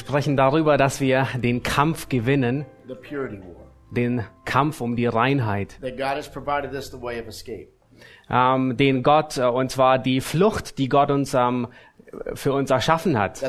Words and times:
Sprechen 0.00 0.36
darüber, 0.36 0.76
dass 0.76 1.00
wir 1.00 1.28
den 1.36 1.62
Kampf 1.62 2.08
gewinnen, 2.08 2.66
the 2.88 2.94
purity 2.94 3.38
war. 3.38 3.66
den 3.90 4.24
Kampf 4.44 4.80
um 4.80 4.96
die 4.96 5.06
Reinheit, 5.06 5.78
That 5.80 5.96
God 5.96 6.16
has 6.16 6.28
provided 6.30 6.72
us 6.74 6.90
the 6.90 7.00
way 7.00 7.20
of 7.20 7.28
escape. 7.28 7.68
ähm, 8.30 8.76
den 8.76 9.02
Gott, 9.02 9.36
äh, 9.38 9.44
und 9.44 9.70
zwar 9.70 9.98
die 9.98 10.20
Flucht, 10.20 10.78
die 10.78 10.88
Gott 10.88 11.10
uns 11.10 11.34
ähm, 11.34 11.68
für 12.34 12.52
uns 12.52 12.70
erschaffen 12.70 13.16
hat. 13.16 13.40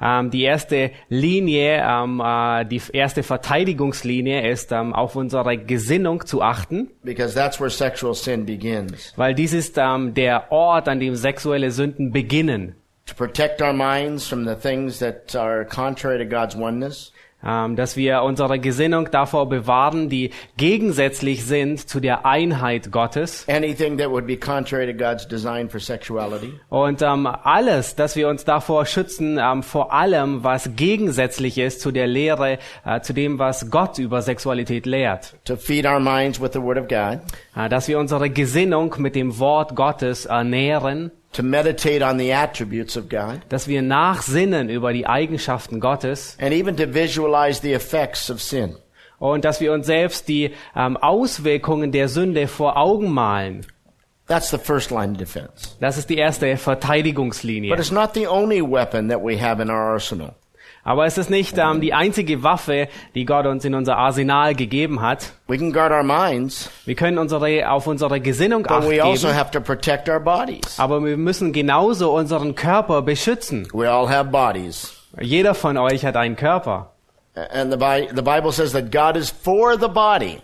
Ähm, 0.00 0.30
die 0.30 0.42
erste 0.42 0.90
Linie, 1.08 1.82
ähm, 1.84 2.20
äh, 2.24 2.64
die 2.64 2.80
erste 2.92 3.22
Verteidigungslinie 3.22 4.48
ist, 4.50 4.72
ähm, 4.72 4.92
auf 4.94 5.16
unsere 5.16 5.58
Gesinnung 5.58 6.24
zu 6.26 6.42
achten, 6.42 6.90
Because 7.02 7.34
that's 7.34 7.60
where 7.60 7.70
sexual 7.70 8.14
sin 8.14 8.46
begins. 8.46 9.12
weil 9.16 9.34
dies 9.34 9.52
ist 9.52 9.76
ähm, 9.78 10.14
der 10.14 10.50
Ort, 10.52 10.88
an 10.88 11.00
dem 11.00 11.14
sexuelle 11.16 11.70
Sünden 11.70 12.12
beginnen. 12.12 12.76
To 13.10 13.16
protect 13.16 13.60
our 13.60 13.72
minds 13.72 14.28
from 14.28 14.44
the 14.44 14.54
things 14.54 15.00
that 15.00 15.34
are 15.34 15.64
contrary 15.64 16.18
to 16.18 16.24
God's 16.24 16.54
oneness. 16.54 17.10
Ähm, 17.42 17.74
dass 17.74 17.96
wir 17.96 18.22
unsere 18.22 18.60
Gesinnung 18.60 19.10
davor 19.10 19.48
bewahren, 19.48 20.08
die 20.08 20.30
gegensätzlich 20.58 21.44
sind 21.44 21.88
zu 21.88 21.98
der 21.98 22.24
Einheit 22.24 22.92
Gottes. 22.92 23.46
Anything 23.48 23.98
that 23.98 24.10
would 24.10 24.26
be 24.26 24.36
contrary 24.36 24.86
to 24.86 24.92
God's 24.92 25.26
design 25.26 25.68
for 25.68 25.80
sexuality. 25.80 26.52
Und 26.68 27.02
ähm, 27.02 27.26
alles, 27.26 27.96
dass 27.96 28.14
wir 28.14 28.28
uns 28.28 28.44
davor 28.44 28.86
schützen, 28.86 29.40
ähm, 29.42 29.64
vor 29.64 29.92
allem, 29.92 30.44
was 30.44 30.76
gegensätzlich 30.76 31.58
ist 31.58 31.80
zu 31.80 31.90
der 31.90 32.06
Lehre, 32.06 32.58
äh, 32.84 33.00
zu 33.00 33.12
dem, 33.12 33.40
was 33.40 33.70
Gott 33.72 33.98
über 33.98 34.22
Sexualität 34.22 34.86
lehrt. 34.86 35.34
To 35.46 35.56
feed 35.56 35.84
our 35.84 35.98
minds 35.98 36.40
with 36.40 36.50
the 36.52 36.62
Word 36.62 36.78
of 36.78 36.86
God. 36.86 37.20
Äh, 37.56 37.68
dass 37.68 37.88
wir 37.88 37.98
unsere 37.98 38.30
Gesinnung 38.30 38.94
mit 38.98 39.16
dem 39.16 39.38
Wort 39.40 39.74
Gottes 39.74 40.26
ernähren, 40.26 41.10
To 41.34 41.44
meditate 41.44 42.02
on 42.04 42.18
the 42.18 42.32
attributes 42.34 42.96
of 42.96 43.08
God. 43.08 43.40
dass 43.48 43.68
wir 43.68 43.82
nachsinnen 43.82 44.68
über 44.68 44.92
die 44.92 45.06
Eigenschaften 45.06 45.78
Gottes 45.80 46.36
And 46.40 46.52
even 46.52 46.76
to 46.76 46.92
visualize 46.92 47.60
the 47.62 47.72
effects 47.72 48.30
of 48.30 48.42
sin. 48.42 48.76
und 49.20 49.44
dass 49.44 49.60
wir 49.60 49.72
uns 49.72 49.86
selbst 49.86 50.26
die 50.28 50.54
ähm, 50.74 50.96
Auswirkungen 50.96 51.92
der 51.92 52.08
Sünde 52.08 52.48
vor 52.48 52.76
Augen 52.76 53.10
malen. 53.12 53.66
That's 54.26 54.50
the 54.50 54.58
first 54.58 54.90
line 54.90 55.12
of 55.12 55.18
defense. 55.18 55.76
Das 55.80 55.98
ist 55.98 56.08
die 56.10 56.16
erste 56.16 56.56
Verteidigungslinie. 56.56 57.70
But 57.70 57.78
it's 57.80 57.90
not 57.92 58.14
the 58.14 58.26
only 58.26 58.60
weapon 58.62 59.08
that 59.08 59.20
we 59.22 59.36
have 59.40 59.60
in 59.62 59.70
our 59.70 59.92
arsenal. 59.92 60.34
Aber 60.82 61.04
es 61.04 61.18
ist 61.18 61.28
nicht 61.30 61.58
ähm, 61.58 61.80
die 61.80 61.92
einzige 61.92 62.42
Waffe, 62.42 62.88
die 63.14 63.24
Gott 63.26 63.44
uns 63.46 63.64
in 63.64 63.74
unser 63.74 63.96
Arsenal 63.98 64.54
gegeben 64.54 65.02
hat. 65.02 65.32
We 65.46 65.58
can 65.58 65.72
guard 65.72 65.92
our 65.92 66.02
minds, 66.02 66.70
Wir 66.86 66.94
können 66.94 67.18
unsere, 67.18 67.70
auf 67.70 67.86
unsere 67.86 68.20
Gesinnung 68.20 68.62
but 68.62 68.72
acht 68.72 68.88
we 68.88 69.02
also 69.02 69.28
have 69.28 69.50
to 69.50 69.60
protect 69.60 70.08
our 70.08 70.20
bodies. 70.20 70.78
aber 70.78 71.04
wir 71.04 71.16
müssen 71.16 71.52
genauso 71.52 72.12
unseren 72.12 72.54
Körper 72.54 73.02
beschützen. 73.02 73.68
We 73.74 73.90
all 73.90 74.08
have 74.08 74.30
bodies. 74.30 74.94
Jeder 75.20 75.54
von 75.54 75.76
euch 75.76 76.04
hat 76.04 76.16
einen 76.16 76.36
Körper. 76.36 76.92
And 77.34 77.70
the, 77.70 77.76
Bi- 77.76 78.08
the 78.14 78.22
Bible 78.22 78.50
says 78.52 78.72
that 78.72 78.90
God 78.90 79.16
is 79.16 79.30
for 79.30 79.78
the 79.78 79.88
body. 79.88 80.38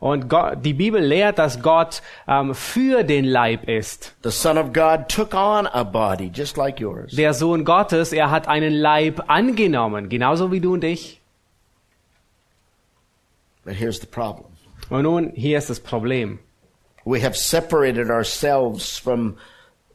Und 0.00 0.28
Gott, 0.30 0.64
die 0.64 0.72
Bibel 0.72 1.02
lehrt, 1.02 1.38
dass 1.38 1.62
Gott 1.62 2.00
ähm, 2.26 2.54
für 2.54 3.04
den 3.04 3.26
Leib 3.26 3.68
ist. 3.68 4.16
The 4.22 4.30
Son 4.30 4.56
of 4.56 4.72
God 4.72 5.08
took 5.08 5.34
on 5.34 5.66
a 5.66 5.84
body 5.84 6.30
just 6.34 6.56
like 6.56 6.80
yours. 6.80 7.14
Der 7.14 7.34
Sohn 7.34 7.66
Gottes, 7.66 8.12
er 8.12 8.30
hat 8.30 8.48
einen 8.48 8.72
Leib 8.72 9.22
angenommen, 9.28 10.08
genauso 10.08 10.50
wie 10.50 10.60
du 10.60 10.72
und 10.72 10.84
ich. 10.84 11.20
But 13.64 13.74
here's 13.74 14.00
the 14.00 14.06
problem. 14.06 14.46
Und 14.88 15.02
nun, 15.02 15.32
hier 15.34 15.58
ist 15.58 15.68
das 15.68 15.80
Problem. 15.80 16.38
We 17.04 17.22
have 17.22 17.36
separated 17.36 18.10
ourselves 18.10 18.98
from 18.98 19.36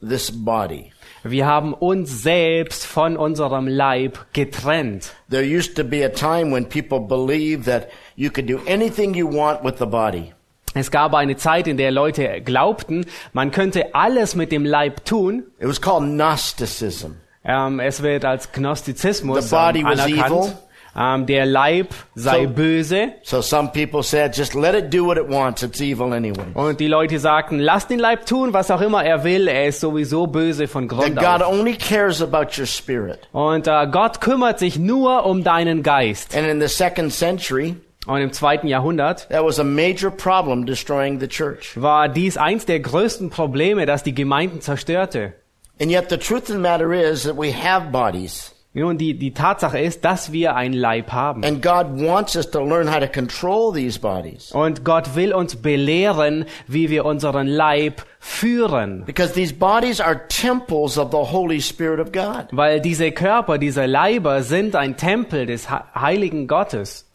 this 0.00 0.30
body. 0.30 0.92
Wir 1.22 1.46
haben 1.46 1.74
uns 1.74 2.22
selbst 2.22 2.86
von 2.86 3.16
unserem 3.16 3.66
Leib 3.66 4.18
getrennt. 4.32 5.14
There 5.28 5.42
used 5.42 5.76
to 5.76 5.84
be 5.84 6.04
a 6.04 6.08
time 6.08 6.52
when 6.52 6.68
people 6.68 7.00
believed 7.00 7.64
that 7.64 7.88
you 8.16 8.30
could 8.30 8.46
do 8.48 8.58
anything 8.66 9.14
you 9.14 9.26
want 9.30 9.62
with 9.64 9.74
the 9.78 9.86
body. 9.86 10.32
Es 10.74 10.90
gab 10.90 11.14
eine 11.14 11.36
Zeit, 11.36 11.66
in 11.68 11.76
der 11.78 11.90
Leute 11.90 12.42
glaubten, 12.42 13.06
man 13.32 13.50
könnte 13.50 13.94
alles 13.94 14.34
mit 14.34 14.52
dem 14.52 14.64
Leib 14.66 15.04
tun. 15.06 15.44
It 15.58 15.68
was 15.68 15.80
called 15.80 16.04
Gnosticism. 16.04 17.12
Ähm, 17.44 17.80
es 17.80 18.02
wird 18.02 18.24
als 18.24 18.50
Gnostizismus 18.52 19.48
The 19.48 19.54
body 19.54 19.78
ähm, 19.80 19.86
was 19.86 20.00
anerkannt. 20.00 20.32
evil. 20.32 20.52
Ähm, 20.98 21.26
der 21.26 21.44
Leib 21.46 21.88
sei 22.14 22.44
So- 22.44 22.50
böse. 22.50 23.08
So 23.22 23.40
some 23.42 23.70
people 23.72 24.02
said, 24.02 24.34
just 24.36 24.54
let 24.54 24.74
it 24.74 24.92
do 24.92 25.04
what 25.06 25.16
it 25.18 25.28
wants. 25.28 25.62
It's 25.62 25.80
evil 25.80 26.12
anyway. 26.12 26.46
Und 26.54 26.80
die 26.80 26.88
Leute 26.88 27.18
sagten, 27.18 27.58
lass 27.58 27.86
den 27.86 27.98
Leib 27.98 28.24
tun, 28.26 28.52
was 28.54 28.70
auch 28.70 28.80
immer 28.80 29.04
er 29.04 29.22
will. 29.22 29.46
Er 29.46 29.68
ist 29.68 29.80
sowieso 29.80 30.26
böse 30.26 30.66
von 30.68 30.88
That 30.88 30.98
Grund 30.98 31.16
God 31.16 31.42
auf. 31.42 31.52
only 31.52 31.76
cares 31.76 32.20
about 32.22 32.58
your 32.58 32.66
spirit. 32.66 33.18
Und 33.32 33.66
äh, 33.66 33.86
Gott 33.90 34.20
kümmert 34.22 34.58
sich 34.58 34.78
nur 34.78 35.24
um 35.26 35.44
deinen 35.44 35.82
Geist. 35.82 36.34
And 36.36 36.46
in 36.46 36.60
the 36.60 36.68
second 36.68 37.12
century, 37.12 37.76
Und 38.06 38.20
im 38.20 38.32
zweiten 38.32 38.66
Jahrhundert 38.68 39.28
that 39.30 39.44
was 39.44 39.58
a 39.58 39.64
major 39.64 40.10
problem 40.10 40.64
destroying 40.66 41.18
the 41.20 41.28
church. 41.28 41.72
war 41.80 42.08
dies 42.08 42.36
eins 42.36 42.64
der 42.66 42.80
größten 42.80 43.30
Probleme, 43.30 43.84
das 43.86 44.02
die 44.02 44.14
Gemeinden 44.14 44.60
zerstörte. 44.60 45.32
And 45.80 45.90
yet 45.90 46.08
the 46.08 46.16
truth 46.16 46.42
of 46.42 46.48
the 46.48 46.58
matter 46.58 46.92
is 46.92 47.24
that 47.24 47.36
we 47.36 47.52
have 47.52 47.90
bodies. 47.90 48.52
Nun, 48.78 48.98
die, 48.98 49.14
die 49.18 49.32
Tatsache 49.32 49.78
ist, 49.78 50.04
dass 50.04 50.32
wir 50.32 50.54
einen 50.54 50.74
Leib 50.74 51.10
haben. 51.10 51.42
And 51.44 51.62
God 51.62 51.98
wants 51.98 52.36
us 52.36 52.50
to 52.50 52.62
learn 52.62 52.92
how 52.92 53.00
to 53.00 53.08
control 53.08 53.72
these 53.72 53.98
bodies. 53.98 54.52
Und 54.52 54.84
Gott 54.84 55.14
will 55.16 55.32
uns 55.32 55.56
belehren, 55.56 56.44
wie 56.66 56.90
wir 56.90 57.06
unseren 57.06 57.46
Leib 57.46 58.02
führen. 58.20 59.04
Because 59.06 59.32
these 59.32 59.54
bodies 59.54 59.98
are 59.98 60.20
temples 60.28 60.98
of 60.98 61.10
the 61.10 61.16
Holy 61.32 61.60
Spirit 61.62 62.00
of 62.00 62.12
God. 62.12 62.48
Weil 62.52 62.82
diese 62.82 63.12
Körper, 63.12 63.56
diese 63.56 63.86
Leiber 63.86 64.42
sind 64.42 64.76
ein 64.76 64.98
Tempel 64.98 65.46
des 65.46 65.70
He- 65.70 65.84
Heiligen 65.98 66.46
Gottes. 66.46 67.05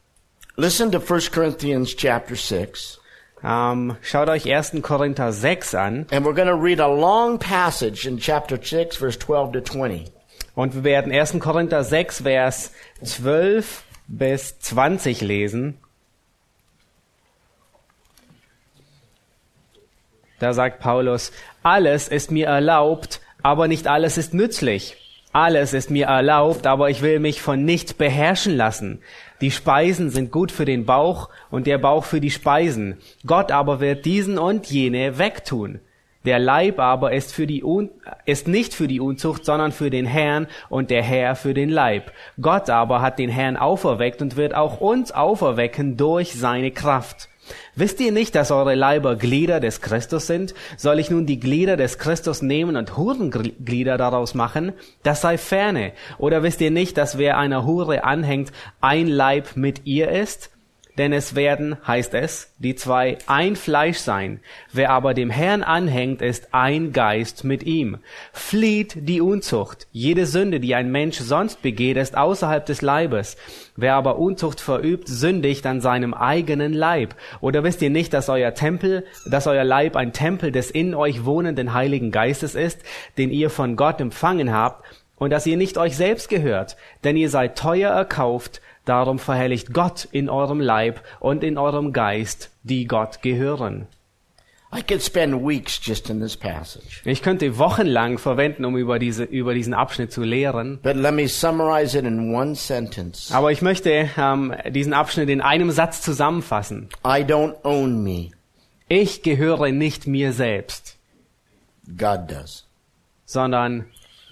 Listen 0.62 0.92
to 0.92 1.00
1 1.00 1.32
Corinthians 1.32 1.96
chapter 1.96 2.36
6. 2.36 3.00
Ähm, 3.44 3.98
schaut 4.04 4.30
euch 4.30 4.46
1. 4.46 4.84
Korinther 4.84 5.34
6 5.34 5.74
an 5.74 6.06
And 6.12 6.24
we're 6.24 6.36
going 6.36 6.48
to 6.48 6.56
read 6.56 6.80
a 6.80 6.88
long 6.88 7.40
passage 7.40 8.06
in 8.06 8.20
chapter 8.20 8.60
6, 8.62 8.96
verse 8.96 9.18
12 9.18 9.54
to 9.54 9.62
20. 9.62 10.12
und 10.54 10.76
wir 10.76 10.84
werden 10.84 11.12
1. 11.12 11.40
Korinther 11.40 11.84
6, 11.84 12.22
Vers 12.22 12.74
12 13.04 13.84
bis 14.08 14.60
20 14.60 15.22
lesen. 15.22 15.80
Da 20.38 20.54
sagt 20.54 20.80
Paulus, 20.80 21.32
alles 21.64 22.08
ist 22.08 22.30
mir 22.30 22.46
erlaubt, 22.46 23.20
aber 23.42 23.68
nicht 23.68 23.88
alles 23.88 24.20
ist 24.20 24.36
nützlich. 24.36 24.96
Alles 25.34 25.74
ist 25.74 25.90
mir 25.90 26.08
erlaubt, 26.08 26.68
aber 26.68 26.90
ich 26.90 27.02
will 27.02 27.20
mich 27.20 27.42
von 27.42 27.64
nichts 27.64 27.94
beherrschen 27.94 28.58
lassen. 28.58 29.02
Die 29.42 29.52
Speisen 29.52 30.12
sind 30.12 30.32
gut 30.32 30.52
für 30.52 30.66
den 30.66 30.86
Bauch 30.86 31.30
und 31.50 31.66
der 31.66 31.80
Bauch 31.80 32.04
für 32.04 32.22
die 32.22 32.30
Speisen. 32.30 32.98
Gott 33.26 33.52
aber 33.52 33.80
wird 33.80 34.06
diesen 34.06 34.38
und 34.38 34.68
jene 34.68 35.18
wegtun. 35.18 35.80
Der 36.26 36.38
Leib 36.38 36.78
aber 36.78 37.14
ist 37.14 37.34
für 37.34 37.48
die 37.48 37.64
Un 37.64 37.90
ist 38.26 38.48
nicht 38.48 38.76
für 38.76 38.88
die 38.88 39.00
Unzucht, 39.00 39.44
sondern 39.44 39.72
für 39.72 39.90
den 39.90 40.06
Herrn 40.06 40.46
und 40.70 40.92
der 40.92 41.02
Herr 41.02 41.36
für 41.36 41.56
den 41.56 41.70
Leib. 41.70 42.12
Gott 42.40 42.70
aber 42.70 43.02
hat 43.02 43.18
den 43.18 43.30
Herrn 43.30 43.58
auferweckt 43.58 44.22
und 44.22 44.36
wird 44.36 44.54
auch 44.54 44.80
uns 44.80 45.12
auferwecken 45.12 45.98
durch 45.98 46.36
seine 46.36 46.70
Kraft. 46.70 47.28
Wisst 47.76 48.00
ihr 48.00 48.12
nicht, 48.12 48.36
dass 48.36 48.52
eure 48.52 48.76
Leiber 48.76 49.16
Glieder 49.16 49.60
des 49.60 49.82
Christus 49.82 50.28
sind? 50.28 50.54
Soll 50.78 51.00
ich 51.00 51.10
nun 51.10 51.26
die 51.26 51.40
Glieder 51.40 51.78
des 51.78 51.98
Christus 51.98 52.42
nehmen 52.42 52.76
und 52.76 52.98
Hurenglieder 52.98 53.98
daraus 53.98 54.34
machen? 54.36 54.74
Das 55.04 55.22
sei 55.22 55.38
ferne. 55.38 55.94
Oder 56.18 56.44
wisst 56.44 56.62
ihr 56.62 56.72
nicht, 56.72 56.98
dass 56.98 57.18
wer 57.18 57.38
einer 57.38 57.66
Hure 57.66 58.04
anhängt, 58.04 58.52
ein 58.80 59.08
Leib 59.08 59.56
mit 59.56 59.86
ihr 59.86 60.12
ist? 60.12 60.51
Denn 60.98 61.14
es 61.14 61.36
werden, 61.36 61.78
heißt 61.88 62.14
es, 62.14 62.54
die 62.58 62.76
zwei 62.76 63.18
ein 63.26 63.56
Fleisch 63.56 63.98
sein. 63.98 64.42
Wer 64.74 64.90
aber 64.90 65.14
dem 65.14 65.30
Herrn 65.30 65.64
anhängt, 65.64 66.22
ist 66.22 66.54
ein 66.54 66.92
Geist 66.92 67.44
mit 67.44 67.64
ihm. 67.64 68.00
Flieht 68.34 68.96
die 68.98 69.22
Unzucht. 69.22 69.88
Jede 69.92 70.26
Sünde, 70.26 70.60
die 70.60 70.76
ein 70.76 70.92
Mensch 70.92 71.18
sonst 71.18 71.62
begeht, 71.62 71.98
ist 71.98 72.18
außerhalb 72.18 72.66
des 72.66 72.82
Leibes. 72.82 73.38
Wer 73.78 73.96
aber 73.96 74.20
Unzucht 74.20 74.60
verübt, 74.60 75.08
sündigt 75.08 75.66
an 75.66 75.80
seinem 75.80 76.14
eigenen 76.14 76.74
Leib. 76.74 77.16
Oder 77.40 77.64
wisst 77.64 77.82
ihr 77.82 77.90
nicht, 77.90 78.14
dass 78.14 78.28
euer 78.28 78.54
Tempel, 78.54 79.06
dass 79.26 79.48
euer 79.48 79.64
Leib 79.64 79.96
ein 79.96 80.12
Tempel 80.12 80.52
des 80.52 80.72
in 80.72 80.94
euch 80.94 81.24
wohnenden 81.24 81.74
Heiligen 81.74 82.12
Geistes 82.12 82.56
ist, 82.56 82.82
den 83.18 83.32
ihr 83.32 83.50
von 83.50 83.78
Gott 83.78 84.02
empfangen 84.02 84.54
habt, 84.54 84.84
und 85.22 85.30
dass 85.30 85.46
ihr 85.46 85.56
nicht 85.56 85.78
euch 85.78 85.96
selbst 85.96 86.30
gehört, 86.30 86.78
denn 87.04 87.16
ihr 87.16 87.30
seid 87.30 87.56
teuer 87.56 87.92
erkauft, 87.92 88.60
darum 88.86 89.20
verherrlicht 89.20 89.74
Gott 89.74 90.08
in 90.12 90.30
eurem 90.30 90.60
Leib 90.60 91.02
und 91.20 91.44
in 91.44 91.58
eurem 91.58 91.94
Geist, 91.94 92.50
die 92.64 92.86
Gott 92.86 93.22
gehören. 93.22 93.88
I 94.74 94.82
could 94.82 95.04
spend 95.04 95.36
weeks 95.46 95.78
just 95.84 96.10
in 96.10 96.22
this 96.22 96.38
passage. 96.38 97.02
Ich 97.04 97.22
könnte 97.22 97.58
wochenlang 97.58 98.18
verwenden, 98.18 98.64
um 98.64 98.78
über, 98.78 99.00
diese, 99.00 99.26
über 99.26 99.54
diesen 99.54 99.74
Abschnitt 99.74 100.14
zu 100.14 100.24
lehren. 100.24 100.80
But 100.82 100.96
let 100.96 101.14
me 101.14 101.28
summarize 101.28 101.98
it 101.98 102.06
in 102.06 102.34
one 102.34 102.56
sentence. 102.56 103.34
Aber 103.34 103.52
ich 103.52 103.62
möchte 103.62 104.10
ähm, 104.18 104.56
diesen 104.70 104.94
Abschnitt 104.94 105.28
in 105.30 105.42
einem 105.42 105.72
Satz 105.72 106.02
zusammenfassen. 106.02 106.88
I 107.06 107.20
don't 107.26 107.56
own 107.64 108.02
me. 108.02 108.30
Ich 108.88 109.24
gehöre 109.24 109.72
nicht 109.74 110.08
mir 110.08 110.32
selbst, 110.32 110.98
God 111.98 112.30
does. 112.32 112.66
sondern 113.26 113.88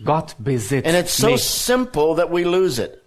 Gott 0.06 0.36
besitzt 0.40 0.88
And 0.88 0.98
it's 0.98 1.18
so 1.18 1.32
mich. 1.32 1.44
simple 1.44 2.16
that 2.16 2.32
we 2.32 2.44
lose 2.44 2.82
it. 2.82 2.99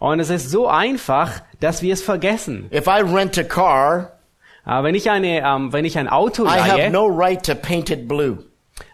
Und 0.00 0.18
es 0.18 0.30
ist 0.30 0.50
so 0.50 0.66
einfach, 0.66 1.42
dass 1.60 1.82
wir 1.82 1.92
es 1.94 2.02
vergessen. 2.02 2.68
If 2.72 2.86
I 2.88 3.02
rent 3.02 3.38
a 3.38 3.44
car, 3.44 4.16
Äh, 4.66 4.82
wenn 4.82 4.94
ich 4.94 5.08
eine, 5.10 5.38
ähm, 5.40 5.72
wenn 5.72 5.84
ich 5.86 5.96
ein 5.96 6.08
Auto 6.08 6.44
I 6.44 6.48
have 6.50 6.76
leihe, 6.76 6.90
no 6.90 7.06
right 7.06 7.44
to 7.46 7.54
paint 7.54 7.88
it 7.90 8.06
blue 8.08 8.38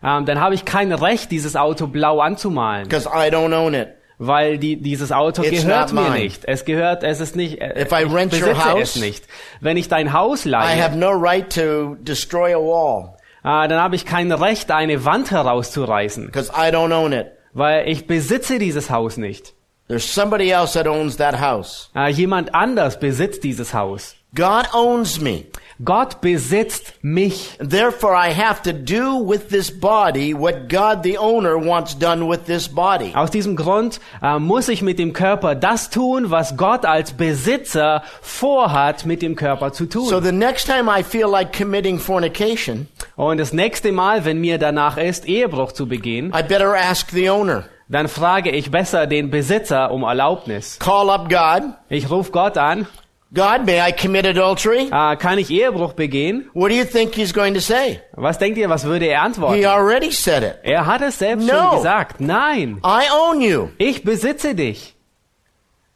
ähm, 0.03 0.25
dann 0.27 0.41
habe 0.41 0.55
ich 0.55 0.65
kein 0.65 0.93
Recht, 0.93 1.31
dieses 1.33 1.57
Auto 1.57 1.87
blau 1.89 2.21
anzumalen, 2.21 2.85
because 2.89 3.09
I 3.09 3.31
don't 3.31 3.53
own 3.55 3.75
it. 3.75 3.89
weil 4.19 4.59
die, 4.59 4.77
dieses 4.81 5.11
Auto 5.13 5.43
It's 5.43 5.63
gehört 5.65 5.93
not 5.93 6.05
mir 6.05 6.11
mine. 6.11 6.25
nicht. 6.25 6.45
Es 6.45 6.65
gehört, 6.65 7.03
es 7.03 7.21
ist 7.21 7.35
nicht. 7.37 7.61
Äh, 7.61 7.83
If 7.83 7.91
I 7.93 8.05
ich 8.05 8.13
rent 8.15 8.33
your 8.33 8.41
besitze 8.41 8.65
house, 8.65 8.97
es 8.97 8.97
nicht. 8.97 9.25
Wenn 9.61 9.77
ich 9.77 9.89
dein 9.89 10.13
Haus 10.13 10.47
I 10.47 10.51
leihe, 10.51 10.83
have 10.83 10.97
no 10.97 11.11
right 11.11 11.53
to 11.55 11.97
destroy 12.01 12.55
a 12.55 12.59
wall 12.59 13.17
äh, 13.45 13.69
dann 13.69 13.81
habe 13.81 13.95
ich 13.97 14.07
kein 14.07 14.31
Recht, 14.33 14.71
eine 14.71 15.05
Wand 15.05 15.31
herauszureißen, 15.33 16.27
because 16.27 16.51
I 16.53 16.71
don't 16.73 16.93
own 16.95 17.13
it. 17.13 17.27
weil 17.53 17.89
ich 17.89 18.07
besitze 18.07 18.59
dieses 18.59 18.91
Haus 18.91 19.17
nicht. 19.17 19.55
There's 19.89 20.05
somebody 20.05 20.51
else 20.51 20.73
that 20.73 20.87
owns 20.87 21.17
that 21.17 21.39
house. 21.41 21.91
Äh, 21.95 22.11
jemand 22.11 22.55
anders 22.55 22.99
besitzt 22.99 23.45
dieses 23.45 23.73
Haus. 23.73 24.17
God 24.35 24.67
owns 24.75 25.21
me. 25.21 25.45
Gott 25.85 26.23
besitzt 26.23 26.95
mich. 27.03 27.57
Therefore, 27.59 28.15
I 28.15 28.33
have 28.33 28.63
to 28.63 28.73
do 28.73 29.19
with 29.19 29.49
this 29.51 29.71
body 29.71 30.35
what 30.35 30.69
God 30.69 31.03
the 31.03 31.19
owner 31.19 31.57
wants 31.57 31.95
done 31.95 32.27
with 32.29 32.47
this 32.47 32.67
body. 32.67 33.13
Aus 33.15 33.31
diesem 33.31 33.57
Grund 33.57 34.01
äh, 34.23 34.39
muss 34.39 34.69
ich 34.69 34.83
mit 34.83 34.99
dem 34.99 35.13
Körper 35.13 35.55
das 35.55 35.91
tun, 35.91 36.31
was 36.31 36.57
Gott 36.57 36.87
als 36.87 37.13
Besitzer 37.13 38.03
vorhat, 38.23 39.05
mit 39.05 39.21
dem 39.21 39.37
Körper 39.37 39.73
zu 39.73 39.87
tun. 39.87 40.09
So 40.09 40.21
the 40.21 40.33
next 40.33 40.67
time 40.67 40.91
I 40.91 41.03
feel 41.03 41.29
like 41.29 41.57
committing 41.57 41.99
fornication, 41.99 42.89
Und 43.15 43.39
das 43.39 43.53
nächste 43.53 43.93
Mal, 43.93 44.25
wenn 44.25 44.41
mir 44.41 44.59
danach 44.59 44.97
ist, 44.97 45.27
Ehebruch 45.27 45.73
zu 45.73 45.87
begehen, 45.87 46.33
I 46.35 46.43
better 46.43 46.75
ask 46.75 47.11
the 47.11 47.29
owner. 47.31 47.65
Dann 47.89 48.09
frage 48.09 48.51
ich 48.51 48.71
besser 48.71 49.07
den 49.07 49.31
Besitzer 49.31 49.91
um 49.91 50.03
Erlaubnis. 50.03 50.79
Call 50.79 51.11
up 51.11 51.29
God. 51.29 51.75
Ich 51.89 52.11
rufe 52.11 52.33
Gott 52.33 52.59
an, 52.59 52.87
God, 53.35 53.67
may 53.67 53.81
I 53.81 53.93
commit 53.93 54.25
adultery? 54.27 54.89
äh, 54.91 55.17
kann 55.17 55.39
ich 55.39 55.51
Ehebruch 55.51 55.93
begehen? 55.95 56.49
What 56.55 56.71
do 56.71 56.77
you 56.77 56.85
think 56.85 57.15
he's 57.15 57.35
going 57.35 57.55
to 57.55 57.61
say? 57.61 58.01
Was 58.13 58.39
denkt 58.39 58.57
ihr, 58.57 58.69
was 58.71 58.85
würde 58.85 59.07
er 59.07 59.23
antworten? 59.23 59.57
He 59.57 59.67
already 59.67 60.11
said 60.13 60.43
it. 60.43 60.55
Er 60.63 60.87
hat 60.87 61.03
es 61.03 61.19
selbst 61.19 61.47
No. 61.47 61.53
schon 61.55 61.77
gesagt. 61.77 62.21
Nein, 62.21 62.81
I 62.85 63.03
own 63.13 63.41
you. 63.41 63.69
ich 63.79 64.05
besitze 64.05 64.55
dich. 64.55 64.96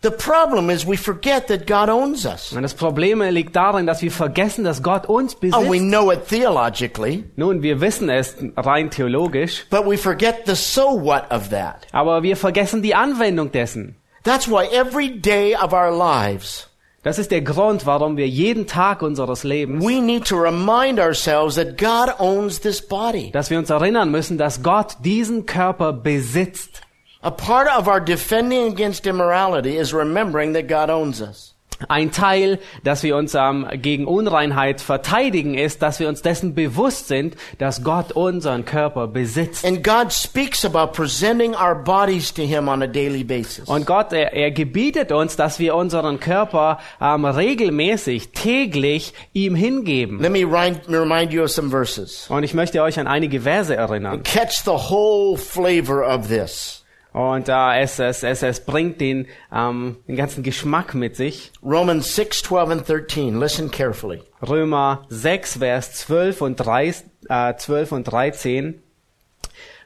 The 0.02 0.10
problem 0.10 0.70
is 0.70 0.86
we 0.86 0.96
forget 0.96 1.48
that 1.48 1.66
God 1.66 1.90
owns 1.90 2.24
us. 2.24 2.52
Und 2.52 2.62
das 2.62 2.72
Problem 2.72 3.20
liegt 3.20 3.54
darin, 3.54 3.86
dass 3.86 4.00
wir 4.00 4.10
vergessen, 4.10 4.64
dass 4.64 4.82
Gott 4.82 5.06
uns 5.06 5.34
Oh, 5.34 5.40
we 5.42 5.50
besitzt. 5.50 5.90
know 5.90 6.10
it 6.10 6.26
theologically, 6.26 7.24
Nun, 7.36 7.62
wir 7.62 7.80
wissen 7.82 8.08
es 8.08 8.34
rein 8.56 8.90
theologisch, 8.90 9.66
but 9.70 9.84
we 9.86 9.98
forget 9.98 10.46
the 10.46 10.54
so 10.54 10.98
what 11.04 11.30
of 11.30 11.50
that. 11.50 11.86
aber 11.92 12.22
wir 12.22 12.36
vergessen 12.36 12.80
die 12.82 12.94
Anwendung 12.94 13.52
dessen. 13.52 13.96
That's 14.24 14.48
why 14.48 14.64
every 14.72 15.10
day 15.20 15.54
of 15.54 15.72
our 15.74 15.90
lives, 15.90 16.66
Das 17.02 17.18
ist 17.18 17.30
der 17.30 17.40
Grund, 17.40 17.86
warum 17.86 18.16
wir 18.18 18.28
jeden 18.28 18.66
Tag 18.66 19.00
unseres 19.02 19.42
Lebens, 19.44 19.82
we 19.84 20.00
need 20.02 20.26
to 20.26 20.36
remind 20.36 20.98
ourselves 21.00 21.54
that 21.56 21.78
God 21.78 22.14
owns 22.18 22.60
this 22.60 22.80
body. 22.86 23.30
dass 23.32 23.50
wir 23.50 23.58
uns 23.58 23.70
erinnern 23.70 24.10
müssen, 24.10 24.36
dass 24.38 24.62
Gott 24.62 24.96
diesen 25.04 25.44
Körper 25.46 25.92
besitzt. 25.92 26.80
A 27.22 27.30
part 27.30 27.68
of 27.68 27.86
our 27.86 28.00
defending 28.00 28.72
against 28.72 29.06
immorality 29.06 29.76
is 29.76 29.92
remembering 29.92 30.54
that 30.54 30.68
God 30.68 30.88
owns 30.88 31.20
us. 31.20 31.52
Ein 31.88 32.12
Teil, 32.12 32.58
dass 32.82 33.02
wir 33.02 33.14
uns 33.16 33.34
ähm, 33.34 33.66
gegen 33.72 34.06
Unreinheit 34.06 34.80
verteidigen, 34.80 35.54
ist, 35.54 35.82
dass 35.82 36.00
wir 36.00 36.08
uns 36.08 36.22
dessen 36.22 36.54
bewusst 36.54 37.08
sind, 37.08 37.36
dass 37.58 37.84
Gott 37.84 38.12
unseren 38.12 38.64
Körper 38.64 39.06
besitzt. 39.06 39.66
And 39.66 39.84
God 39.84 40.12
speaks 40.12 40.64
about 40.64 40.92
presenting 40.92 41.54
our 41.54 41.74
bodies 41.74 42.32
to 42.32 42.42
Him 42.42 42.68
on 42.68 42.82
a 42.82 42.86
daily 42.86 43.22
basis. 43.22 43.68
Und 43.68 43.86
Gott, 43.86 44.14
er, 44.14 44.32
er 44.32 44.50
gebietet 44.50 45.12
uns, 45.12 45.36
dass 45.36 45.58
wir 45.58 45.74
unseren 45.74 46.20
Körper 46.20 46.78
ähm, 47.02 47.26
regelmäßig, 47.26 48.32
täglich 48.32 49.12
ihm 49.34 49.54
hingeben. 49.54 50.20
Let 50.20 50.32
me 50.32 50.44
remind 50.44 51.32
you 51.32 51.42
of 51.42 51.50
some 51.50 51.68
verses. 51.68 52.28
Und 52.30 52.44
ich 52.44 52.54
möchte 52.54 52.82
euch 52.82 52.98
an 52.98 53.06
einige 53.06 53.42
Verse 53.42 53.74
erinnern. 53.74 54.22
Catch 54.22 54.64
the 54.64 54.90
whole 54.90 55.36
flavor 55.36 56.06
of 56.06 56.28
this. 56.28 56.79
Und 57.12 57.48
äh, 57.48 57.80
es, 57.80 57.98
es, 57.98 58.22
es, 58.22 58.42
es 58.42 58.60
bringt 58.60 59.00
den, 59.00 59.26
ähm, 59.52 59.96
den 60.06 60.16
ganzen 60.16 60.42
Geschmack 60.42 60.94
mit 60.94 61.16
sich. 61.16 61.52
Romans 61.62 62.14
6, 62.14 62.42
12, 62.42 62.70
and 62.70 62.88
13. 62.88 63.40
Listen 63.40 63.70
carefully. 63.70 64.22
Römer 64.46 65.06
6, 65.08 65.58
Vers 65.58 65.94
12 65.94 66.40
und, 66.40 66.56
3, 66.56 66.94
äh, 67.28 67.54
12 67.56 67.92
und 67.92 68.04
13. 68.04 68.82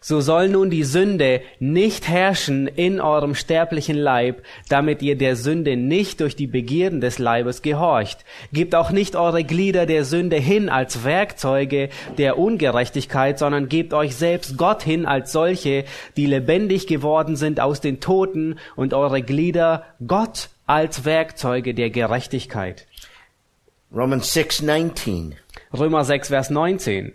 So 0.07 0.21
soll 0.21 0.51
nun 0.51 0.69
die 0.69 0.85
Sünde 0.85 1.41
nicht 1.61 2.09
herrschen 2.09 2.67
in 2.67 3.01
eurem 3.01 3.35
sterblichen 3.35 3.97
Leib, 3.97 4.43
damit 4.69 5.01
ihr 5.01 5.17
der 5.17 5.35
Sünde 5.35 5.79
nicht 5.79 6.21
durch 6.21 6.37
die 6.37 6.47
Begierden 6.47 7.01
des 7.01 7.19
Leibes 7.19 7.63
gehorcht. 7.63 8.19
Gebt 8.53 8.75
auch 8.75 8.91
nicht 8.91 9.17
eure 9.17 9.45
Glieder 9.45 9.87
der 9.87 10.05
Sünde 10.05 10.37
hin 10.37 10.69
als 10.69 11.05
Werkzeuge 11.05 11.89
der 12.19 12.37
Ungerechtigkeit, 12.37 13.39
sondern 13.39 13.71
gebt 13.71 13.95
euch 13.95 14.15
selbst 14.15 14.59
Gott 14.59 14.83
hin 14.83 15.07
als 15.07 15.33
solche, 15.33 15.87
die 16.19 16.27
lebendig 16.27 16.87
geworden 16.87 17.35
sind 17.35 17.59
aus 17.59 17.81
den 17.81 18.01
Toten 18.01 18.59
und 18.77 18.93
eure 18.93 19.23
Glieder 19.23 19.85
Gott 20.07 20.51
als 20.67 21.07
Werkzeuge 21.07 21.73
der 21.73 21.89
Gerechtigkeit. 21.89 22.87
Romans 23.91 24.35
6, 24.35 24.61
19. 24.61 25.35
Römer 25.73 26.05
6, 26.05 26.29
Vers 26.29 26.51
19. 26.51 27.13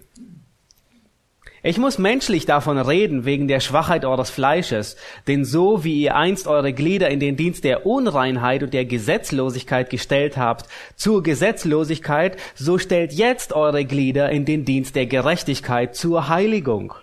Ich 1.62 1.78
muss 1.78 1.98
menschlich 1.98 2.46
davon 2.46 2.78
reden 2.78 3.26
wegen 3.26 3.50
der 3.50 3.60
Schwachheit 3.60 4.06
eures 4.06 4.30
Fleisches, 4.30 4.96
denn 5.28 5.44
so 5.44 5.84
wie 5.84 6.04
ihr 6.04 6.16
einst 6.16 6.48
eure 6.48 6.72
Glieder 6.72 7.10
in 7.10 7.20
den 7.20 7.36
Dienst 7.36 7.66
der 7.66 7.86
Unreinheit 7.86 8.64
und 8.64 8.74
der 8.74 8.86
Gesetzlosigkeit 8.86 9.90
gestellt 9.90 10.38
habt, 10.38 10.70
zur 10.96 11.22
Gesetzlosigkeit, 11.22 12.38
so 12.56 12.78
stellt 12.78 13.12
jetzt 13.12 13.52
eure 13.52 13.84
Glieder 13.84 14.30
in 14.30 14.46
den 14.46 14.64
Dienst 14.64 14.96
der 14.96 15.06
Gerechtigkeit 15.06 15.96
zur 15.96 16.30
Heiligung. 16.30 16.94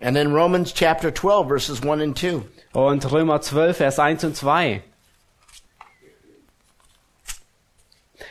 And 0.00 0.16
then 0.16 0.32
Romans 0.32 0.74
chapter 0.74 1.14
12, 1.14 1.46
verses 1.46 1.82
1 1.82 2.02
and 2.02 2.18
2. 2.18 2.40
Und 2.72 3.12
Römer 3.12 3.40
12, 3.40 3.76
Vers 3.76 4.00
1 4.00 4.24
und 4.24 4.36
2. 4.36 4.82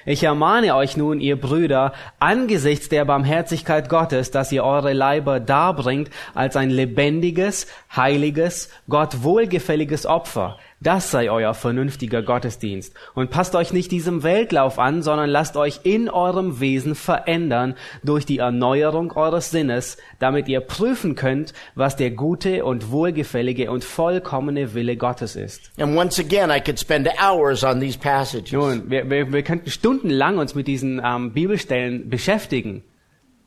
Ich 0.05 0.23
ermahne 0.23 0.75
euch 0.75 0.97
nun, 0.97 1.19
ihr 1.19 1.39
Brüder, 1.39 1.93
angesichts 2.19 2.89
der 2.89 3.05
Barmherzigkeit 3.05 3.87
Gottes, 3.87 4.31
dass 4.31 4.51
ihr 4.51 4.63
eure 4.63 4.93
Leiber 4.93 5.39
darbringt 5.39 6.09
als 6.33 6.55
ein 6.55 6.71
lebendiges, 6.71 7.67
heiliges, 7.95 8.69
Gott 8.89 9.23
wohlgefälliges 9.23 10.05
Opfer. 10.05 10.57
Das 10.83 11.11
sei 11.11 11.29
euer 11.29 11.53
vernünftiger 11.53 12.23
Gottesdienst. 12.23 12.95
Und 13.13 13.29
passt 13.29 13.55
euch 13.55 13.71
nicht 13.71 13.91
diesem 13.91 14.23
Weltlauf 14.23 14.79
an, 14.79 15.03
sondern 15.03 15.29
lasst 15.29 15.55
euch 15.55 15.81
in 15.83 16.09
eurem 16.09 16.59
Wesen 16.59 16.95
verändern 16.95 17.75
durch 18.03 18.25
die 18.25 18.39
Erneuerung 18.39 19.11
eures 19.11 19.51
Sinnes, 19.51 19.97
damit 20.17 20.47
ihr 20.47 20.59
prüfen 20.59 21.13
könnt, 21.13 21.53
was 21.75 21.97
der 21.97 22.09
gute 22.09 22.65
und 22.65 22.89
wohlgefällige 22.89 23.69
und 23.69 23.83
vollkommene 23.83 24.73
Wille 24.73 24.97
Gottes 24.97 25.35
ist. 25.35 25.71
And 25.79 25.95
once 25.95 26.19
again, 26.19 26.49
I 26.49 26.59
could 26.59 26.79
spend 26.79 27.07
hours 27.21 27.63
on 27.63 27.79
these 27.79 27.99
passages. 27.99 28.51
Nun, 28.51 28.89
wir, 28.89 29.07
wir, 29.07 29.31
wir 29.31 29.43
könnten 29.43 29.69
stundenlang 29.69 30.39
uns 30.39 30.55
mit 30.55 30.67
diesen 30.67 30.99
ähm, 31.05 31.31
Bibelstellen 31.31 32.09
beschäftigen, 32.09 32.83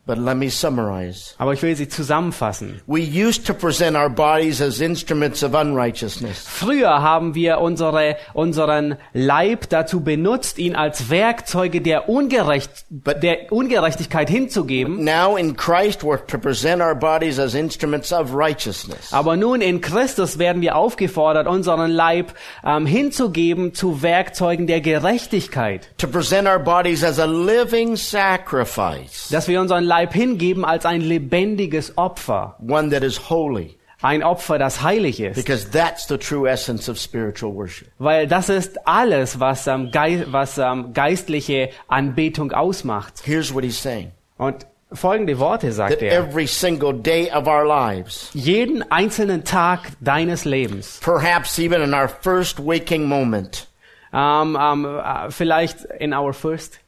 But 0.07 0.19
let 0.19 0.37
me 0.37 0.51
summarize. 0.51 1.35
aber 1.39 1.55
ich 1.55 1.63
will 1.63 1.75
sie 1.75 1.89
zusammenfassen. 1.89 2.83
We 2.87 3.01
used 3.01 3.47
to 3.47 3.55
present 3.55 3.97
our 3.97 4.11
bodies 4.11 4.61
as 4.61 4.83
instruments 4.83 5.43
of 5.43 5.55
unrighteousness. 5.55 6.45
Früher 6.47 7.01
haben 7.01 7.35
wir 7.35 7.59
unsere, 7.61 8.17
unseren 8.35 8.97
Leib 9.15 9.71
dazu 9.71 10.01
benutzt, 10.01 10.59
ihn 10.59 10.77
als 10.77 11.09
Werkzeuge 11.09 11.81
der, 11.81 12.11
Ungerecht, 12.11 12.85
der 12.91 13.51
Ungerechtigkeit 13.51 14.29
hinzugeben. 14.29 15.03
Now 15.03 15.37
in 15.39 15.57
Christ, 15.57 16.03
we're 16.03 16.19
to 16.27 16.37
present 16.37 16.83
our 16.83 16.95
bodies 16.95 17.39
as 17.39 17.55
instruments 17.55 18.13
of 18.13 18.35
righteousness. 18.35 19.11
Aber 19.11 19.39
nun 19.39 19.63
in 19.63 19.81
Christus 19.81 20.39
werden 20.39 20.61
wir 20.61 20.77
aufgefordert, 20.77 21.47
unseren 21.47 21.91
Leib 21.91 22.35
ähm, 22.63 22.85
hinzugeben 22.85 23.73
zu 23.73 24.03
Werkzeugen 24.03 24.67
der 24.67 24.83
Gerechtigkeit. 24.83 25.89
To 25.97 26.07
present 26.07 26.47
our 26.47 26.59
bodies 26.59 27.03
as 27.03 27.19
a 27.19 27.25
living 27.25 27.97
sacrifice. 27.97 29.31
Dass 29.31 29.49
wir 29.49 29.63
unseren 29.63 29.85
Leib 29.85 29.94
hingeben 29.97 30.65
als 30.65 30.87
ein 30.87 31.01
lebendiges 31.01 31.97
Opfer. 31.97 32.57
One 32.67 32.91
that 32.91 33.03
is 33.03 33.31
holy. 33.31 33.77
Ein 34.03 34.23
Opfer, 34.23 34.59
das 34.59 34.83
heilig 34.83 35.19
ist. 35.21 35.37
Because 35.37 35.71
that's 35.71 36.07
the 36.07 36.19
true 36.19 36.47
essence 36.47 36.91
of 36.91 36.99
spiritual 36.99 37.55
worship. 37.55 37.89
Weil 37.99 38.27
das 38.27 38.51
ist 38.51 38.87
alles, 38.87 39.41
was, 39.41 39.67
ähm, 39.67 39.91
Gei 39.91 40.25
was 40.27 40.59
ähm, 40.59 40.93
geistliche 40.93 41.71
Anbetung 41.89 42.53
ausmacht. 42.53 43.23
Here's 43.25 43.55
what 43.55 43.65
he's 43.65 43.81
saying. 43.81 44.11
Und 44.37 44.67
folgende 44.95 45.39
Worte 45.39 45.73
sagt 45.73 46.03
er. 46.03 46.13
every 46.13 46.47
single 46.47 46.93
day 46.93 47.31
of 47.31 47.47
our 47.47 47.65
lives, 47.65 48.31
Jeden 48.35 48.91
einzelnen 48.91 49.45
Tag 49.45 49.81
deines 50.01 50.45
Lebens, 50.45 51.01
perhaps 51.03 51.59
even 51.59 51.83
in 51.83 51.95
our 51.95 52.09
first 52.09 52.65
waking 52.65 53.07
moment, 53.07 53.69
ähm, 54.13 54.57
ähm, 54.61 54.85
äh, 54.85 55.31
vielleicht 55.31 55.85
in 55.99 56.15
our 56.15 56.33
first, 56.33 56.79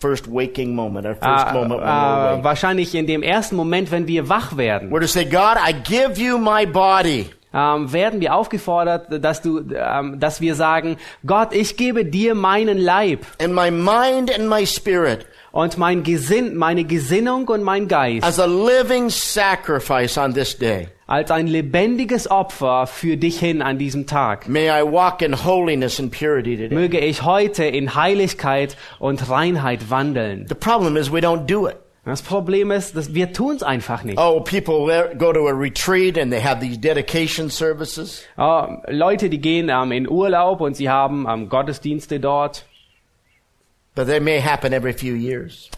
first 0.00 0.28
waking 0.28 0.74
moment, 0.74 1.06
our 1.06 1.14
first 1.14 1.52
moment 1.52 1.80
when 1.80 1.80
we're 1.80 2.30
äh, 2.30 2.32
awake, 2.32 2.44
wahrscheinlich 2.44 2.94
in 2.94 3.06
dem 3.06 3.22
ersten 3.22 3.56
Moment, 3.56 3.90
wenn 3.90 4.06
wir 4.06 4.28
wach 4.28 4.56
werden, 4.56 4.90
we're 4.90 5.00
to 5.00 5.06
say, 5.06 5.24
God, 5.24 5.56
I 5.56 5.72
give 5.72 6.20
you 6.20 6.38
my 6.38 6.66
body. 6.66 7.30
ähm, 7.54 7.92
werden 7.92 8.20
wir 8.20 8.34
aufgefordert, 8.34 9.06
dass 9.22 9.42
du, 9.42 9.60
ähm, 9.74 10.18
dass 10.18 10.40
wir 10.40 10.54
sagen, 10.54 10.96
Gott, 11.26 11.52
ich 11.52 11.76
gebe 11.76 12.04
dir 12.04 12.34
meinen 12.34 12.78
Leib. 12.78 13.20
And 13.40 13.54
my 13.54 13.70
mind 13.70 14.34
and 14.34 14.48
my 14.48 14.66
spirit. 14.66 15.26
Und 15.50 15.76
mein 15.76 16.02
Gesinn, 16.02 16.56
meine 16.56 16.84
Gesinnung 16.84 17.46
und 17.48 17.62
mein 17.62 17.86
Geist. 17.86 18.24
As 18.24 18.40
a 18.40 18.46
living 18.46 19.10
sacrifice 19.10 20.16
on 20.16 20.32
this 20.32 20.56
day. 20.56 20.88
Als 21.12 21.30
ein 21.30 21.46
lebendiges 21.46 22.30
Opfer 22.30 22.86
für 22.86 23.18
dich 23.18 23.38
hin 23.38 23.60
an 23.60 23.76
diesem 23.76 24.06
Tag. 24.06 24.48
May 24.48 24.70
I 24.70 24.82
walk 24.82 25.20
in 25.20 25.44
holiness 25.44 26.00
and 26.00 26.10
purity 26.10 26.56
today. 26.56 26.74
Möge 26.74 27.00
ich 27.00 27.22
heute 27.22 27.64
in 27.64 27.94
Heiligkeit 27.94 28.78
und 28.98 29.28
Reinheit 29.28 29.90
wandeln. 29.90 30.46
The 30.48 30.54
problem 30.54 30.96
is 30.96 31.12
we 31.12 31.18
don't 31.18 31.44
do 31.44 31.68
it. 31.68 31.76
Das 32.06 32.22
Problem 32.22 32.70
ist, 32.70 32.96
dass 32.96 33.12
wir 33.12 33.34
tun's 33.34 33.62
einfach 33.62 34.04
nicht. 34.04 34.18
Oh, 34.18 34.40
people 34.40 34.86
le- 34.86 35.14
go 35.18 35.34
to 35.34 35.46
a 35.46 35.52
retreat 35.52 36.16
and 36.18 36.32
they 36.32 36.40
have 36.42 36.60
these 36.60 36.78
dedication 36.78 37.50
services. 37.50 38.24
Äh, 38.38 38.66
Leute, 38.90 39.28
die 39.28 39.38
gehen 39.38 39.68
ähm, 39.68 39.92
in 39.92 40.08
Urlaub 40.08 40.62
und 40.62 40.76
sie 40.76 40.88
haben 40.88 41.26
ähm, 41.28 41.50
Gottesdienste 41.50 42.20
dort. 42.20 42.64
But 42.64 42.70
they 42.70 42.70
may 42.70 42.70
happen 42.70 42.70
every 42.70 42.70
few 42.70 43.80
years. 43.80 43.81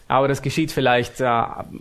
Aber 0.08 0.28
das 0.28 0.42
geschieht 0.42 0.70
vielleicht 0.72 1.20
äh, 1.20 1.24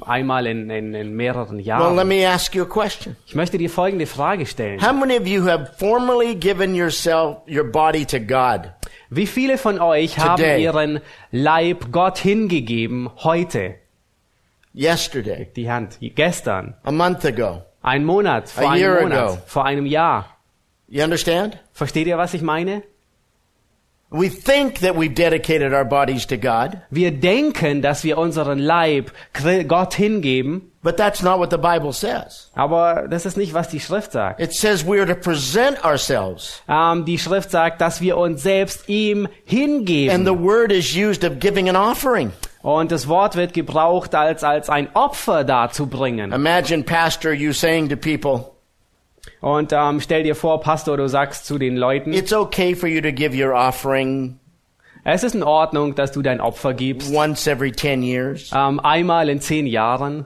einmal 0.06 0.48
in, 0.48 0.70
in, 0.70 0.94
in 0.96 1.14
mehreren 1.16 1.58
Well, 1.58 1.58
let 1.58 1.66
Jahren. 1.66 2.08
me 2.08 2.28
ask 2.28 2.56
you 2.56 2.64
a 2.64 2.66
question. 2.66 3.16
Ich 3.28 3.36
möchte 3.36 3.58
dir 3.60 3.70
folgende 3.70 4.08
Frage 4.08 4.46
stellen. 4.48 4.82
How 4.82 4.94
many 4.94 5.18
of 5.20 5.28
you 5.28 5.46
have 5.48 5.74
formally 5.78 6.34
given 6.36 6.74
yourself, 6.74 7.38
your 7.48 7.64
body 7.66 8.06
to 8.06 8.20
God? 8.20 8.72
Wie 9.12 9.28
viele 9.28 9.60
von 9.60 9.80
euch 9.80 10.18
haben 10.18 10.38
Today. 10.38 10.64
ihren 10.64 11.02
Leib 11.32 11.92
Gott 11.92 12.18
hingegeben 12.18 13.12
heute? 13.24 13.76
Yesterday, 14.74 15.48
Die 15.56 15.70
Hand. 15.70 15.98
Gestern. 16.02 16.74
a 16.84 16.92
month 16.92 17.24
ago. 17.26 17.62
Ein 17.84 18.06
Monat. 18.06 18.50
Vor 18.50 18.70
A 18.70 18.72
einem 18.72 19.04
Monat. 19.04 19.20
ago. 19.30 19.38
Vor 19.46 19.66
einem 19.66 19.86
Jahr. 19.86 20.36
You 20.88 21.04
understand? 21.04 21.60
Versteht 21.74 22.08
ihr, 22.08 22.18
was 22.18 22.34
ich 22.34 22.42
meine? 22.42 22.82
We 24.14 24.30
think 24.30 24.80
that 24.82 24.96
we've 24.96 25.16
dedicated 25.16 25.74
our 25.74 25.84
bodies 25.84 26.28
to 26.28 26.38
God, 26.38 26.78
Wir 26.92 27.12
denken, 27.12 27.82
dass 27.82 28.04
wir 28.04 28.18
unseren 28.20 28.60
Leib 28.60 29.12
Gott 29.68 29.96
hingeben, 29.96 30.72
but 30.84 30.98
that's 30.98 31.24
not 31.24 31.40
what 31.40 31.50
the 31.50 31.58
Bible 31.58 31.92
says. 31.92 32.52
aber 32.54 33.08
das 33.10 33.26
ist 33.26 33.38
nicht, 33.38 33.54
was 33.56 33.70
die 33.70 33.80
Schrift 33.80 34.12
sagt. 34.12 34.40
It 34.40 34.54
says 34.54 34.86
we 34.86 35.00
are 35.02 35.08
to 35.08 35.16
present 35.16 35.84
ourselves. 35.84 36.62
Ähm, 36.70 37.06
die 37.06 37.18
Schrift 37.18 37.50
sagt, 37.50 37.82
dass 37.82 38.02
wir 38.02 38.16
uns 38.18 38.44
selbst 38.44 38.88
ihm 38.88 39.26
And 39.26 39.34
hingeben. 39.46 40.26
the 40.26 40.38
word 40.38 40.72
is 40.72 40.96
used 40.96 41.24
of 41.24 41.40
giving 41.40 41.68
an 41.68 41.76
offering. 41.76 42.32
Und 42.62 42.92
das 42.92 43.08
Wort 43.08 43.36
wird 43.36 43.54
gebraucht, 43.54 44.16
als, 44.16 44.44
als 44.44 44.70
ein 44.70 44.88
Opfer 44.94 45.44
darzubringen. 45.44 46.32
Imagine, 46.32 46.84
Pastor, 46.84 47.34
you 47.34 47.52
saying 47.52 47.90
to 47.90 47.98
people, 47.98 48.53
Und 49.42 49.72
ähm, 49.74 50.00
stell 50.00 50.24
dir 50.24 50.36
vor, 50.36 50.60
Pastor, 50.62 50.98
du 50.98 51.08
sagst 51.08 51.46
zu 51.46 51.58
den 51.58 51.78
Leuten, 51.78 52.14
it's 52.14 52.34
okay 52.34 52.76
for 52.76 52.88
you 52.90 53.02
to 53.02 53.12
give 53.12 53.36
your 53.36 53.54
offering 53.54 54.40
es 55.06 55.24
ist 55.24 55.36
in 55.36 55.44
Ordnung, 55.44 55.96
dass 55.96 56.14
du 56.14 56.22
dein 56.22 56.40
Opfer 56.40 56.74
gibst, 56.74 57.14
once 57.14 57.46
every 57.46 57.74
10 57.74 58.04
years. 58.04 58.52
ähm, 58.54 58.80
einmal 58.80 59.28
in 59.30 59.42
zehn 59.42 59.68
Jahren. 59.68 60.26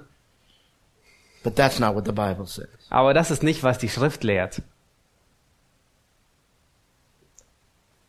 But 1.44 1.56
that's 1.56 1.80
not 1.80 1.96
what 1.96 2.06
the 2.06 2.12
Bible 2.12 2.46
says. 2.46 2.68
Aber 2.90 3.14
das 3.14 3.32
ist 3.32 3.42
nicht, 3.42 3.64
was 3.64 3.80
die 3.80 3.90
Schrift 3.90 4.24
lehrt. 4.24 4.62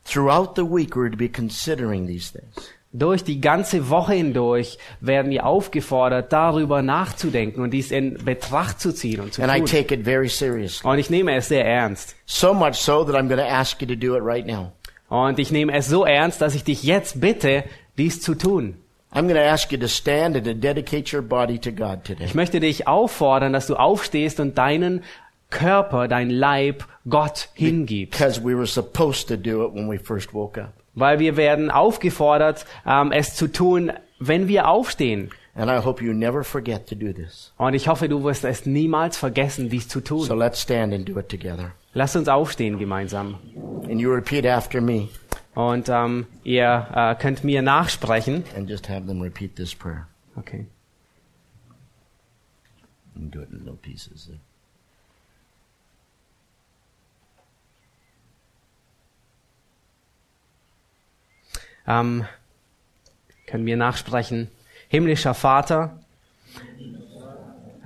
Throughout 0.04 0.54
the 0.56 0.64
week, 0.64 0.94
we're 0.94 1.10
to 1.10 1.16
be 1.16 1.28
considering 1.28 2.06
these 2.06 2.30
things. 2.30 2.70
Durch 2.90 3.22
die 3.22 3.40
ganze 3.40 3.90
Woche 3.90 4.14
hindurch 4.14 4.78
werden 5.00 5.30
wir 5.30 5.44
aufgefordert, 5.44 6.32
darüber 6.32 6.80
nachzudenken 6.80 7.60
und 7.60 7.70
dies 7.70 7.90
in 7.90 8.14
Betracht 8.14 8.80
zu 8.80 8.94
ziehen 8.94 9.20
und 9.20 9.34
zu 9.34 9.42
And 9.42 9.52
I 9.52 9.58
tun. 9.58 9.66
take 9.66 9.94
it 9.94 10.04
very 10.04 10.28
seriously. 10.28 10.88
Und 10.90 10.98
ich 10.98 11.10
nehme 11.10 11.34
es 11.36 11.48
sehr 11.48 11.66
ernst. 11.66 12.16
So 12.24 12.54
much 12.54 12.76
so 12.76 13.04
that 13.04 13.14
I'm 13.14 13.28
going 13.28 13.40
to 13.40 13.46
ask 13.46 13.82
you 13.82 13.86
to 13.88 13.94
do 13.94 14.16
it 14.16 14.22
right 14.24 14.46
now. 14.46 14.72
Und 15.10 15.38
ich 15.38 15.50
nehme 15.50 15.74
es 15.74 15.86
so 15.86 16.04
ernst, 16.04 16.40
dass 16.40 16.54
ich 16.54 16.64
dich 16.64 16.82
jetzt 16.82 17.20
bitte, 17.20 17.64
dies 17.98 18.22
zu 18.22 18.34
tun. 18.34 18.76
I'm 19.12 19.22
going 19.22 19.34
to 19.36 19.40
ask 19.42 19.70
you 19.70 19.78
to 19.78 19.88
stand 19.88 20.36
and 20.36 20.46
to 20.46 20.54
dedicate 20.54 21.14
your 21.14 21.22
body 21.22 21.58
to 21.58 21.72
God 21.72 22.04
today. 22.04 22.24
Ich 22.24 22.34
möchte 22.34 22.58
dich 22.60 22.88
auffordern, 22.88 23.52
dass 23.52 23.66
du 23.66 23.76
aufstehst 23.76 24.40
und 24.40 24.56
deinen 24.56 25.02
Körper, 25.50 26.08
dein 26.08 26.30
Leib 26.30 26.84
Gott 27.08 27.48
hingibst. 27.54 28.18
Because 28.18 28.40
we 28.42 28.54
were 28.54 28.66
supposed 28.66 29.28
to 29.28 29.36
do 29.36 29.66
it 29.66 29.74
when 29.74 29.90
we 29.90 29.98
first 29.98 30.32
woke 30.32 30.58
up. 30.60 30.72
Weil 30.94 31.18
wir 31.18 31.36
werden 31.36 31.70
aufgefordert, 31.70 32.66
ähm, 32.86 33.12
es 33.12 33.34
zu 33.34 33.48
tun, 33.48 33.92
wenn 34.18 34.48
wir 34.48 34.68
aufstehen. 34.68 35.30
And 35.54 35.70
I 35.70 35.84
hope 35.84 36.02
you 36.04 36.12
never 36.12 36.44
forget 36.44 36.88
to 36.88 36.94
do 36.94 37.12
this. 37.12 37.52
Und 37.56 37.74
ich 37.74 37.88
hoffe, 37.88 38.08
du 38.08 38.22
wirst 38.22 38.44
es 38.44 38.64
niemals 38.66 39.16
vergessen, 39.16 39.68
dies 39.68 39.88
zu 39.88 39.98
So 40.00 40.26
tun. 40.28 40.38
let's 40.38 40.60
stand 40.62 40.94
and 40.94 41.08
do 41.08 41.18
it 41.18 41.28
together. 41.28 41.72
Lass 41.94 42.14
uns 42.14 42.28
aufstehen 42.28 42.78
gemeinsam. 42.78 43.38
And 43.88 44.00
you 44.00 44.12
repeat 44.12 44.46
after 44.46 44.80
me 44.80 45.08
Und 45.54 45.88
ähm, 45.88 46.26
ihr 46.44 46.86
äh, 46.94 47.14
könnt 47.16 47.42
mir 47.42 47.62
nachsprechen. 47.62 48.44
and 48.56 48.70
just 48.70 48.88
have 48.88 49.06
them 49.06 49.20
repeat 49.20 49.56
this 49.56 49.74
prayer. 49.74 50.06
Okay. 50.36 50.66
And 53.16 53.34
do 53.34 53.40
it 53.42 53.50
in 53.50 53.58
little 53.60 53.76
pieces. 53.80 54.30
Ähm, 61.88 62.26
können 63.46 63.64
wir 63.64 63.78
nachsprechen. 63.78 64.48
Himmlischer 64.88 65.32
Vater, 65.32 65.98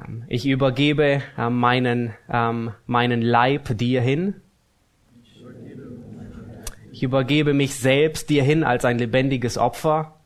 ähm, 0.05 0.25
ich 0.27 0.45
übergebe 0.45 1.23
ähm, 1.39 1.59
meinen, 1.59 2.13
ähm, 2.29 2.73
meinen 2.87 3.23
Leib 3.23 3.79
dir 3.79 4.01
hin. 4.01 4.35
Ich 6.91 7.03
übergebe 7.03 7.55
mich 7.55 7.77
selbst 7.77 8.29
dir 8.29 8.43
hin 8.43 8.65
als 8.65 8.85
ein 8.85 8.99
lebendiges 8.99 9.57
Opfer, 9.57 10.17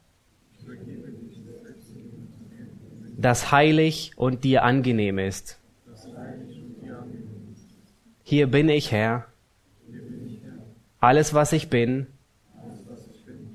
das 3.17 3.53
heilig 3.53 4.13
und 4.17 4.43
dir 4.45 4.65
angenehm 4.65 5.19
ist. 5.19 5.59
Hier 8.25 8.49
bin 8.49 8.69
ich, 8.69 8.91
Herr. 8.91 9.27
Alles, 10.99 11.33
was 11.35 11.53
ich 11.53 11.71
bin, 11.71 12.09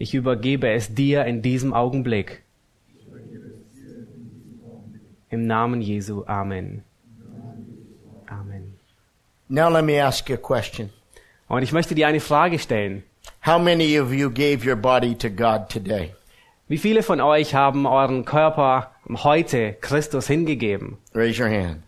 ich 0.01 0.15
übergebe 0.15 0.69
es 0.69 0.93
dir 0.93 1.25
in 1.25 1.41
diesem 1.41 1.73
Augenblick. 1.73 2.41
Im 5.29 5.45
Namen 5.45 5.81
Jesu. 5.81 6.25
Amen. 6.25 6.83
Amen. 8.27 8.73
Now 9.47 9.69
let 9.69 9.85
me 9.85 10.03
ask 10.03 10.27
you 10.27 10.35
a 10.35 10.37
question. 10.37 10.89
Und 11.47 11.63
ich 11.63 11.71
möchte 11.71 11.95
dir 11.95 12.07
eine 12.07 12.19
Frage 12.19 12.57
stellen. 12.59 13.03
How 13.45 13.59
many 13.59 13.99
of 13.99 14.11
you 14.11 14.29
gave 14.29 14.65
your 14.67 14.75
body 14.75 15.15
to 15.15 15.29
God 15.29 15.69
today? 15.69 16.15
Wie 16.67 16.77
viele 16.77 17.03
von 17.03 17.21
euch 17.21 17.53
haben 17.53 17.85
euren 17.85 18.25
Körper 18.25 18.91
heute 19.07 19.73
Christus 19.81 20.27
hingegeben? 20.27 20.97
Raise 21.13 21.41
your 21.41 21.49
hand. 21.49 21.83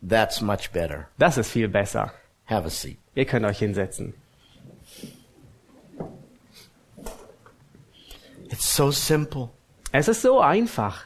That's 0.00 0.40
much 0.40 0.70
better. 0.72 1.08
Das 1.18 1.36
ist 1.36 1.50
viel 1.50 1.68
besser. 1.68 2.12
Have 2.46 2.66
a 2.66 2.70
seat. 2.70 2.98
Ihr 3.14 3.26
könnt 3.26 3.44
euch 3.44 3.58
hinsetzen. 3.58 4.14
It's 8.52 8.76
so 8.76 8.90
simple 8.90 9.48
Es 9.92 10.08
ist 10.08 10.22
so 10.22 10.40
einfach 10.40 11.04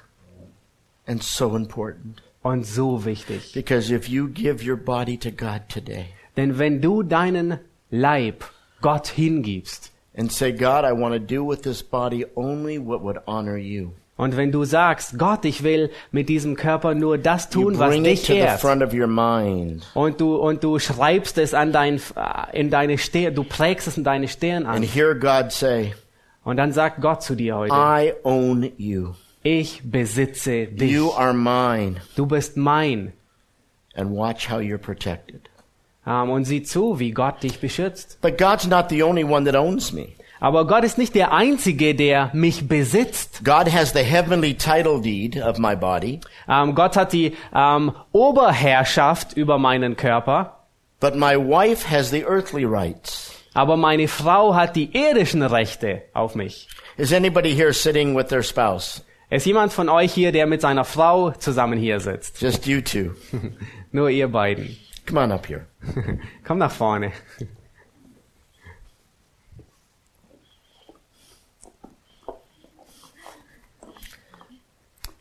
and 1.07 1.23
so 1.23 1.57
important. 1.57 2.23
und 2.43 2.65
so 2.67 3.05
wichtig. 3.05 3.53
Because 3.55 3.93
if 3.93 4.09
you 4.09 4.29
give 4.29 4.65
your 4.69 4.77
body 4.77 5.17
to 5.19 5.31
God 5.31 5.63
today 5.69 6.07
Denn 6.37 6.59
wenn 6.59 6.81
du 6.81 7.03
deinen 7.03 7.59
Leib 7.91 8.45
Gott 8.83 9.09
hingibst 9.09 9.93
and 10.17 10.31
say, 10.33 10.53
God, 10.53 10.85
I 10.85 10.93
want 10.93 11.15
to 11.15 11.21
do 11.21 11.45
with 11.49 11.63
this 11.63 11.83
body 11.83 12.25
only 12.37 12.79
what 12.79 13.03
would 13.03 13.19
honor 13.27 13.57
you, 13.57 13.93
und 14.19 14.35
wenn 14.39 14.51
du 14.51 14.65
sagst, 14.65 15.19
Gott, 15.19 15.45
ich 15.45 15.63
will 15.63 15.91
mit 16.11 16.31
diesem 16.31 16.57
Körper 16.57 16.95
nur 16.95 17.19
das 17.19 17.51
tun, 17.51 17.79
was 17.79 17.95
dich 18.03 18.31
ehrt, 18.31 18.61
front 18.61 18.83
of 18.83 18.95
your 18.95 19.07
mind. 19.07 19.87
und 19.95 20.21
du 20.23 20.37
und 20.37 20.65
du 20.65 20.79
schreibst 20.79 21.37
es 21.37 21.53
an 21.53 21.71
dein 21.73 21.97
äh, 22.17 22.59
in 22.59 22.71
deine 22.71 22.97
Stirn, 22.97 23.35
du 23.35 23.45
prägst 23.45 23.89
es 23.89 23.99
in 23.99 24.05
deine 24.05 24.27
Stirn 24.29 24.65
And 24.67 24.77
an 24.77 24.83
hear 24.83 25.15
God 25.15 25.53
say, 25.53 25.93
und 26.47 26.57
dann 26.57 26.73
sagt 26.73 27.03
Gott 27.03 27.23
zu 27.23 27.35
dir 27.35 27.57
heute, 27.57 27.75
I 27.75 28.13
own 28.23 28.71
you. 28.79 29.13
ich 29.43 29.83
besitze 29.85 30.67
dich, 30.67 30.91
You 30.93 31.13
are 31.13 31.35
mine. 31.35 31.97
du 32.17 32.25
bist 32.27 32.57
mein 32.57 33.13
and 33.95 34.11
watch 34.17 34.49
how 34.51 34.59
you're 34.61 34.79
protected. 34.79 35.51
ähm, 36.07 36.31
und 36.31 36.45
sieh 36.45 36.63
zu, 36.63 36.99
wie 36.99 37.11
Gott 37.11 37.43
dich 37.43 37.61
beschützt. 37.61 38.19
But 38.23 38.39
God's 38.39 38.67
not 38.67 38.87
the 38.91 39.03
only 39.03 39.25
one 39.25 39.45
that 39.45 39.55
owns 39.61 39.93
me. 39.93 40.09
Aber 40.39 40.67
Gott 40.67 40.85
ist 40.85 40.99
nicht 40.99 41.15
der 41.15 41.33
Einzige, 41.33 41.95
der 41.95 42.29
mich 42.35 42.69
besitzt. 42.69 43.43
God 43.43 43.73
has 43.73 43.93
the 43.95 44.01
heavenly 44.05 44.53
title 44.55 45.01
deed 45.01 45.37
of 45.43 45.59
my 45.59 45.75
body, 45.75 46.21
Ähm, 46.49 46.75
Gott 46.75 46.95
hat 46.97 47.13
die 47.15 47.35
ähm, 47.55 47.93
Oberherrschaft 48.13 49.33
über 49.37 49.59
meinen 49.59 49.97
Körper, 49.97 50.57
but 51.01 51.15
my 51.17 51.37
wife 51.37 51.91
has 51.91 52.11
the 52.11 52.23
earthly 52.25 52.65
rights. 52.67 53.33
Aber 53.57 53.79
meine 53.79 54.07
Frau 54.07 54.55
hat 54.55 54.77
die 54.77 54.95
irdischen 54.95 55.43
Rechte 55.43 56.03
auf 56.13 56.35
mich. 56.35 56.69
Is 56.99 57.11
anybody 57.11 57.55
here 57.55 57.73
sitting 57.73 58.15
with 58.15 58.27
their 58.27 58.43
spouse? 58.43 59.03
Ist 59.31 59.47
jemand 59.47 59.73
von 59.73 59.89
euch 59.89 60.13
hier, 60.13 60.31
der 60.31 60.47
mit 60.47 60.61
seiner 60.61 60.85
Frau 60.85 61.31
zusammen 61.31 61.79
hier 61.79 61.99
sitzt? 61.99 62.43
Just 62.43 62.67
you 62.67 62.83
two. 62.83 63.15
Nur 63.93 64.11
ihr 64.11 64.29
beiden. 64.29 64.77
Come 65.07 65.21
on 65.21 65.33
up 65.33 65.49
here. 65.49 65.67
Komm 66.45 66.59
nach 66.59 66.71
vorne. 66.71 67.13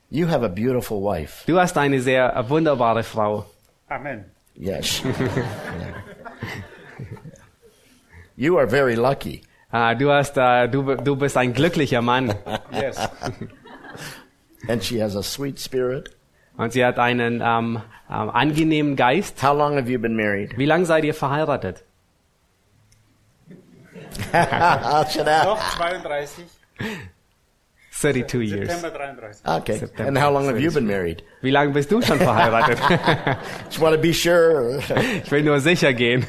You 0.10 0.27
have 0.27 0.44
a 0.44 0.50
beautiful 0.50 1.01
wife. 1.01 1.46
Du 1.48 1.58
hast 1.58 1.77
eine 1.77 2.01
sehr 2.01 2.46
wunderbare 2.50 3.04
Frau. 3.04 3.46
Amen. 3.88 4.25
Yes. 4.56 5.01
you 8.36 8.58
are 8.58 8.68
very 8.68 8.96
lucky. 8.96 9.42
Ah, 9.72 9.94
du 9.94 10.10
hast, 10.10 10.38
äh, 10.38 10.68
du, 10.70 10.96
du 10.96 11.15
bist 11.15 11.36
ein 11.38 11.54
glücklicher 11.54 12.01
Mann. 12.01 12.34
Yes. 12.72 12.98
And 14.68 14.84
she 14.84 15.00
has 15.00 15.15
a 15.15 15.24
sweet 15.24 15.60
spirit. 15.60 16.15
Und 16.58 16.74
sie 16.74 16.84
hat 16.84 16.98
einen 16.98 17.42
ähm, 17.42 17.82
ähm, 18.10 18.30
angenehmen 18.30 18.96
Geist. 18.96 19.44
How 19.44 19.54
long 19.56 19.77
have 19.77 19.89
you 19.89 20.00
been 20.00 20.15
married? 20.15 20.58
Wie 20.58 20.65
lange 20.65 20.86
seid 20.86 21.04
ihr 21.04 21.13
verheiratet? 21.13 21.84
Shut 24.32 25.27
up. 25.27 25.46
Noch 25.46 25.77
32. 25.77 26.46
32 27.92 28.42
years. 28.42 28.70
September 28.70 28.98
33. 28.98 29.46
Okay. 29.46 29.77
September. 29.77 30.08
And 30.08 30.18
how 30.18 30.32
long 30.32 30.48
have 30.48 30.60
you 30.60 30.72
been 30.72 30.88
married? 30.88 31.24
Wie 31.42 31.51
lange 31.51 31.72
bist 31.72 31.92
du 31.92 32.01
schon 32.01 32.20
verheiratet? 32.20 32.80
Just 33.70 33.82
want 33.82 33.96
to 33.96 34.01
be 34.01 34.13
sure. 34.13 34.80
ich 35.24 35.32
will 35.32 35.44
nur 35.44 35.60
sicher 35.60 35.94
gehen. 35.94 36.25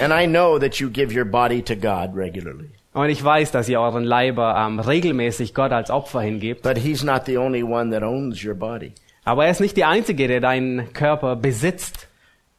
And 0.00 0.12
I 0.12 0.26
know 0.26 0.58
that 0.58 0.80
you 0.80 0.88
give 0.90 1.14
your 1.14 1.24
body 1.24 1.62
to 1.62 1.74
God 1.74 2.16
regularly. 2.16 2.70
Und 2.92 3.08
ich 3.10 3.22
weiß, 3.22 3.50
dass 3.50 3.68
ihr 3.68 3.80
euren 3.80 4.04
Leiber 4.04 4.54
ähm, 4.56 4.78
regelmäßig 4.78 5.52
Gott 5.52 5.72
als 5.72 5.90
Opfer 5.90 6.20
hingebt. 6.20 6.62
But 6.62 6.78
He's 6.78 7.02
not 7.02 7.26
the 7.26 7.38
only 7.38 7.62
one 7.62 7.90
that 7.90 8.02
owns 8.02 8.44
your 8.44 8.54
body. 8.54 8.92
Aber 9.24 9.46
er 9.46 9.50
ist 9.50 9.60
nicht 9.60 9.76
der 9.76 9.88
Einzige, 9.88 10.28
der 10.28 10.40
deinen 10.40 10.92
Körper 10.92 11.34
besitzt. 11.34 12.08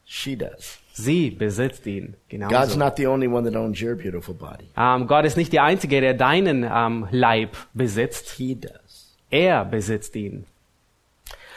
She 0.04 0.36
does. 0.36 0.78
Sie 0.92 1.30
besitzt 1.30 1.86
ihn. 1.86 2.14
God's 2.30 2.48
Genauso. 2.48 2.78
not 2.78 2.96
the 2.96 3.06
only 3.06 3.28
one 3.28 3.44
that 3.50 3.58
owns 3.58 3.82
your 3.82 3.94
beautiful 3.94 4.34
body. 4.34 4.66
Ähm, 4.76 5.06
Gott 5.06 5.24
ist 5.24 5.36
nicht 5.36 5.52
der 5.52 5.62
Einzige, 5.62 6.00
der 6.00 6.14
deinen 6.14 6.64
ähm, 6.64 7.06
Leib 7.10 7.56
besitzt. 7.74 8.30
He 8.30 8.54
does. 8.54 9.16
Er 9.30 9.64
besitzt 9.64 10.16
ihn. 10.16 10.46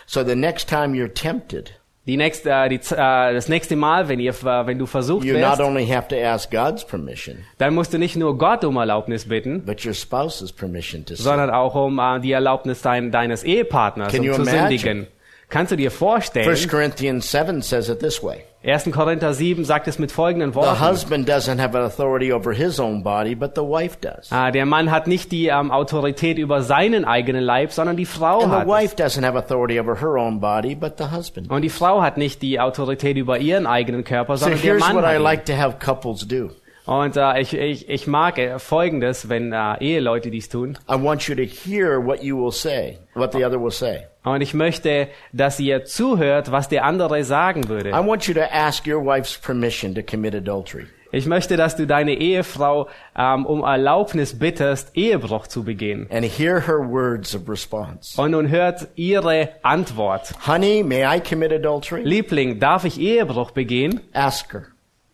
So 0.06 0.24
the 0.24 0.36
next 0.36 0.68
time 0.68 0.94
you're 0.94 1.14
tempted, 1.14 1.79
Die 2.10 2.18
nächste, 2.18 2.50
äh, 2.50 2.70
die, 2.70 2.78
äh, 2.78 3.34
das 3.36 3.50
nächste 3.50 3.76
Mal, 3.76 4.08
wenn, 4.10 4.20
ihr, 4.20 4.32
äh, 4.32 4.66
wenn 4.66 4.80
du 4.80 4.88
versucht 4.88 5.24
you 5.24 5.34
not 5.34 5.60
wirst, 5.60 5.62
only 5.62 5.86
have 5.86 6.08
to 6.08 6.16
ask 6.16 6.50
God's 6.50 6.84
permission, 6.84 7.36
dann 7.60 7.76
musst 7.76 7.94
du 7.94 8.00
nicht 8.00 8.16
nur 8.16 8.36
Gott 8.36 8.66
um 8.66 8.78
Erlaubnis 8.78 9.30
bitten, 9.30 9.64
but 9.64 9.86
your 9.86 9.94
spouse's 9.94 10.52
permission 10.52 11.06
to 11.06 11.14
sin. 11.14 11.24
sondern 11.24 11.52
auch 11.52 11.76
um 11.76 12.00
äh, 12.00 12.20
die 12.20 12.32
Erlaubnis 12.32 12.82
dein, 12.82 13.12
deines 13.12 13.44
Ehepartners, 13.44 14.12
Can 14.12 14.22
um 14.22 14.26
you 14.26 14.34
zu 14.34 14.42
imagine? 14.42 14.60
sündigen. 14.62 15.08
Kannst 15.50 15.72
du 15.72 15.76
dir 15.76 15.90
vorstellen, 15.90 16.48
1 16.48 16.68
Corinthians 16.68 17.32
7 17.32 17.62
says 17.64 17.90
it 17.90 18.00
this 18.00 18.22
way. 18.24 18.44
1. 18.64 18.92
Korinther 18.92 19.34
7 19.34 19.64
sagt 19.66 19.88
es 19.88 19.98
mit 19.98 20.12
folgenden 20.12 20.52
The 20.52 20.58
Worten. 20.58 20.80
husband 20.80 21.28
doesn't 21.30 21.60
have 21.60 21.76
authority 21.76 22.32
over 22.32 22.54
his 22.54 22.80
own 22.80 23.02
body, 23.02 23.34
but 23.34 23.56
the 23.56 23.62
wife 23.64 23.98
does. 24.00 24.32
Ah, 24.32 24.52
der 24.52 24.66
Mann 24.68 24.92
hat 24.92 25.08
nicht 25.08 25.32
die 25.32 25.48
ähm, 25.48 25.72
Autorität 25.72 26.38
über 26.38 26.62
seinen 26.62 27.04
eigenen 27.06 27.42
Leib, 27.42 27.72
sondern 27.72 27.98
die 27.98 28.06
Frau 28.06 28.42
And 28.42 28.52
the 28.52 28.58
hat 28.58 28.68
es. 28.68 28.70
wife 28.70 28.96
doesn't 28.96 29.26
have 29.26 29.36
authority 29.38 29.80
over 29.80 30.00
her 30.00 30.18
own 30.18 30.40
body, 30.40 30.76
but 30.76 30.98
the 31.00 31.06
husband. 31.06 31.50
Und 31.50 31.62
die 31.64 31.70
Frau 31.70 32.02
hat 32.02 32.18
nicht 32.18 32.42
die 32.42 32.60
Autorität 32.60 33.18
über 33.18 33.40
ihren 33.40 33.66
eigenen 33.66 34.04
Körper, 34.04 34.38
So 34.38 34.44
sondern 34.46 34.62
der 34.62 34.72
here's 34.74 34.82
Mann 34.86 34.96
what 34.98 35.06
I 35.06 35.18
like 35.18 35.46
to 35.46 35.54
have 35.58 35.78
couples 35.84 36.28
do. 36.28 36.52
Und 36.86 37.16
äh, 37.18 37.40
ich, 37.40 37.54
ich, 37.54 37.88
ich 37.90 38.08
mag 38.08 38.38
äh, 38.40 38.60
Folgendes, 38.60 39.30
wenn 39.30 39.54
äh, 39.54 39.78
Eheleute 39.80 40.32
dies 40.32 40.50
tun. 40.50 40.78
I 40.90 40.96
want 41.02 41.28
you 41.28 41.36
to 41.36 41.44
hear 41.44 42.04
what 42.06 42.22
you 42.24 42.36
will 42.38 42.52
say, 42.52 42.98
what 43.16 43.32
the 43.32 43.46
other 43.46 43.60
will 43.62 43.72
say. 43.72 44.06
Und 44.24 44.42
ich 44.42 44.54
möchte, 44.54 45.08
dass 45.32 45.60
ihr 45.60 45.86
zuhört, 45.86 46.52
was 46.52 46.68
der 46.68 46.84
andere 46.86 47.24
sagen 47.24 47.64
I 47.64 47.70
würde. 47.70 47.92
want 47.92 48.28
you 48.28 48.34
to 48.34 48.42
ask 48.52 48.86
your 48.86 49.04
wife's 49.06 49.38
permission 49.38 49.96
to 49.96 50.02
commit 50.04 50.36
adultery. 50.36 50.88
Ich 51.12 51.26
möchte, 51.26 51.58
dass 51.58 51.76
du 51.76 51.88
deine 51.88 52.14
Ehefrau 52.14 52.88
ähm, 53.18 53.46
um 53.48 53.64
Erlaubnis 53.64 54.38
bittest, 54.38 54.96
Ehebruch 54.96 55.48
zu 55.48 55.64
begehen. 55.64 56.06
and 56.12 56.24
hear 56.24 56.68
her 56.68 56.78
words 56.88 57.34
of 57.36 57.50
response. 57.50 58.22
Und 58.22 58.32
nun 58.32 58.50
hört 58.50 58.88
ihre 58.96 59.50
Antwort. 59.64 60.36
Honey, 60.46 60.84
may 60.84 61.04
I 61.04 61.20
commit 61.20 61.52
adultery? 61.52 62.04
Liebling, 62.04 62.60
darf 62.60 62.86
ich 62.86 63.00
Ehebruch 63.00 63.50
begehen? 63.52 64.02
Ask 64.14 64.54
her. 64.54 64.66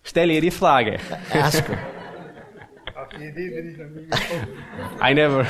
Stell 0.04 0.30
ihr 0.32 0.42
die 0.42 0.52
Frage. 0.52 0.98
Ask 1.34 1.68
her. 1.70 1.78
Auf 3.12 3.20
die 3.20 3.26
Idee 3.26 3.50
bin 3.50 3.72
ich 3.72 3.78
noch 3.78 3.88
nie 3.90 4.06
gekommen. 4.06 4.48
I 5.02 5.14
never, 5.14 5.46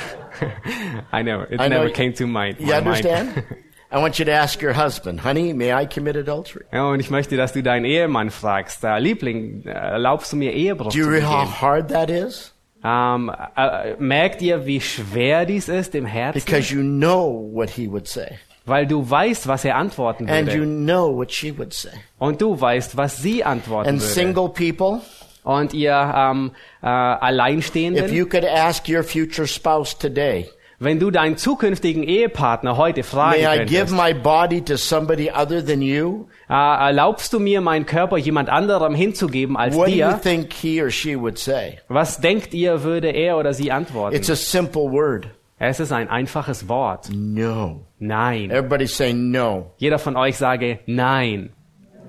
I 1.14 1.24
never, 1.24 1.52
it 1.52 1.60
I 1.62 1.70
never 1.70 1.90
came 1.90 2.14
to 2.14 2.28
mind. 2.28 2.60
You 2.60 2.68
my 2.68 2.74
mind. 2.82 2.88
understand? 2.88 3.44
I 3.92 3.98
want 3.98 4.18
you 4.20 4.26
to 4.26 4.32
ask 4.34 4.62
your 4.62 4.74
husband, 4.74 5.24
honey, 5.24 5.54
may 5.54 5.72
I 5.74 5.86
commit 5.86 6.18
adultery? 6.18 6.66
Ja, 6.74 6.90
und 6.90 7.00
ich 7.00 7.10
möchte, 7.10 7.38
dass 7.38 7.54
du 7.54 7.64
deinen 7.64 7.86
Ehemann 7.86 8.30
fragst, 8.32 8.84
äh, 8.84 9.00
Liebling, 9.00 9.64
äh, 9.66 9.70
erlaubst 9.70 10.34
du 10.34 10.38
mir 10.38 10.52
Ehebruch 10.54 10.88
Do 10.88 10.92
zu 10.92 10.98
you 11.00 11.08
realize 11.08 11.28
how 11.30 11.62
hard 11.62 11.90
that 11.90 12.10
is? 12.10 12.52
Ähm, 12.84 13.32
äh, 13.56 13.96
merkt 14.00 14.42
ihr, 14.42 14.66
wie 14.66 14.82
schwer 14.82 15.46
dies 15.46 15.70
ist 15.70 15.96
im 15.96 16.06
Herzen? 16.06 16.44
Because 16.44 16.74
you 16.74 16.82
know 16.82 17.50
what 17.54 17.70
he 17.70 17.90
would 17.90 18.08
say. 18.08 18.38
Weil 18.66 18.86
du 18.88 19.08
weißt, 19.08 19.48
was 19.48 19.64
er 19.64 19.76
antworten 19.76 20.28
And 20.28 20.50
you 20.52 20.62
würde. 20.62 20.84
know 20.84 21.16
what 21.16 21.32
she 21.32 21.56
would 21.58 21.72
say. 21.74 21.90
Und 22.18 22.42
du 22.42 22.60
weißt, 22.60 22.98
was 22.98 23.18
sie 23.18 23.44
antworten 23.44 23.88
And 23.90 24.02
würde. 24.02 24.12
single 24.14 24.50
people, 24.50 25.02
Und 25.46 25.74
ihr 25.74 25.94
ähm, 25.94 26.52
äh, 26.82 26.88
if 26.88 27.22
Alleinstehenden, 27.22 28.14
you 28.14 28.26
could 28.26 28.46
ask 28.46 28.90
your 28.90 29.04
future 29.04 29.48
spouse 29.48 29.98
today, 29.98 30.50
wenn 30.80 31.00
du 31.00 31.12
deinen 31.12 31.38
zukünftigen 31.38 32.04
Ehepartner 32.04 32.78
heute 32.78 33.04
fragen 33.04 33.42
may 33.44 33.62
I 33.62 33.66
give 33.66 33.94
my 33.94 34.14
body 34.14 34.62
to 34.62 34.76
somebody 34.76 35.32
other 35.32 35.64
than 35.64 35.82
you? 35.82 36.26
äh, 36.50 36.54
erlaubst 36.54 37.32
du 37.32 37.40
mir, 37.40 37.62
meinen 37.62 37.86
Körper 37.86 38.18
jemand 38.18 38.50
anderem 38.50 38.96
hinzugeben 38.96 39.56
als 39.56 39.76
What 39.76 39.88
do 39.88 39.92
you 39.92 39.98
dir? 39.98 40.20
think 40.22 40.52
he 40.52 40.82
or 40.82 40.90
she 40.90 41.16
would 41.16 41.38
say? 41.38 41.78
Was 41.90 42.20
denkt 42.20 42.54
ihr, 42.56 42.84
würde 42.84 43.10
er 43.12 43.38
oder 43.38 43.54
sie 43.54 43.72
antworten? 43.72 44.16
It's 44.16 44.30
a 44.30 44.36
simple 44.36 44.92
word. 44.92 45.28
Es 45.60 45.80
ist 45.80 45.92
ein 45.92 46.10
einfaches 46.10 46.68
Wort. 46.68 47.10
No. 47.14 47.86
Nein. 48.00 48.50
Everybody 48.50 48.88
say 48.88 49.14
no. 49.14 49.72
Jeder 49.78 50.00
von 50.00 50.18
euch 50.18 50.36
sage 50.38 50.80
Nein. 50.88 51.52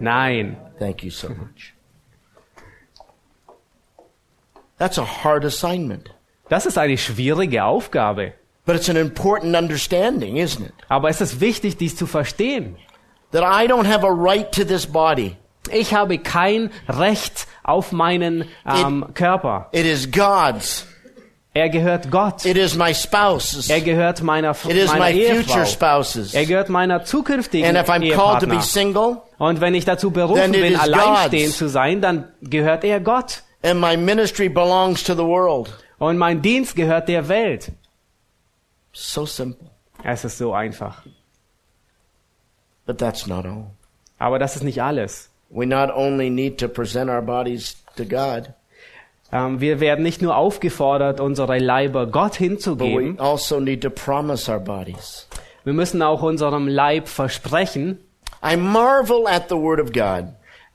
Nein. 0.00 0.56
Thank 0.78 1.04
you 1.04 1.10
so 1.10 1.28
much. 1.28 1.75
That's 4.78 4.98
a 4.98 5.04
hard 5.24 5.44
assignment. 5.44 6.10
Das 6.48 6.66
ist 6.66 6.78
eine 6.78 6.98
schwierige 6.98 7.64
Aufgabe. 7.64 8.32
But 8.64 8.76
it's 8.76 8.88
an 8.88 8.96
important 8.96 9.54
understanding, 9.56 10.36
isn't 10.36 10.66
it? 10.66 10.74
Aber 10.88 11.08
es 11.08 11.20
ist 11.20 11.40
wichtig, 11.40 11.76
dies 11.76 11.96
zu 11.96 12.06
verstehen. 12.06 12.76
That 13.32 13.42
I 13.42 13.66
don't 13.70 13.86
have 13.86 14.04
a 14.04 14.10
right 14.10 14.50
to 14.52 14.64
this 14.64 14.86
body. 14.86 15.36
Ich 15.70 15.94
habe 15.94 16.18
kein 16.18 16.70
Recht 16.88 17.46
auf 17.64 17.92
meinen 17.92 18.44
ähm, 18.64 19.06
Körper. 19.14 19.68
It 19.72 19.84
is 19.86 20.10
God's. 20.10 20.86
Er 21.54 21.70
gehört 21.70 22.10
Gott. 22.10 22.44
It 22.44 22.56
is 22.56 22.76
my 22.76 22.94
spouse's. 22.94 23.70
Er 23.70 23.80
gehört 23.80 24.22
meiner, 24.22 24.50
It 24.50 24.76
is 24.76 24.90
meiner 24.90 25.06
my 25.06 25.12
Ehefrau. 25.12 25.42
future 25.42 25.66
spouse's. 25.66 26.34
Er 26.34 26.44
gehört 26.44 26.68
meiner 26.68 27.04
zukünftigen 27.04 27.66
And 27.66 27.78
if 27.78 27.88
I'm 27.88 28.14
called 28.14 28.40
to 28.40 28.46
be 28.46 28.56
Ehepartner. 28.56 28.62
single, 28.62 29.16
Und 29.38 29.60
wenn 29.62 29.74
ich 29.74 29.86
dazu 29.86 30.10
berufen 30.10 30.52
it 30.52 30.60
bin, 30.60 30.76
alleinstehend 30.76 31.46
God's. 31.46 31.58
zu 31.58 31.68
sein, 31.68 32.00
dann 32.02 32.28
gehört 32.42 32.84
er 32.84 33.00
Gott. 33.00 33.42
And 33.62 33.80
my 33.80 33.96
ministry 33.96 34.48
belongs 34.48 35.02
to 35.04 35.14
the 35.14 35.24
world. 35.24 35.72
Und 35.98 36.18
mein 36.18 36.42
Dienst 36.42 36.76
gehört 36.76 37.08
der 37.08 37.28
Welt. 37.28 37.72
So 38.92 39.26
simple. 39.26 39.68
Es 40.04 40.24
ist 40.24 40.38
so 40.38 40.52
einfach. 40.52 41.02
But 42.86 42.98
that's 42.98 43.26
not 43.26 43.44
all. 43.46 43.70
Aber 44.18 44.38
das 44.38 44.56
ist 44.56 44.62
nicht 44.62 44.82
alles. 44.82 45.30
We 45.50 45.66
not 45.66 45.90
only 45.90 46.30
need 46.30 46.58
to 46.58 46.68
present 46.68 47.10
our 47.10 47.22
bodies 47.22 47.76
to 47.96 48.04
God, 48.04 48.52
Ähm, 49.32 49.60
wir 49.60 49.80
werden 49.80 50.04
nicht 50.04 50.22
nur 50.22 50.36
aufgefordert, 50.36 51.18
unsere 51.20 51.58
Leiber 51.58 52.06
Gott 52.06 52.32
but 52.32 52.40
we 52.40 52.44
hinzugeben. 52.44 53.18
also 53.18 53.58
need 53.58 53.82
to 53.82 53.90
promise 53.90 54.48
our 54.50 54.60
bodies. 54.60 55.26
Wir 55.64 55.72
müssen 55.72 56.00
auch 56.00 56.22
unserem 56.22 56.68
Leib 56.68 57.08
versprechen. 57.08 57.98
I 58.40 58.56
marvel 58.56 59.26
at 59.26 59.48
the 59.48 59.56
Word 59.56 59.80
of 59.80 59.92
God 59.92 60.26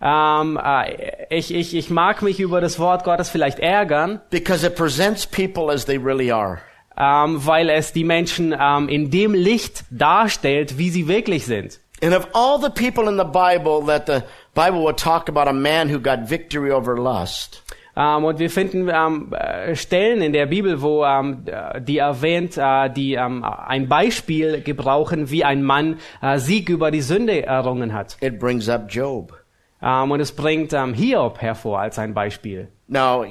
Ähm, 0.01 0.59
äh, 0.63 1.27
ich, 1.29 1.53
ich, 1.53 1.75
ich 1.75 1.89
mag 1.89 2.21
mich 2.21 2.39
über 2.39 2.59
das 2.61 2.79
Wort 2.79 3.03
Gottes 3.03 3.29
vielleicht 3.29 3.59
ärgern, 3.59 4.19
because 4.31 4.65
it 4.65 4.75
presents 4.75 5.25
people 5.27 5.71
as 5.71 5.85
they 5.85 5.97
really 5.97 6.31
are. 6.31 6.59
ähm, 6.97 7.45
weil 7.45 7.69
es 7.69 7.93
die 7.93 8.03
Menschen 8.03 8.55
ähm, 8.59 8.89
in 8.89 9.11
dem 9.11 9.33
Licht 9.33 9.83
darstellt, 9.91 10.77
wie 10.77 10.89
sie 10.89 11.07
wirklich 11.07 11.45
sind. 11.45 11.79
And 12.03 12.15
of 12.15 12.27
all 12.33 12.59
the 12.59 12.69
people 12.69 13.07
in 13.07 13.17
the 13.17 13.23
Bible 13.23 13.83
that 13.85 14.07
the 14.07 14.23
Bible 14.55 14.83
will 14.83 14.95
talk 14.95 15.29
about 15.29 15.47
a 15.47 15.53
man 15.53 15.87
who 15.93 15.99
got 15.99 16.29
victory 16.29 16.71
over 16.71 16.95
lust, 16.95 17.63
Ähm, 17.95 18.23
und 18.23 18.39
wir 18.39 18.49
finden 18.49 18.89
ähm, 18.89 19.33
äh, 19.33 19.75
Stellen 19.75 20.21
in 20.21 20.31
der 20.31 20.45
Bibel, 20.45 20.81
wo 20.81 21.03
ähm, 21.03 21.43
äh, 21.45 21.81
die 21.81 21.97
erwähnt, 21.97 22.57
äh, 22.57 22.89
die 22.89 23.17
ein 23.19 23.89
Beispiel 23.89 24.61
gebrauchen, 24.61 25.29
wie 25.29 25.43
ein 25.43 25.61
Mann 25.61 25.99
äh, 26.21 26.37
Sieg 26.39 26.69
über 26.69 26.89
die 26.89 27.01
Sünde 27.01 27.45
errungen 27.45 27.93
hat. 27.93 28.15
it 28.21 28.39
brings 28.39 28.69
up 28.69 28.85
Job. 28.89 29.33
Ähm, 29.81 30.11
und 30.11 30.19
es 30.19 30.31
bringt 30.31 30.73
ähm, 30.73 30.93
Hiob 30.93 31.41
hervor 31.41 31.79
als 31.79 31.97
ein 31.97 32.13
Beispiel. 32.13 32.67
Now, 32.87 33.25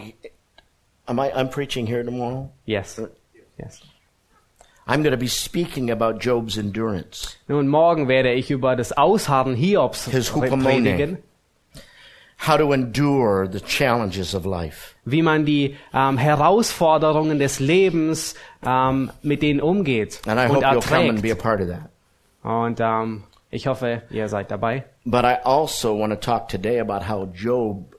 am 1.06 1.18
I, 1.18 1.32
I'm 1.32 1.48
preaching 1.48 1.86
here 1.86 2.04
tomorrow. 2.04 2.50
Yes. 2.66 3.00
yes. 3.58 3.80
I'm 4.86 5.02
going 5.02 5.12
to 5.12 5.18
be 5.18 5.28
speaking 5.28 5.90
about 5.90 6.18
Job's 6.18 6.56
endurance. 6.56 7.36
Nun, 7.46 7.68
morgen 7.68 8.08
werde 8.08 8.32
ich 8.32 8.50
über 8.50 8.74
das 8.74 8.90
Ausharren 8.96 9.54
Hiobs 9.54 10.06
His 10.06 10.30
predigen, 10.30 11.18
How 12.48 12.56
to 12.56 12.72
endure 12.72 13.46
the 13.46 13.60
challenges 13.60 14.34
of 14.34 14.46
life. 14.46 14.94
wie 15.04 15.22
man 15.22 15.44
die 15.44 15.76
ähm, 15.92 16.16
Herausforderungen 16.16 17.38
des 17.38 17.60
Lebens 17.60 18.34
mit 19.22 19.42
denen 19.42 19.60
umgeht 19.60 20.22
And 20.26 20.40
I 20.40 20.44
und 20.44 20.56
hope 20.56 20.66
you'll 20.66 20.88
come 20.88 21.10
and 21.10 21.18
erträgt. 21.18 21.22
be 21.22 21.32
a 21.32 21.34
part 21.34 21.60
of 21.60 21.68
that. 21.68 21.90
Und 22.42 22.80
ich 23.50 23.66
hoffe, 23.66 24.02
ihr 24.10 24.28
seid 24.28 24.50
dabei. 24.50 24.84
But 25.10 25.24
I 25.24 25.38
also 25.44 25.92
want 25.92 26.12
to 26.12 26.16
talk 26.16 26.48
today 26.48 26.78
about 26.78 27.08
how 27.08 27.26
Job 27.34 27.96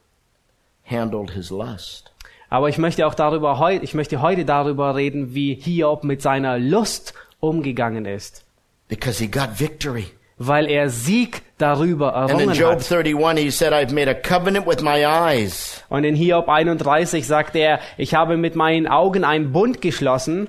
handled 0.89 1.32
his 1.32 1.52
lust. 1.52 2.10
Aber 2.50 2.69
ich 2.69 2.78
möchte 2.78 3.06
auch 3.06 3.15
darüber 3.15 3.60
heu 3.60 3.80
ich 3.82 3.93
möchte 3.93 4.21
heute 4.21 4.45
darüber 4.45 4.95
reden, 4.95 5.34
wie 5.34 5.56
Hiob 5.56 6.04
mit 6.06 6.21
seiner 6.21 6.58
Lust 6.58 7.13
umgegangen 7.39 8.06
ist, 8.06 8.45
Because 8.88 9.19
he 9.21 9.28
got 9.28 9.60
victory. 9.60 10.06
weil 10.38 10.69
er 10.69 10.89
Sieg 10.89 11.41
darüber 11.58 12.15
And 12.15 12.32
in 12.32 12.39
errungen 12.39 12.56
Job 12.56 12.80
hat. 12.80 12.91
31, 12.91 13.43
he 13.43 13.52
said, 13.52 13.74
I've 13.74 13.93
made 13.93 14.10
a 14.10 14.13
covenant 14.15 14.65
with 14.65 14.82
my 14.82 15.06
eyes. 15.06 15.84
Und 15.89 16.04
in 16.06 16.15
Hiob 16.15 16.47
31 16.50 17.26
sagt 17.28 17.56
er, 17.56 17.80
ich 17.97 18.15
habe 18.15 18.38
mit 18.38 18.56
meinen 18.56 18.88
Augen 18.88 19.24
einen 19.26 19.52
Bund 19.52 19.82
geschlossen. 19.82 20.47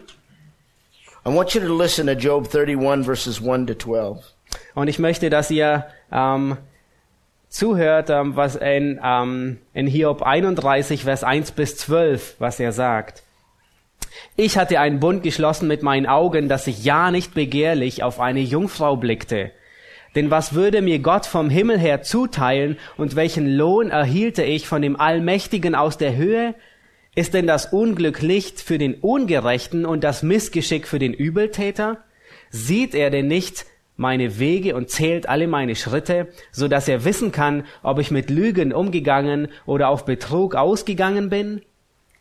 I 1.25 1.29
want 1.35 1.55
you 1.55 1.61
to 1.61 1.77
listen 1.77 2.07
to 2.07 2.15
Job 2.15 2.49
31, 2.53 3.05
verses 3.05 3.41
1 3.41 3.67
to 3.67 3.75
12. 3.75 4.25
Und 4.75 4.89
ich 4.89 4.99
möchte, 4.99 5.31
dass 5.31 5.51
ihr 5.51 5.87
ähm, 6.11 6.57
zuhört, 7.49 8.11
ähm, 8.11 8.35
was 8.37 8.57
in, 8.57 8.99
ähm, 9.05 9.59
in 9.75 9.87
Hiob 9.87 10.23
31, 10.23 11.05
Vers 11.05 11.25
1 11.25 11.53
bis 11.53 11.77
12, 11.77 12.37
was 12.39 12.59
er 12.59 12.73
sagt. 12.73 13.23
Ich 14.37 14.57
hatte 14.57 14.81
einen 14.81 15.01
Bund 15.01 15.23
geschlossen 15.23 15.69
mit 15.69 15.83
meinen 15.83 16.07
Augen, 16.07 16.49
dass 16.49 16.67
ich 16.67 16.85
ja 16.85 17.11
nicht 17.11 17.35
begehrlich 17.35 18.03
auf 18.03 18.21
eine 18.21 18.41
Jungfrau 18.41 18.97
blickte. 18.97 19.53
Denn 20.15 20.31
was 20.31 20.55
würde 20.55 20.83
mir 20.83 20.99
Gott 20.99 21.27
vom 21.27 21.49
Himmel 21.49 21.79
her 21.79 22.03
zuteilen 22.03 22.79
und 22.97 23.17
welchen 23.17 23.57
Lohn 23.57 23.91
erhielte 23.91 24.43
ich 24.43 24.67
von 24.67 24.83
dem 24.83 24.99
Allmächtigen 24.99 25.75
aus 25.75 25.97
der 25.97 26.17
Höhe? 26.17 26.55
Ist 27.15 27.35
denn 27.35 27.47
das 27.47 27.67
Unglück 27.67 28.21
Licht 28.23 28.61
für 28.61 28.79
den 28.79 28.95
Ungerechten 28.95 29.85
und 29.85 30.05
das 30.05 30.23
Missgeschick 30.23 30.87
für 30.87 30.99
den 30.99 31.15
Übeltäter? 31.15 31.99
Sieht 32.51 32.95
er 32.95 33.11
denn 33.11 33.27
nicht 33.27 33.67
meine 34.03 34.39
Wege 34.39 34.77
und 34.77 34.91
zählt 34.91 35.29
alle 35.29 35.47
meine 35.47 35.75
Schritte, 35.75 36.29
so 36.51 36.69
dass 36.69 36.89
er 36.89 37.07
wissen 37.07 37.33
kann, 37.33 37.65
ob 37.83 37.99
ich 37.99 38.11
mit 38.11 38.29
Lügen 38.29 38.75
umgegangen 38.75 39.49
oder 39.65 39.89
auf 39.89 40.05
Betrug 40.05 40.55
ausgegangen 40.55 41.31
bin? 41.31 41.63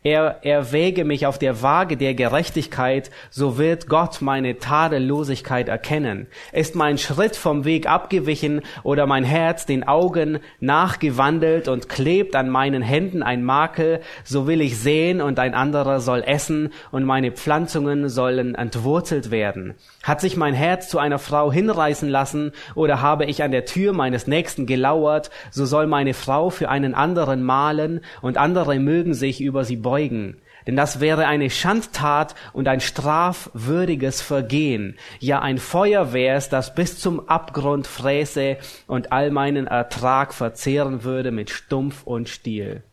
Er 0.03 0.43
erwäge 0.43 1.05
mich 1.05 1.27
auf 1.27 1.37
der 1.37 1.61
Waage 1.61 1.95
der 1.95 2.15
Gerechtigkeit, 2.15 3.11
so 3.29 3.59
wird 3.59 3.87
Gott 3.87 4.19
meine 4.19 4.57
Tadellosigkeit 4.57 5.69
erkennen. 5.69 6.25
Ist 6.51 6.73
mein 6.73 6.97
Schritt 6.97 7.35
vom 7.35 7.65
Weg 7.65 7.87
abgewichen 7.87 8.61
oder 8.81 9.05
mein 9.05 9.23
Herz 9.23 9.67
den 9.67 9.87
Augen 9.87 10.39
nachgewandelt 10.59 11.67
und 11.67 11.87
klebt 11.87 12.35
an 12.35 12.49
meinen 12.49 12.81
Händen 12.81 13.21
ein 13.21 13.43
Makel, 13.43 13.99
so 14.23 14.47
will 14.47 14.61
ich 14.61 14.79
sehen 14.79 15.21
und 15.21 15.37
ein 15.37 15.53
anderer 15.53 15.99
soll 15.99 16.23
essen 16.25 16.73
und 16.89 17.05
meine 17.05 17.31
Pflanzungen 17.31 18.09
sollen 18.09 18.55
entwurzelt 18.55 19.29
werden. 19.29 19.75
Hat 20.01 20.19
sich 20.19 20.35
mein 20.35 20.55
Herz 20.55 20.89
zu 20.89 20.97
einer 20.97 21.19
Frau 21.19 21.51
hinreißen 21.51 22.09
lassen 22.09 22.53
oder 22.73 23.03
habe 23.03 23.25
ich 23.25 23.43
an 23.43 23.51
der 23.51 23.65
Tür 23.65 23.93
meines 23.93 24.25
Nächsten 24.25 24.65
gelauert, 24.65 25.29
so 25.51 25.67
soll 25.67 25.85
meine 25.85 26.15
Frau 26.15 26.49
für 26.49 26.69
einen 26.69 26.95
anderen 26.95 27.43
malen 27.43 28.01
und 28.23 28.37
andere 28.37 28.79
mögen 28.79 29.13
sich 29.13 29.41
über 29.41 29.63
sie 29.63 29.75
beugen. 29.91 30.37
Denn 30.65 30.77
das 30.77 31.01
wäre 31.01 31.27
eine 31.27 31.49
Schandtat 31.49 32.33
und 32.53 32.69
ein 32.69 32.79
strafwürdiges 32.79 34.21
Vergehen. 34.21 34.97
Ja, 35.19 35.41
ein 35.41 35.57
Feuer 35.57 36.13
wär's, 36.13 36.47
das 36.47 36.73
bis 36.75 36.97
zum 36.97 37.27
Abgrund 37.27 37.87
fräße 37.87 38.55
und 38.87 39.11
all 39.11 39.31
meinen 39.31 39.67
Ertrag 39.67 40.33
verzehren 40.33 41.03
würde 41.03 41.31
mit 41.31 41.49
Stumpf 41.49 42.03
und 42.03 42.29
Stiel. 42.29 42.83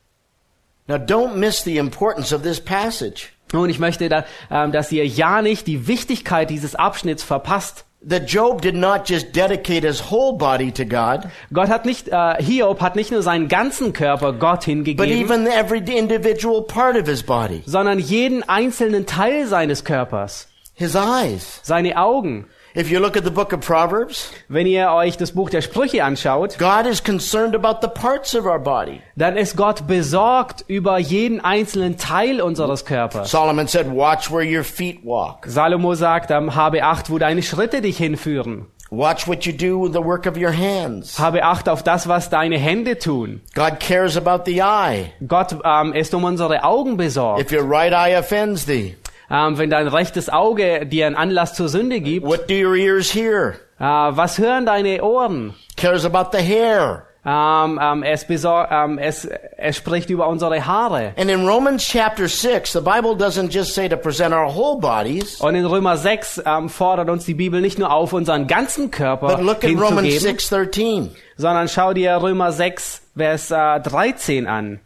Now 0.88 0.96
don't 0.96 1.34
miss 1.34 1.62
the 1.62 1.76
importance 1.76 2.34
of 2.34 2.42
this 2.42 2.60
passage. 2.60 3.28
Nun, 3.52 3.70
ich 3.70 3.78
möchte, 3.78 4.08
da, 4.08 4.24
ähm, 4.50 4.72
dass 4.72 4.90
ihr 4.90 5.06
ja 5.06 5.40
nicht 5.40 5.68
die 5.68 5.86
Wichtigkeit 5.86 6.50
dieses 6.50 6.74
Abschnitts 6.74 7.22
verpasst. 7.22 7.84
That 8.00 8.28
Job 8.32 8.62
did 8.62 8.76
not 8.76 9.08
just 9.08 9.32
dedicate 9.34 9.82
his 9.82 10.08
whole 10.10 10.38
body 10.38 10.70
to 10.72 10.84
God, 10.84 11.28
Gott 11.52 11.68
hat 11.68 11.84
nicht, 11.84 12.06
äh, 12.08 12.40
Hiob 12.40 12.80
hat 12.80 12.94
nicht 12.94 13.10
nur 13.10 13.22
seinen 13.22 13.48
ganzen 13.48 13.92
Körper 13.92 14.32
Gott 14.34 14.60
but 14.60 14.64
hingegeben, 14.66 15.04
even 15.08 15.46
every 15.48 15.80
individual 15.80 16.62
part 16.62 16.96
of 16.96 17.08
his 17.08 17.24
body. 17.24 17.62
sondern 17.66 17.98
jeden 17.98 18.48
einzelnen 18.48 19.04
Teil 19.06 19.46
seines 19.48 19.84
Körpers. 19.84 20.46
His 20.74 20.94
eyes. 20.94 21.58
Seine 21.64 21.96
Augen. 21.98 22.46
If 22.76 22.90
you 22.90 23.00
look 23.00 23.16
at 23.16 23.24
the 23.24 23.30
book 23.30 23.52
of 23.52 23.60
Proverbs, 23.60 24.30
Wenn 24.48 24.66
ihr 24.66 24.90
euch 24.92 25.16
das 25.16 25.32
Buch 25.32 25.50
der 25.50 25.62
Sprüche 25.62 26.04
anschaut, 26.04 26.58
God 26.58 26.86
is 26.86 27.02
concerned 27.02 27.54
about 27.54 27.78
the 27.80 27.88
parts 27.88 28.34
of 28.34 28.44
our 28.44 28.58
body. 28.58 29.00
dann 29.16 29.36
ist 29.36 29.56
Gott 29.56 29.86
besorgt 29.86 30.64
über 30.68 30.98
jeden 30.98 31.40
einzelnen 31.40 31.96
Teil 31.96 32.40
unseres 32.40 32.84
Körpers. 32.84 33.30
Solomon 33.30 33.66
said, 33.66 33.86
watch 33.90 34.30
where 34.30 34.44
your 34.44 34.64
feet 34.64 34.98
walk. 35.04 35.46
Salomo 35.46 35.94
sagt, 35.94 36.30
ähm, 36.30 36.54
habe 36.54 36.82
Acht, 36.82 37.10
wo 37.10 37.18
deine 37.18 37.42
Schritte 37.42 37.80
dich 37.80 37.96
hinführen. 37.98 38.66
Watch 38.90 39.28
what 39.28 39.44
you 39.44 39.52
do 39.52 39.82
with 39.82 39.92
the 39.92 40.02
work 40.02 40.26
of 40.26 40.36
your 40.38 40.52
hands. 40.52 41.18
Habe 41.18 41.42
Acht 41.42 41.68
auf 41.68 41.82
das, 41.82 42.08
was 42.08 42.30
deine 42.30 42.56
Hände 42.58 42.98
tun. 42.98 43.42
God 43.54 43.80
cares 43.80 44.16
about 44.16 44.44
the 44.50 44.62
eye. 44.62 45.12
Gott 45.26 45.56
ähm, 45.62 45.92
ist 45.92 46.14
um 46.14 46.24
unsere 46.24 46.64
Augen 46.64 46.96
besorgt. 46.96 47.40
If 47.40 47.52
your 47.52 47.68
right 47.68 47.92
eye 47.92 48.16
offends 48.18 48.64
thee, 48.64 48.96
Ähm, 49.30 49.58
wenn 49.58 49.70
dein 49.70 49.88
rechtes 49.88 50.30
Auge 50.30 50.86
dir 50.86 51.06
einen 51.06 51.16
Anlass 51.16 51.54
zur 51.54 51.68
Sünde 51.68 52.00
gibt, 52.00 52.26
what 52.26 52.48
do 52.48 52.54
your 52.54 52.74
ears 52.74 53.14
hear? 53.14 53.54
äh, 53.78 53.84
was 53.84 54.38
hören 54.38 54.66
deine 54.66 55.02
Ohren? 55.02 55.54
Cares 55.76 56.04
about 56.04 56.36
the 56.36 56.42
hair. 56.42 57.04
Ähm, 57.26 57.78
ähm, 57.82 58.02
es, 58.04 58.24
ähm, 58.30 58.98
es, 58.98 59.28
es 59.58 59.76
spricht 59.76 60.08
über 60.08 60.28
unsere 60.28 60.64
Haare. 60.64 61.12
And 61.18 61.30
in 61.30 61.46
Romans 61.46 61.84
chapter 61.84 62.26
6, 62.26 62.72
the 62.72 62.80
Bible 62.80 63.16
doesn't 63.16 63.50
just 63.52 63.74
say 63.74 63.86
to 63.88 63.96
present 63.96 64.32
our 64.32 64.48
whole 64.48 64.80
bodies, 64.80 65.38
Und 65.40 65.54
in 65.54 65.66
Römer 65.66 65.98
6 65.98 66.42
ähm, 66.46 66.68
fordert 66.70 67.10
uns 67.10 67.26
die 67.26 67.34
Bibel 67.34 67.60
nicht 67.60 67.78
nur 67.78 67.92
auf, 67.92 68.14
unseren 68.14 68.46
ganzen 68.46 68.90
Körper 68.90 69.36
but 69.36 69.40
look 69.44 69.62
at 69.62 69.70
Romans 69.72 70.08
hinzugeben, 70.08 70.38
6:13. 70.38 71.10
sondern 71.36 71.68
schau 71.68 71.92
dir 71.92 72.16
Römer 72.22 72.50
6, 72.52 73.02
Vers 73.16 73.50
äh, 73.50 73.80
13 73.80 74.46
an. 74.46 74.80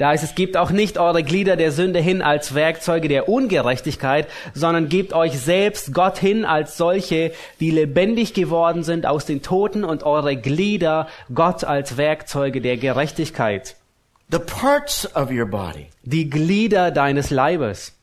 Da 0.00 0.08
heißt 0.08 0.24
es, 0.24 0.34
gebt 0.34 0.56
auch 0.56 0.70
nicht 0.70 0.96
eure 0.96 1.22
Glieder 1.22 1.56
der 1.56 1.72
Sünde 1.72 2.00
hin 2.00 2.22
als 2.22 2.54
Werkzeuge 2.54 3.06
der 3.06 3.28
Ungerechtigkeit, 3.28 4.28
sondern 4.54 4.88
gebt 4.88 5.12
euch 5.12 5.38
selbst 5.38 5.92
Gott 5.92 6.16
hin 6.16 6.46
als 6.46 6.78
solche, 6.78 7.32
die 7.60 7.70
lebendig 7.70 8.32
geworden 8.32 8.82
sind 8.82 9.04
aus 9.04 9.26
den 9.26 9.42
Toten 9.42 9.84
und 9.84 10.02
eure 10.02 10.38
Glieder 10.38 11.06
Gott 11.34 11.64
als 11.64 11.98
Werkzeuge 11.98 12.62
der 12.62 12.78
Gerechtigkeit. 12.78 13.76
The 14.30 14.38
parts 14.38 15.14
of 15.14 15.30
your 15.30 15.44
body. 15.44 15.88
Die 16.02 16.30
Glieder 16.30 16.92
deines 16.92 17.28
Leibes. 17.28 17.99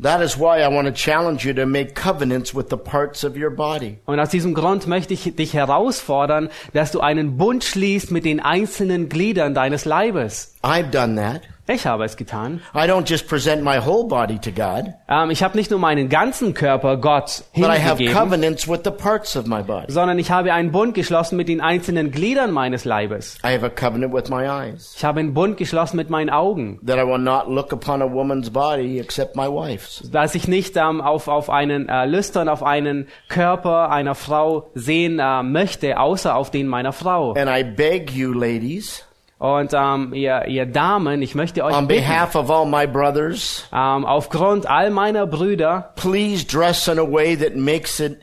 That 0.00 0.22
is 0.22 0.38
why 0.38 0.60
I 0.62 0.68
want 0.68 0.86
to 0.86 0.92
challenge 0.92 1.44
you 1.44 1.52
to 1.54 1.66
make 1.66 1.96
covenants 1.96 2.54
with 2.54 2.68
the 2.70 2.76
parts 2.76 3.24
of 3.24 3.36
your 3.36 3.50
body. 3.50 3.98
Und 4.06 4.20
aus 4.20 4.28
diesem 4.28 4.54
Grund 4.54 4.86
möchte 4.86 5.12
ich 5.12 5.34
dich 5.34 5.54
herausfordern, 5.54 6.50
dass 6.72 6.92
du 6.92 7.00
einen 7.00 7.36
Bund 7.36 7.64
schließt 7.64 8.12
mit 8.12 8.24
den 8.24 8.38
einzelnen 8.38 9.08
Gliedern 9.08 9.54
deines 9.54 9.84
Leibes. 9.84 10.54
I've 10.62 10.90
done 10.90 11.16
that. 11.16 11.42
Ich 11.70 11.86
habe 11.86 12.04
es 12.04 12.16
getan. 12.16 12.62
I 12.74 12.88
don't 12.88 13.06
just 13.08 13.28
present 13.28 13.62
my 13.62 13.78
whole 13.78 14.08
body 14.08 14.38
to 14.38 14.50
God, 14.50 14.94
Ähm, 15.08 15.30
ich 15.30 15.42
habe 15.42 15.54
nicht 15.56 15.70
nur 15.70 15.78
meinen 15.78 16.08
ganzen 16.08 16.54
Körper 16.54 16.96
Gott 16.96 17.44
but 17.54 17.64
I 17.64 17.78
have 17.78 17.98
hingegeben, 17.98 18.14
covenants 18.14 18.66
with 18.66 18.80
the 18.84 18.90
parts 18.90 19.36
of 19.36 19.46
my 19.46 19.62
body. 19.62 19.92
sondern 19.92 20.18
ich 20.18 20.30
habe 20.30 20.52
einen 20.54 20.72
Bund 20.72 20.94
geschlossen 20.94 21.36
mit 21.36 21.46
den 21.48 21.60
einzelnen 21.60 22.10
Gliedern 22.10 22.52
meines 22.52 22.86
Leibes. 22.86 23.36
I 23.44 23.48
have 23.54 23.66
a 23.66 23.68
covenant 23.68 24.14
with 24.14 24.30
my 24.30 24.44
eyes 24.46 24.94
Ich 24.96 25.04
habe 25.04 25.20
einen 25.20 25.34
Bund 25.34 25.58
geschlossen 25.58 25.96
mit 25.98 26.08
meinen 26.08 26.30
Augen, 26.30 26.80
that 26.86 26.96
I 26.96 27.06
will 27.06 27.18
not 27.18 27.48
look 27.48 27.72
upon 27.72 28.00
a 28.00 28.10
woman's 28.10 28.48
body 28.50 28.98
except 28.98 29.36
my 29.36 29.46
wife's. 29.46 30.08
dass 30.10 30.34
ich 30.34 30.48
nicht 30.48 30.76
ähm, 30.78 31.02
auf, 31.02 31.28
auf 31.28 31.50
einen 31.50 31.88
äh, 31.88 32.06
Lüstern, 32.06 32.48
auf 32.48 32.62
einen 32.62 33.08
Körper 33.28 33.90
einer 33.90 34.14
Frau 34.14 34.70
sehen 34.74 35.18
äh, 35.18 35.42
möchte, 35.42 35.98
außer 36.00 36.34
auf 36.34 36.50
den 36.50 36.66
meiner 36.66 36.92
Frau. 36.94 37.32
And 37.34 37.50
I 37.50 37.62
beg 37.62 38.10
you, 38.12 38.32
ladies, 38.32 39.04
Und 39.38 39.72
ähm, 39.72 40.14
ihr, 40.14 40.46
ihr 40.48 40.66
Damen, 40.66 41.22
ich 41.22 41.36
möchte 41.36 41.64
euch 41.64 41.74
on 41.74 41.86
bitten, 41.86 42.02
behalf 42.02 42.34
of 42.34 42.50
all 42.50 42.66
my 42.66 42.86
brothers, 42.86 43.68
ähm, 43.72 44.04
aufgrund 44.04 44.68
all 44.68 44.90
meiner 44.90 45.26
Brüder, 45.26 45.92
please 45.94 46.44
dress 46.44 46.88
in 46.88 46.98
a 46.98 47.08
way 47.08 47.36
that 47.36 47.54
makes 47.54 48.00
it 48.00 48.18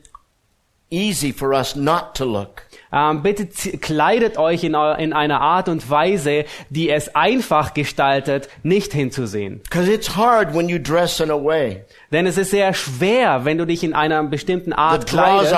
easy 0.90 1.32
for 1.32 1.54
us 1.54 1.76
not 1.76 2.16
to 2.16 2.26
look. 2.26 2.64
ähm, 2.92 3.24
bitte 3.24 3.48
kleidet 3.78 4.38
euch 4.38 4.64
in, 4.64 4.74
in 4.74 5.14
einer 5.14 5.42
Art 5.42 5.70
und 5.70 5.90
Weise, 5.90 6.46
die 6.70 6.90
es 6.90 7.16
einfach 7.16 7.74
gestaltet, 7.74 8.50
nicht 8.64 8.94
hinzusehen. 8.94 9.62
It's 9.74 10.16
hard 10.16 10.54
when 10.54 10.70
you 10.70 10.80
dress 10.80 11.20
in 11.20 11.32
a 11.32 11.42
way 11.42 11.84
Denn 12.12 12.26
es 12.26 12.38
ist 12.38 12.52
sehr 12.52 12.74
schwer, 12.74 13.46
wenn 13.46 13.58
du 13.58 13.66
dich 13.66 13.84
in 13.84 13.94
einer 13.94 14.24
bestimmten 14.24 14.74
Art 14.74 15.08
kleidest, 15.08 15.54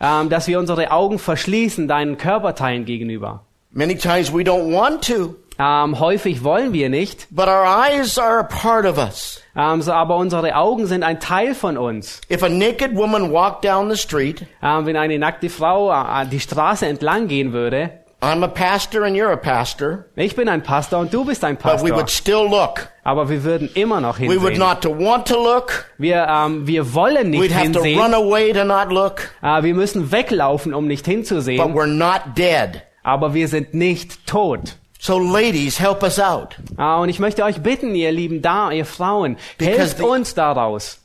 ähm, 0.00 0.28
dass 0.28 0.46
wir 0.48 0.58
unsere 0.58 0.90
Augen 0.90 1.18
verschließen 1.18 1.88
deinen 1.88 2.16
Körperteilen 2.16 2.84
gegenüber. 2.84 3.44
Many 3.72 3.96
times 3.96 4.32
we 4.32 4.42
don't 4.44 4.72
want 4.72 5.02
to, 5.08 5.36
Ähm, 5.58 6.00
häufig 6.00 6.42
wollen 6.44 6.72
wir 6.72 6.88
nicht, 6.88 7.26
but 7.30 7.46
our 7.46 7.64
eyes 7.64 8.18
are 8.18 8.38
a 8.40 8.42
part 8.42 8.84
of 8.86 8.96
us. 8.98 9.40
ähm, 9.54 9.82
so, 9.82 9.92
aber 9.92 10.16
unsere 10.16 10.54
Augen 10.56 10.86
sind 10.86 11.02
ein 11.02 11.20
Teil 11.20 11.54
von 11.54 11.76
uns. 11.76 12.20
If 12.30 12.42
a 12.42 12.48
naked 12.48 12.96
woman 12.96 13.30
walked 13.32 13.64
down 13.64 13.90
the 13.90 13.96
street, 13.96 14.46
Ähm, 14.62 14.86
wenn 14.86 14.96
eine 14.96 15.18
nackte 15.18 15.50
Frau 15.50 15.90
äh, 15.92 16.26
die 16.26 16.40
Straße 16.40 16.86
entlang 16.86 17.28
gehen 17.28 17.52
würde, 17.52 17.90
I'm 18.22 18.42
a 18.44 18.48
pastor 18.48 19.02
and 19.04 19.14
you're 19.16 19.30
a 19.32 19.36
pastor, 19.36 20.06
ich 20.16 20.34
bin 20.36 20.48
ein 20.48 20.62
Pastor 20.62 21.00
und 21.00 21.12
du 21.12 21.24
bist 21.24 21.44
ein 21.44 21.56
but 21.56 21.64
we 21.64 21.70
Pastor, 21.70 21.96
would 21.96 22.10
still 22.10 22.48
look. 22.48 22.88
aber 23.04 23.28
wir 23.28 23.42
würden 23.44 23.68
immer 23.74 24.00
noch 24.00 24.18
We 24.20 24.28
would 24.40 24.52
hinsehen. 24.54 24.58
not 24.58 24.80
to 24.80 24.90
want 24.90 25.26
to 25.28 25.36
look. 25.36 25.86
Wir, 25.98 26.26
ähm, 26.28 26.66
wir 26.66 26.94
wollen 26.94 27.30
nicht 27.30 27.42
We'd 27.42 27.54
have 27.54 27.72
to 27.72 27.80
run 27.80 27.86
hinsehen, 27.88 28.14
away 28.14 28.52
to 28.52 28.64
not 28.64 28.90
look, 28.90 29.30
äh, 29.42 29.62
wir 29.62 29.74
müssen 29.74 30.10
weglaufen, 30.12 30.72
um 30.72 30.86
nicht 30.86 31.04
but 31.04 31.12
hinzusehen, 31.14 31.74
we're 31.74 31.86
not 31.86 32.36
dead. 32.38 32.82
Aber 33.02 33.34
wir 33.34 33.48
sind 33.48 33.74
nicht 33.74 34.26
tot. 34.26 34.76
So 34.98 35.18
ladies, 35.18 35.80
help 35.80 36.02
us 36.04 36.20
out. 36.20 36.56
Ah, 36.76 36.98
und 37.00 37.08
ich 37.08 37.18
möchte 37.18 37.42
euch 37.44 37.60
bitten, 37.62 37.94
ihr 37.94 38.12
lieben 38.12 38.40
da, 38.42 38.70
ihr 38.70 38.84
Frauen, 38.86 39.36
Because 39.58 39.78
helft 39.78 39.98
the- 39.98 40.04
uns 40.04 40.34
daraus, 40.34 40.98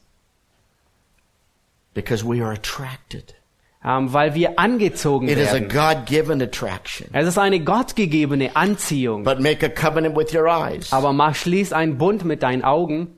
Because 1.94 2.24
we 2.24 2.44
are 2.44 2.52
attracted. 2.54 3.34
ähm, 3.84 4.12
weil 4.14 4.36
wir 4.36 4.60
angezogen 4.60 5.28
It 5.28 5.38
is 5.40 5.50
a 5.50 5.54
werden. 5.54 5.70
God-given 5.70 6.42
attraction. 6.42 7.08
Es 7.14 7.28
ist 7.28 7.38
eine 7.40 7.60
gottgegebene 7.62 8.56
Anziehung. 8.56 9.24
But 9.24 9.40
make 9.40 9.66
a 9.66 9.70
covenant 9.70 10.16
with 10.16 10.34
your 10.34 10.46
eyes. 10.48 10.92
Aber 10.94 11.14
mach, 11.14 11.36
schließ 11.36 11.74
einen 11.74 11.98
Bund 11.98 12.24
mit 12.26 12.44
deinen 12.44 12.64
Augen. 12.64 13.18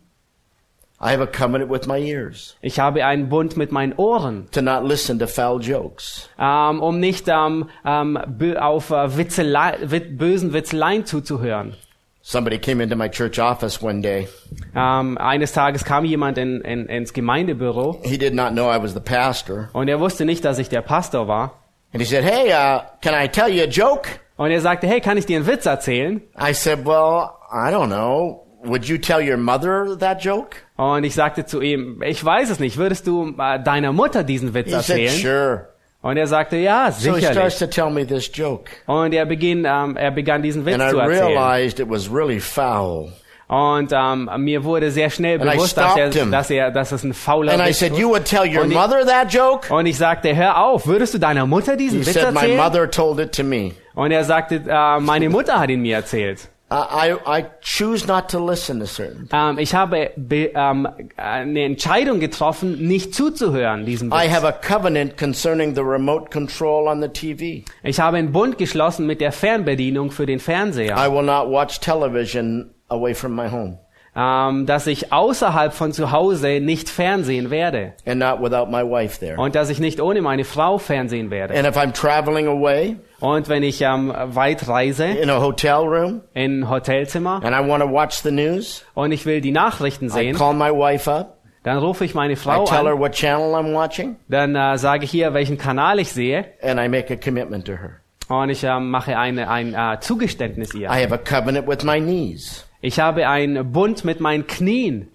I 1.02 1.12
have 1.14 1.22
a 1.22 1.28
covenant 1.28 1.72
with 1.72 1.88
my 1.88 1.98
ears 1.98 2.58
Ich 2.62 2.80
habe 2.80 3.06
einen 3.06 3.30
Bund 3.30 3.56
mit 3.56 3.72
meinen 3.72 3.94
Ohren, 3.94 4.48
to 4.52 4.62
not 4.62 4.84
listen 4.84 5.18
to 5.20 5.28
foul 5.28 5.62
jokes. 5.62 6.30
ähm, 6.38 6.82
um 6.82 7.00
nicht 7.00 7.28
ähm, 7.30 7.70
ähm, 7.86 8.18
bö- 8.18 8.58
auf 8.58 8.92
äh, 8.92 9.18
Witzelei, 9.18 9.78
wit, 9.82 10.18
bösen 10.18 10.52
Witzeleien 10.54 11.06
zuzuhören. 11.06 11.76
Somebody 12.22 12.60
came 12.60 12.84
into 12.84 12.96
my 12.98 13.10
church 13.10 13.40
office 13.40 13.82
one 13.82 14.02
day. 14.02 14.28
Ähm, 14.76 15.18
eines 15.18 15.54
Tages 15.54 15.86
kam 15.86 16.04
jemand 16.06 16.38
in, 16.38 16.62
in, 16.62 16.86
ins 16.88 17.14
Gemeindebüro 17.14 18.02
He 18.04 18.18
did 18.18 18.34
not 18.36 18.52
know 18.52 18.70
I 18.70 18.78
was 18.82 18.94
the 18.94 19.00
pastor. 19.00 19.70
und 19.74 19.88
er 19.88 20.00
wusste 20.00 20.26
nicht, 20.26 20.44
dass 20.44 20.60
ich 20.60 20.68
der 20.70 20.82
Pastor 20.82 21.28
war. 21.28 21.54
And 21.94 22.04
he 22.04 22.06
said, 22.06 22.24
Hey, 22.24 22.52
uh, 22.52 22.82
can 23.02 23.14
I 23.16 23.28
tell 23.28 23.48
you 23.50 23.64
a 23.64 23.68
joke? 23.68 24.10
Und 24.36 24.52
er 24.52 24.62
sagte, 24.62 24.86
hey, 24.88 25.02
kann 25.02 25.18
ich 25.18 25.26
dir 25.26 25.38
einen 25.38 25.48
Witz 25.48 25.66
erzählen? 25.66 26.22
I 26.40 26.54
said, 26.54 26.86
Well, 26.86 27.30
I 27.52 27.72
don't 27.74 27.88
know. 27.88 28.46
Would 28.64 28.86
you 28.86 28.98
tell 28.98 29.22
your 29.22 29.38
mother 29.38 29.98
that 30.00 30.24
joke? 30.24 30.58
Und 30.76 31.04
ich 31.06 31.16
sagte 31.16 31.46
zu 31.46 31.62
ihm, 31.62 32.02
ich 32.06 32.24
weiß 32.24 32.50
es 32.50 32.60
nicht, 32.60 32.78
würdest 32.78 33.08
du 33.08 33.34
äh, 33.40 33.60
deiner 33.64 33.94
Mutter 33.94 34.24
diesen 34.24 34.54
Witz 34.54 34.66
He 34.68 34.72
said, 34.74 34.90
erzählen? 35.00 35.10
Sure. 35.22 35.66
Und 36.02 36.18
er 36.18 36.28
sagte, 36.28 36.56
ja, 36.58 36.92
So 36.92 37.16
he 37.16 37.22
starts 37.22 37.58
sicherlich. 37.58 37.58
to 37.60 37.68
tell 37.68 37.90
me 37.90 38.06
this 38.06 38.30
joke. 38.34 38.70
Und 38.86 39.14
er, 39.14 39.26
beginn, 39.26 39.66
ähm, 39.66 39.96
er 39.98 40.12
begann 40.12 40.42
diesen 40.42 40.66
Witz 40.66 40.76
And 40.76 40.84
I 40.84 40.90
zu 40.92 40.98
erzählen. 41.00 41.28
realized 41.28 41.80
it 41.80 41.90
was 41.90 42.10
really 42.12 42.40
foul. 42.40 43.12
Und 43.48 43.92
ähm, 43.94 44.30
mir 44.38 44.64
wurde 44.64 44.92
sehr 44.92 45.10
schnell 45.10 45.42
And 45.42 45.50
I 45.52 45.56
bewusst, 45.56 45.78
dass 45.78 45.96
er, 45.98 46.10
dass 46.10 46.50
er, 46.52 46.70
dass 46.72 46.92
es 46.92 47.04
ein 47.04 47.14
fauler 47.14 47.54
And 47.54 47.62
I 47.64 47.68
Witz 47.70 47.80
said, 47.80 47.94
ist. 47.94 48.00
You 48.00 48.10
would 48.10 48.26
tell 48.26 48.46
your 48.46 48.64
Und 48.64 48.72
ich- 48.72 48.78
mother 48.78 49.06
that 49.06 49.34
joke? 49.34 49.74
Und 49.74 49.86
ich 49.88 49.98
sagte, 49.98 50.36
hör 50.36 50.64
auf, 50.64 50.86
würdest 50.86 51.14
du 51.16 51.18
deiner 51.18 51.46
Mutter 51.46 51.76
diesen 51.76 52.00
He 52.02 52.06
Witz 52.06 52.14
said, 52.14 52.32
My 52.34 52.42
erzählen? 52.42 52.58
mother 52.58 52.92
told 52.92 53.20
it 53.20 53.34
to 53.36 53.44
me. 53.44 53.72
Und 53.96 54.12
er 54.12 54.24
sagte, 54.24 54.64
äh, 54.68 55.00
meine 55.00 55.30
Mutter 55.30 55.60
hat 55.60 55.70
ihn 55.70 55.82
mir 55.82 55.96
erzählt. 55.96 56.48
I, 56.72 57.18
I, 57.26 57.46
choose 57.62 58.06
not 58.06 58.30
to 58.30 58.40
listen 58.40 58.80
to 58.80 58.86
certain. 58.86 59.28
Ähm, 59.32 59.58
ich 59.58 59.74
habe 59.74 60.12
be, 60.16 60.52
ähm, 60.54 60.88
eine 61.18 61.64
Entscheidung 61.64 62.20
getroffen, 62.20 62.88
nicht 62.88 63.16
zuzuhören 63.16 63.86
diesem 63.86 64.12
I 64.12 64.30
have 64.30 64.46
a 64.46 64.52
covenant 64.52 65.18
concerning 65.18 65.74
the 65.74 65.82
remote 65.82 66.30
control 66.30 66.88
on 66.88 67.02
the 67.02 67.08
TV. 67.08 67.66
Ich 67.84 68.00
habe 68.00 68.18
einen 68.18 68.32
Bund 68.32 68.60
geschlossen 68.60 69.08
mit 69.08 69.20
der 69.20 69.32
Fernbedienung 69.32 70.12
für 70.12 70.28
den 70.28 70.40
Fernseher, 70.40 70.96
I 70.96 71.12
will 71.12 71.24
not 71.24 71.50
watch 71.50 71.80
television 71.80 72.70
away 72.90 73.16
from 73.16 73.34
my 73.36 73.50
home 73.50 73.80
ähm, 74.16 74.66
dass 74.66 74.88
ich 74.88 75.14
außerhalb 75.14 75.74
von 75.74 75.92
zu 75.92 76.12
Hause 76.12 76.60
nicht 76.60 76.90
fernsehen 76.90 77.50
werde 77.50 77.94
and 78.06 78.20
not 78.20 78.42
without 78.42 78.66
my 78.70 78.82
wife 78.84 79.20
there. 79.20 79.38
und 79.40 79.56
dass 79.56 79.70
ich 79.70 79.80
nicht 79.80 80.02
ohne 80.02 80.22
meine 80.22 80.46
Frau 80.46 80.78
fernsehen 80.78 81.32
werde. 81.32 81.54
And 81.56 81.68
if 81.68 81.78
I'm 81.78 81.94
traveling 81.94 82.48
away 82.48 82.98
Und 83.20 83.50
wenn 83.50 83.64
ich 83.64 83.82
ähm, 83.82 84.14
weit 84.16 84.68
reise 84.68 85.06
in 85.06 85.30
a 85.30 85.40
hotel 85.42 85.82
room 85.86 86.22
in 86.34 86.62
ein 86.62 86.70
Hotelzimmer 86.70 87.42
and 87.44 87.56
I 87.56 87.68
want 87.70 87.84
to 87.84 87.90
watch 87.90 88.16
the 88.24 88.32
news, 88.32 88.86
und 88.94 89.12
ich 89.12 89.26
will 89.26 89.42
die 89.42 89.52
Nachrichten 89.52 90.10
sehen, 90.10 90.36
call 90.36 90.54
my 90.54 90.72
wife 90.72 91.12
up. 91.12 91.38
dann 91.64 91.78
rufe 91.78 92.06
ich 92.06 92.16
meine 92.16 92.36
Frau 92.36 92.66
tell 92.66 92.86
her 92.86 92.94
an, 92.94 93.00
what 93.00 93.12
channel 93.12 93.54
I'm 93.54 93.74
watching 93.74 94.16
dann 94.28 94.56
äh, 94.56 94.78
sage 94.78 95.06
ich 95.06 95.14
ihr, 95.14 95.34
welchen 95.34 95.58
Kanal 95.58 96.00
ich 96.00 96.12
sehe 96.12 96.46
and 96.62 96.80
I 96.80 96.88
make 96.88 97.14
a 97.14 97.18
commitment 97.18 97.66
to 97.66 97.74
her. 97.74 98.00
und 98.30 98.50
ich 98.50 98.64
ähm, 98.64 98.90
mache 98.90 99.18
eine, 99.18 99.50
ein 99.50 99.74
äh, 99.74 100.00
Zugeständnis 100.00 100.74
ihr. 100.74 100.90
I 100.90 101.04
have 101.04 101.14
a 101.14 101.18
covenant 101.18 101.68
with 101.68 101.84
my 101.84 102.00
knees 102.00 102.66
Ich 102.82 103.00
habe 103.00 103.28
einen 103.28 103.72
Bund 103.72 104.06
mit 104.06 104.20
meinen 104.20 104.48
Knien, 104.48 105.08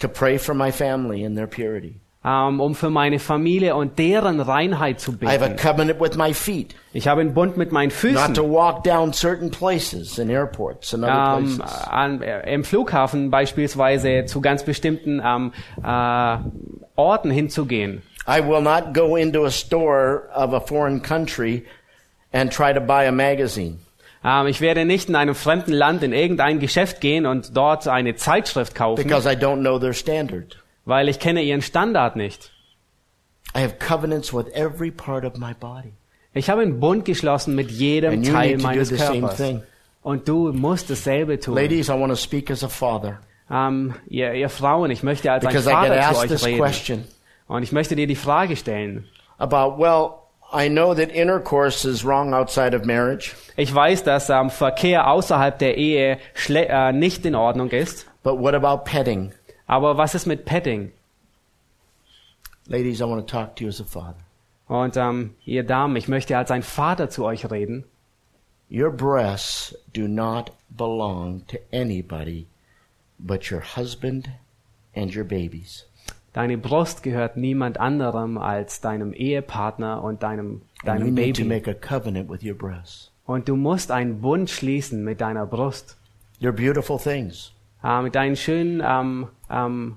to 0.00 0.08
pray 0.08 0.38
for 0.38 0.54
my 0.54 0.72
family 0.72 1.24
and 1.24 1.36
their 1.36 1.46
purity. 1.46 1.96
ähm, 2.24 2.60
um 2.60 2.74
für 2.76 2.88
meine 2.88 3.18
Familie 3.18 3.74
und 3.74 3.98
deren 3.98 4.40
Reinheit 4.40 5.00
zu 5.00 5.12
I 5.20 5.26
have 5.26 5.44
a 5.44 5.48
beten. 5.48 5.56
covenant 5.56 6.00
with 6.00 6.16
my 6.16 6.32
feet 6.32 6.74
Ich 6.92 7.08
habe 7.08 7.20
einen 7.20 7.34
Bund 7.34 7.56
mit 7.56 7.72
meinen 7.72 7.88
not 7.88 7.96
Füßen. 7.98 8.34
to 8.34 8.44
walk 8.44 8.84
down 8.84 9.12
certain 9.12 9.50
places 9.50 10.18
in 10.18 10.30
airports 10.30 10.94
and 10.94 11.02
other 11.04 11.38
Ähm, 11.38 11.58
places. 11.58 11.88
an, 11.88 12.22
äh, 12.22 12.54
Im 12.54 12.62
Flughafen 12.64 13.30
beispielsweise 13.30 14.24
zu 14.26 14.40
ganz 14.40 14.62
bestimmten 14.64 15.20
ähm, 15.24 15.52
äh, 15.82 16.36
Orten 16.94 17.30
hinzugehen. 17.32 18.02
I 18.28 18.40
will 18.40 18.62
not 18.62 18.94
go 18.94 19.16
into 19.16 19.44
a 19.44 19.50
store 19.50 20.28
of 20.34 20.52
a 20.54 20.60
foreign 20.60 21.02
country 21.02 21.64
and 22.32 22.52
try 22.52 22.72
to 22.72 22.80
buy 22.80 23.04
a 23.08 23.12
magazine. 23.12 23.78
Ähm, 24.24 24.46
ich 24.46 24.60
werde 24.60 24.84
nicht 24.84 25.08
in 25.08 25.16
einem 25.16 25.34
fremden 25.34 25.72
Land 25.72 26.02
in 26.02 26.12
irgendein 26.12 26.60
Geschäft 26.60 27.00
gehen 27.00 27.26
und 27.26 27.56
dort 27.56 27.88
eine 27.88 28.14
Zeitschrift 28.14 28.74
kaufen, 28.74 29.02
because 29.02 29.28
I 29.28 29.34
don't 29.34 29.60
know 29.60 29.78
their 29.78 29.92
standard. 29.92 30.62
weil 30.84 31.08
ich 31.08 31.18
kenne 31.18 31.42
ihren 31.42 31.62
Standard 31.62 32.16
nicht. 32.16 32.52
I 33.56 33.60
have 33.62 33.76
covenants 33.78 34.32
with 34.32 34.46
every 34.54 34.90
part 34.90 35.24
of 35.24 35.36
my 35.36 35.52
body. 35.54 35.92
Ich 36.34 36.48
habe 36.48 36.62
einen 36.62 36.80
Bund 36.80 37.04
geschlossen 37.04 37.54
mit 37.54 37.70
jedem 37.70 38.12
And 38.14 38.26
you 38.26 38.32
Teil 38.32 38.48
need 38.56 38.60
to 38.60 38.62
do 38.62 38.68
meines 38.68 38.88
same 38.88 39.20
Körpers. 39.20 39.36
thing. 39.36 39.62
Und 40.02 40.26
du 40.28 40.52
musst 40.52 40.88
dasselbe 40.90 41.38
tun. 41.38 41.54
Ladies, 41.54 41.88
I 41.88 41.92
want 41.92 42.08
to 42.10 42.16
speak 42.16 42.50
as 42.50 42.64
a 42.64 42.68
father 42.68 43.20
Ähm, 43.50 43.94
ihr, 44.08 44.32
ihr 44.32 44.48
Frauen, 44.48 44.90
ich 44.90 45.02
möchte 45.02 45.30
als 45.30 45.44
ein 45.44 45.52
because 45.52 45.68
I 45.68 45.72
get 45.72 45.78
Vater 45.80 45.94
zu 46.00 46.08
asked 46.08 46.22
euch 46.22 46.28
this 46.28 46.46
reden. 46.46 46.58
question 46.58 47.04
Und 47.48 47.62
ich 47.64 47.72
möchte 47.72 47.94
dir 47.96 48.06
die 48.06 48.16
Frage 48.16 48.56
stellen. 48.56 49.04
about, 49.38 49.76
well, 49.78 50.21
I 50.54 50.68
know 50.68 50.94
that 50.94 51.10
intercourse 51.14 51.84
is 51.88 52.04
wrong 52.04 52.34
outside 52.34 52.74
of 52.74 52.84
marriage, 52.84 53.34
Ich 53.56 53.74
weiß, 53.74 54.04
dass 54.04 54.28
ähm, 54.28 54.50
Verkehr 54.50 55.06
außerhalb 55.08 55.58
der 55.58 55.76
Ehe 55.78 56.18
äh, 56.48 56.92
nicht 56.92 57.24
in 57.24 57.34
Ordnung 57.34 57.70
ist. 57.70 58.06
but 58.22 58.38
what 58.38 58.54
about 58.54 58.84
petting? 58.84 59.32
Aber 59.66 59.96
was 59.96 60.14
ist 60.14 60.26
mit 60.26 60.44
Petting? 60.44 60.92
Ladies, 62.66 63.00
I 63.00 63.04
want 63.04 63.26
to 63.26 63.30
talk 63.30 63.56
to 63.56 63.64
you 63.64 63.68
as 63.70 63.80
a 63.80 63.84
father. 63.84 64.16
Und 64.68 64.96
ähm, 64.96 65.34
ihr 65.44 65.64
Damen, 65.64 65.96
ich 65.96 66.08
möchte 66.08 66.36
als 66.36 66.50
ein 66.50 66.62
Vater 66.62 67.10
zu 67.10 67.24
euch 67.24 67.50
reden. 67.50 67.84
Your 68.70 68.90
breasts 68.90 69.74
do 69.92 70.06
not 70.08 70.50
belong 70.70 71.46
to 71.48 71.58
anybody 71.72 72.46
but 73.18 73.50
your 73.50 73.60
husband 73.76 74.28
and 74.94 75.14
your 75.14 75.24
babies. 75.24 75.84
Deine 76.32 76.56
Brust 76.56 77.02
gehört 77.02 77.36
niemand 77.36 77.78
anderem 77.78 78.38
als 78.38 78.80
deinem 78.80 79.12
Ehepartner 79.12 80.02
und 80.02 80.22
deinem, 80.22 80.62
And 80.80 80.88
deinem 80.88 81.14
Baby. 81.14 81.42
your. 82.42 83.10
Und 83.26 83.48
du 83.48 83.56
musst 83.56 83.90
einen 83.90 84.20
Bund 84.20 84.48
schließen 84.50 85.04
mit 85.04 85.20
deiner 85.20 85.46
Brust. 85.46 85.96
They're 86.40 86.52
beautiful 86.52 86.98
things. 86.98 87.52
Äh, 87.84 88.02
mit 88.02 88.14
deinen 88.14 88.36
schönen, 88.36 88.82
ähm, 88.84 89.28
ähm, 89.50 89.96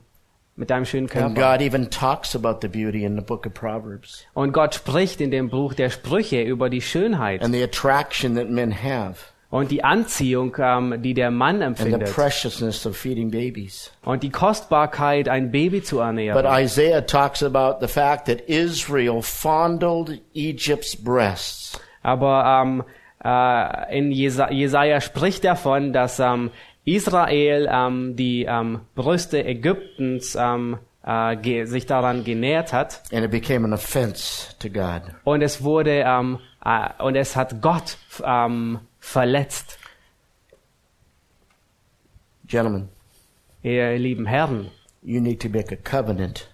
mit 0.56 0.70
deinem 0.70 0.86
schönen 0.86 1.06
And 1.06 1.36
Körper. 1.36 1.58
God 1.58 1.62
even 1.66 1.90
talks 1.90 2.36
about 2.36 2.60
the 2.62 2.68
beauty 2.68 3.04
in 3.04 3.16
the 3.16 3.22
book 3.22 3.46
of 3.46 3.54
Proverbs 3.54 4.26
Und 4.34 4.52
Gott 4.52 4.76
spricht 4.76 5.22
in 5.22 5.32
dem 5.32 5.50
Buch 5.50 5.74
der 5.74 5.90
Sprüche 5.90 6.42
über 6.42 6.70
die 6.70 6.82
Schönheit 6.82 7.42
and 7.42 7.54
the 7.54 7.64
attraction 7.64 8.36
that 8.36 8.50
men 8.50 8.72
have 8.72 9.18
und 9.50 9.72
die 9.72 9.84
Anziehung, 9.84 10.56
ähm, 10.60 11.02
die 11.02 11.14
der 11.14 11.32
Mann 11.32 11.62
empfindet. 11.62 12.14
preciousness 12.14 12.86
of 12.86 12.98
feeding 12.98 13.32
babies. 13.32 13.92
Und 14.04 14.24
die 14.24 14.30
Kostbarkeit, 14.30 15.30
ein 15.30 15.52
Baby 15.52 15.82
zu 15.82 16.00
ernähren. 16.00 16.42
But 16.42 16.52
Isaiah 16.52 17.02
talks 17.02 17.44
about 17.44 17.86
the 17.86 17.92
fact 17.92 18.26
that 18.26 18.42
Israel 18.42 19.22
fondled 19.22 20.22
Egypt's 20.34 20.96
breasts. 20.96 21.80
Aber 22.04 22.62
ähm, 22.64 22.84
äh, 23.24 23.98
in 23.98 24.12
Jesa 24.12 24.52
Jesaja 24.52 25.02
spricht 25.02 25.44
davon, 25.44 25.94
dass 25.94 26.20
ähm, 26.20 26.52
Israel 26.86 27.68
ähm, 27.72 28.16
die 28.16 28.46
ähm, 28.48 28.82
Brüste 28.94 29.44
Ägyptens 29.44 30.36
ähm, 30.40 30.78
äh, 31.04 31.66
sich 31.66 31.86
daran 31.86 32.24
genährt 32.24 32.74
hat 32.74 33.02
and 33.12 33.24
it 33.24 33.32
became 33.32 33.66
an 33.66 33.74
offense 33.74 34.56
to 34.60 34.70
God. 34.70 35.02
und 35.24 35.42
es 35.42 35.64
wurde 35.64 36.04
ähm, 36.06 36.38
äh, 36.38 36.55
und 37.00 37.16
es 37.16 37.36
hat 37.36 37.62
Gott 37.62 37.98
ähm, 38.24 38.80
verletzt. 39.00 39.78
Gentlemen, 42.48 42.90
Ihr 43.64 43.98
lieben 43.98 44.26
Herren, 44.26 44.70
you 45.02 45.20
need 45.20 45.42
to 45.42 45.50
make 45.50 45.74
a 45.74 45.78
covenant 45.78 46.50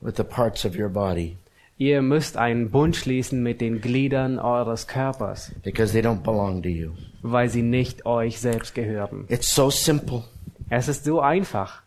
with 0.00 0.16
the 0.16 0.24
parts 0.24 0.64
of 0.64 0.76
your 0.76 0.88
body 0.88 1.36
ihr 1.80 2.02
müsst 2.02 2.36
einen 2.36 2.70
Bund 2.70 2.94
schließen 2.94 3.42
mit 3.42 3.62
den 3.62 3.80
Gliedern 3.80 4.38
eures 4.38 4.86
Körpers, 4.86 5.50
because 5.64 5.92
they 5.92 6.02
don't 6.02 6.22
belong 6.22 6.62
to 6.62 6.68
you. 6.68 6.92
weil 7.22 7.48
sie 7.48 7.62
nicht 7.62 8.04
euch 8.04 8.38
selbst 8.38 8.74
gehören. 8.74 9.24
It's 9.28 9.52
so 9.52 9.70
simple. 9.70 10.22
Es 10.68 10.88
ist 10.88 11.04
so 11.04 11.20
einfach. 11.20 11.82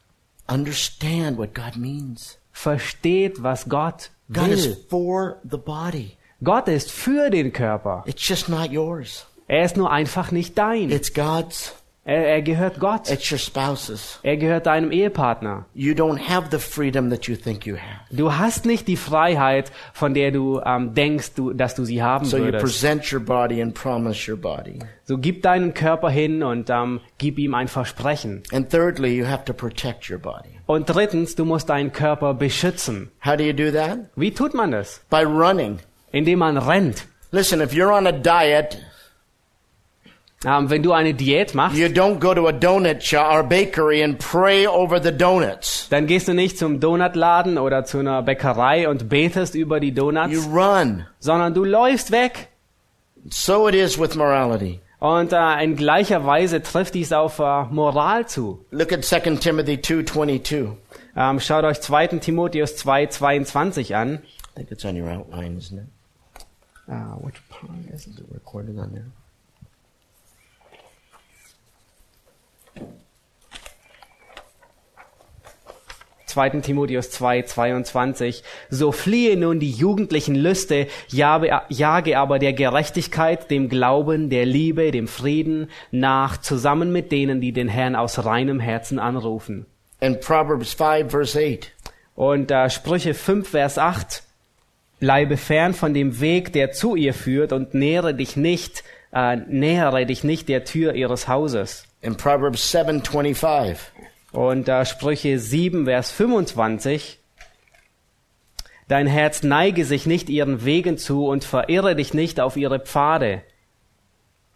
Understand 0.47 1.37
what 1.37 1.53
God 1.53 1.77
means. 1.77 2.39
Versteht, 2.51 3.41
was 3.43 3.69
Gott 3.69 4.09
God 4.31 4.47
is 4.49 4.65
will. 4.67 4.77
for 4.89 5.37
the 5.43 5.57
body. 5.57 6.17
Gott 6.43 6.67
ist 6.67 6.91
für 6.91 7.29
den 7.29 7.53
Körper. 7.53 8.03
It's 8.05 8.27
just 8.27 8.49
not 8.49 8.71
yours. 8.71 9.25
Er 9.47 9.65
ist 9.65 9.77
nur 9.77 9.91
einfach 9.91 10.31
nicht 10.31 10.57
dein. 10.57 10.89
It's 10.89 11.13
God's. 11.13 11.75
Er, 12.05 12.27
er 12.27 12.41
gehört 12.41 12.81
Gott. 12.81 13.09
It's 13.09 13.31
your 13.31 13.37
spouse's. 13.37 14.19
Er 14.23 14.35
gehört 14.35 14.65
deinem 14.65 14.91
Ehepartner. 14.91 15.65
You 15.73 15.93
don't 15.93 16.19
have 16.27 16.47
the 16.51 16.59
freedom 16.59 17.09
that 17.11 17.27
you 17.27 17.37
think 17.37 17.65
you 17.65 17.77
have. 17.77 18.01
Du 18.11 18.35
hast 18.37 18.65
nicht 18.65 18.89
die 18.89 18.97
Freiheit, 18.97 19.71
von 19.93 20.13
der 20.13 20.31
du 20.31 20.59
ähm, 20.65 20.93
denkst, 20.93 21.33
du, 21.35 21.53
dass 21.53 21.75
du 21.75 21.85
sie 21.85 22.03
haben 22.03 22.25
So 22.25 22.37
you 22.37 22.45
würdest. 22.45 22.61
present 22.65 23.13
your 23.13 23.21
body 23.21 23.61
and 23.61 23.73
promise 23.73 24.29
your 24.29 24.37
body. 24.37 24.79
So 25.05 25.17
gib 25.17 25.43
deinen 25.43 25.73
Körper 25.73 26.09
hin 26.09 26.43
und 26.43 26.69
ähm, 26.69 26.99
gib 27.19 27.39
ihm 27.39 27.53
ein 27.53 27.69
Versprechen. 27.69 28.43
And 28.51 28.69
thirdly, 28.69 29.15
you 29.15 29.25
have 29.25 29.45
to 29.45 29.53
protect 29.53 30.09
your 30.09 30.19
body. 30.19 30.59
Und 30.65 30.89
drittens, 30.89 31.35
du 31.35 31.45
musst 31.45 31.69
deinen 31.69 31.93
Körper 31.93 32.33
beschützen. 32.33 33.11
How 33.25 33.37
do 33.37 33.43
you 33.43 33.53
do 33.53 33.71
that? 33.71 33.99
Wie 34.17 34.31
tut 34.31 34.53
man 34.53 34.71
das? 34.71 35.01
By 35.09 35.23
running. 35.23 35.79
Indem 36.13 36.39
man 36.39 36.57
rennt. 36.57 37.05
Listen, 37.31 37.59
if 37.59 37.73
you're 37.73 37.91
on 37.91 38.07
a 38.07 38.13
diet, 38.13 38.77
Ähm, 40.45 40.69
wenn 40.69 40.83
du 40.83 40.91
eine 40.91 41.13
Diät 41.13 41.53
machst, 41.55 41.77
you 41.77 41.85
don't 41.87 42.19
go 42.19 42.33
to 42.33 42.45
a 42.47 42.51
donut 42.51 43.01
shop 43.01 43.31
or 43.31 43.43
bakery 43.43 44.03
and 44.03 44.19
pray 44.19 44.67
over 44.67 45.01
the 45.01 45.11
donuts. 45.17 45.87
dann 45.89 46.05
gehst 46.05 46.27
du 46.27 46.33
nicht 46.33 46.57
zum 46.57 46.81
Donutladen 46.81 47.57
oder 47.57 47.85
zu 47.85 47.99
einer 47.99 48.21
Bäckerei 48.23 48.89
und 48.89 49.07
betest 49.07 49.55
über 49.55 49.79
die 49.79 49.89
You 49.89 50.11
Donuts, 50.11 50.45
run. 50.51 51.05
sondern 51.19 51.53
du 51.53 51.63
läufst 51.63 52.11
weg. 52.11 52.49
So 53.29 53.69
it 53.69 53.75
is 53.75 53.97
with 53.97 54.15
morality. 54.15 54.81
Und 54.99 55.31
äh, 55.31 55.63
in 55.63 55.77
gleicher 55.77 56.25
Weise 56.25 56.61
trifft 56.61 56.93
dies 56.95 57.13
auf 57.13 57.39
äh, 57.39 57.63
Moral 57.71 58.27
zu. 58.27 58.65
Look 58.71 58.91
at 58.91 59.05
2 59.05 59.19
Timothy 59.37 59.75
2:22. 59.75 60.73
Ähm, 61.15 61.39
schaut 61.39 61.63
euch 61.63 61.79
2. 61.79 62.07
Timotheus 62.19 62.75
2, 62.75 63.05
22 63.07 63.95
an. 63.95 64.15
I 64.15 64.55
think 64.57 64.71
it's 64.71 64.83
on 64.83 65.01
your 65.01 65.09
outline, 65.09 65.57
isn't 65.57 65.77
it? 65.79 65.85
Uh, 66.87 67.15
which 67.21 67.37
part 67.49 67.71
is 67.93 68.07
it 68.07 68.13
recorded 68.31 68.77
on 68.77 68.91
there? 68.91 69.05
2. 76.33 76.61
Timotheus 76.61 77.11
2, 77.11 77.43
22. 77.43 78.43
So 78.69 78.91
fliehe 78.91 79.37
nun 79.37 79.59
die 79.59 79.71
jugendlichen 79.71 80.35
Lüste, 80.35 80.87
jage, 81.07 81.61
jage 81.69 82.17
aber 82.17 82.39
der 82.39 82.53
Gerechtigkeit, 82.53 83.51
dem 83.51 83.69
Glauben, 83.69 84.29
der 84.29 84.45
Liebe, 84.45 84.91
dem 84.91 85.07
Frieden 85.07 85.69
nach, 85.91 86.37
zusammen 86.37 86.91
mit 86.91 87.11
denen, 87.11 87.39
die 87.39 87.51
den 87.51 87.67
Herrn 87.67 87.95
aus 87.95 88.25
reinem 88.25 88.59
Herzen 88.59 88.97
anrufen. 88.99 89.67
And 90.01 90.19
Proverbs 90.21 90.73
5 90.73 91.11
verse 91.11 91.39
8. 91.39 91.71
Und 92.15 92.51
äh, 92.51 92.69
Sprüche 92.69 93.13
5, 93.13 93.49
Vers 93.49 93.77
8. 93.77 94.23
Bleibe 95.03 95.35
fern 95.35 95.73
von 95.73 95.93
dem 95.93 96.21
Weg, 96.21 96.53
der 96.53 96.71
zu 96.71 96.95
ihr 96.95 97.13
führt, 97.13 97.51
und 97.51 97.73
nähere 97.73 98.13
dich 98.13 98.37
nicht, 98.37 98.85
äh, 99.11 99.35
nähere 99.35 100.05
dich 100.05 100.23
nicht 100.23 100.47
der 100.47 100.63
Tür 100.63 100.95
ihres 100.95 101.27
Hauses. 101.27 101.83
And 102.01 102.17
Proverbs 102.17 102.73
7:25. 102.73 103.75
Und 104.31 104.69
äh, 104.69 104.85
Sprüche 104.85 105.39
7, 105.39 105.83
Vers 105.83 106.09
25. 106.13 107.19
Dein 108.87 109.05
Herz 109.05 109.43
neige 109.43 109.83
sich 109.83 110.05
nicht 110.05 110.29
ihren 110.29 110.63
Wegen 110.63 110.97
zu 110.97 111.27
und 111.27 111.43
verirre 111.43 111.97
dich 111.97 112.13
nicht 112.13 112.39
auf 112.39 112.55
ihre 112.55 112.79
Pfade. 112.79 113.41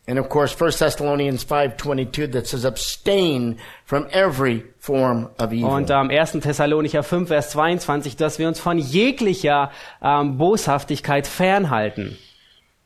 And 0.09 0.17
of 0.19 0.29
course 0.29 0.55
1 0.57 0.71
Thessalonians 0.79 1.43
5:22 1.43 2.31
that 2.31 2.47
says 2.47 2.65
abstain 2.65 3.57
from 3.85 4.07
every 4.11 4.63
form 4.79 5.29
of 5.37 5.51
evil. 5.51 5.69
Und 5.69 5.91
am 5.91 6.09
1. 6.09 6.39
Thessalonicher 6.39 7.03
5, 7.03 7.27
Vers 7.27 7.49
22, 7.51 8.15
dass 8.15 8.39
wir 8.39 8.47
uns 8.47 8.59
von 8.59 8.77
jeglicher 8.77 9.69
ähm, 10.01 10.37
Boshaftigkeit 10.37 11.27
fernhalten. 11.27 12.17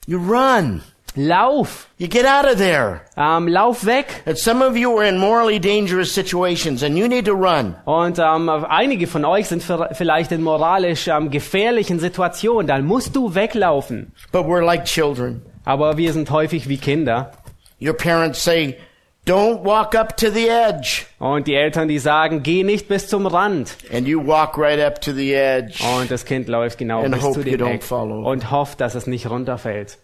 you 0.08 0.18
run. 0.18 0.82
Lauf! 1.16 1.90
You 1.98 2.08
get 2.08 2.26
out 2.26 2.46
of 2.46 2.58
there. 2.58 3.02
Ähm, 3.18 3.50
lauf 3.50 3.86
weg! 3.86 4.24
And 4.26 4.38
some 4.38 4.66
of 4.66 4.78
you 4.78 4.98
are 4.98 5.06
in 5.06 5.18
morally 5.18 5.60
dangerous 5.60 6.14
situations 6.14 6.84
and 6.84 6.98
you 6.98 7.10
need 7.10 7.26
to 7.26 7.34
run. 7.34 7.76
Und 7.84 8.18
ähm, 8.18 8.50
einige 8.50 9.08
von 9.08 9.26
euch 9.26 9.50
sind 9.50 9.62
vielleicht 9.92 10.32
in 10.32 10.42
moralisch 10.42 11.10
ähm, 11.10 11.30
gefährlichen 11.30 12.00
Situationen. 12.00 12.66
Dann 12.66 12.86
musst 12.86 13.14
du 13.16 13.36
weglaufen. 13.36 14.14
But 14.32 14.46
we're 14.46 14.64
like 14.64 14.86
children. 14.86 15.42
Aber 15.66 15.98
wir 15.98 16.14
sind 16.14 16.30
häufig 16.32 16.68
wie 16.70 16.78
Kinder. 16.78 17.32
Your 17.82 17.94
parents 17.94 18.44
say, 18.44 18.78
"Don't 19.28 19.64
walk 19.64 19.96
up 19.96 20.18
to 20.18 20.30
the 20.30 20.48
edge." 20.48 21.06
Und 21.20 21.48
die 21.48 21.56
Eltern, 21.56 21.88
die 21.88 22.00
sagen, 22.00 22.44
geh 22.44 22.64
nicht 22.64 22.88
bis 22.88 23.08
zum 23.08 23.26
Rand. 23.26 23.76
And 23.94 24.08
you 24.08 24.26
walk 24.26 24.58
right 24.58 24.80
up 24.80 25.02
to 25.02 25.12
the 25.12 25.34
edge. 25.34 25.84
Und 26.00 26.10
das 26.12 26.26
Kind 26.26 26.48
läuft 26.48 26.78
genau 26.78 27.04
And 27.04 27.14
bis 27.14 27.32
zu 27.32 27.44
dem 27.44 27.66
Eck 27.66 27.84
und 27.92 28.52
hofft, 28.52 28.82
dass 28.82 28.96
es 28.96 29.08
nicht 29.08 29.30
runterfällt. 29.30 29.98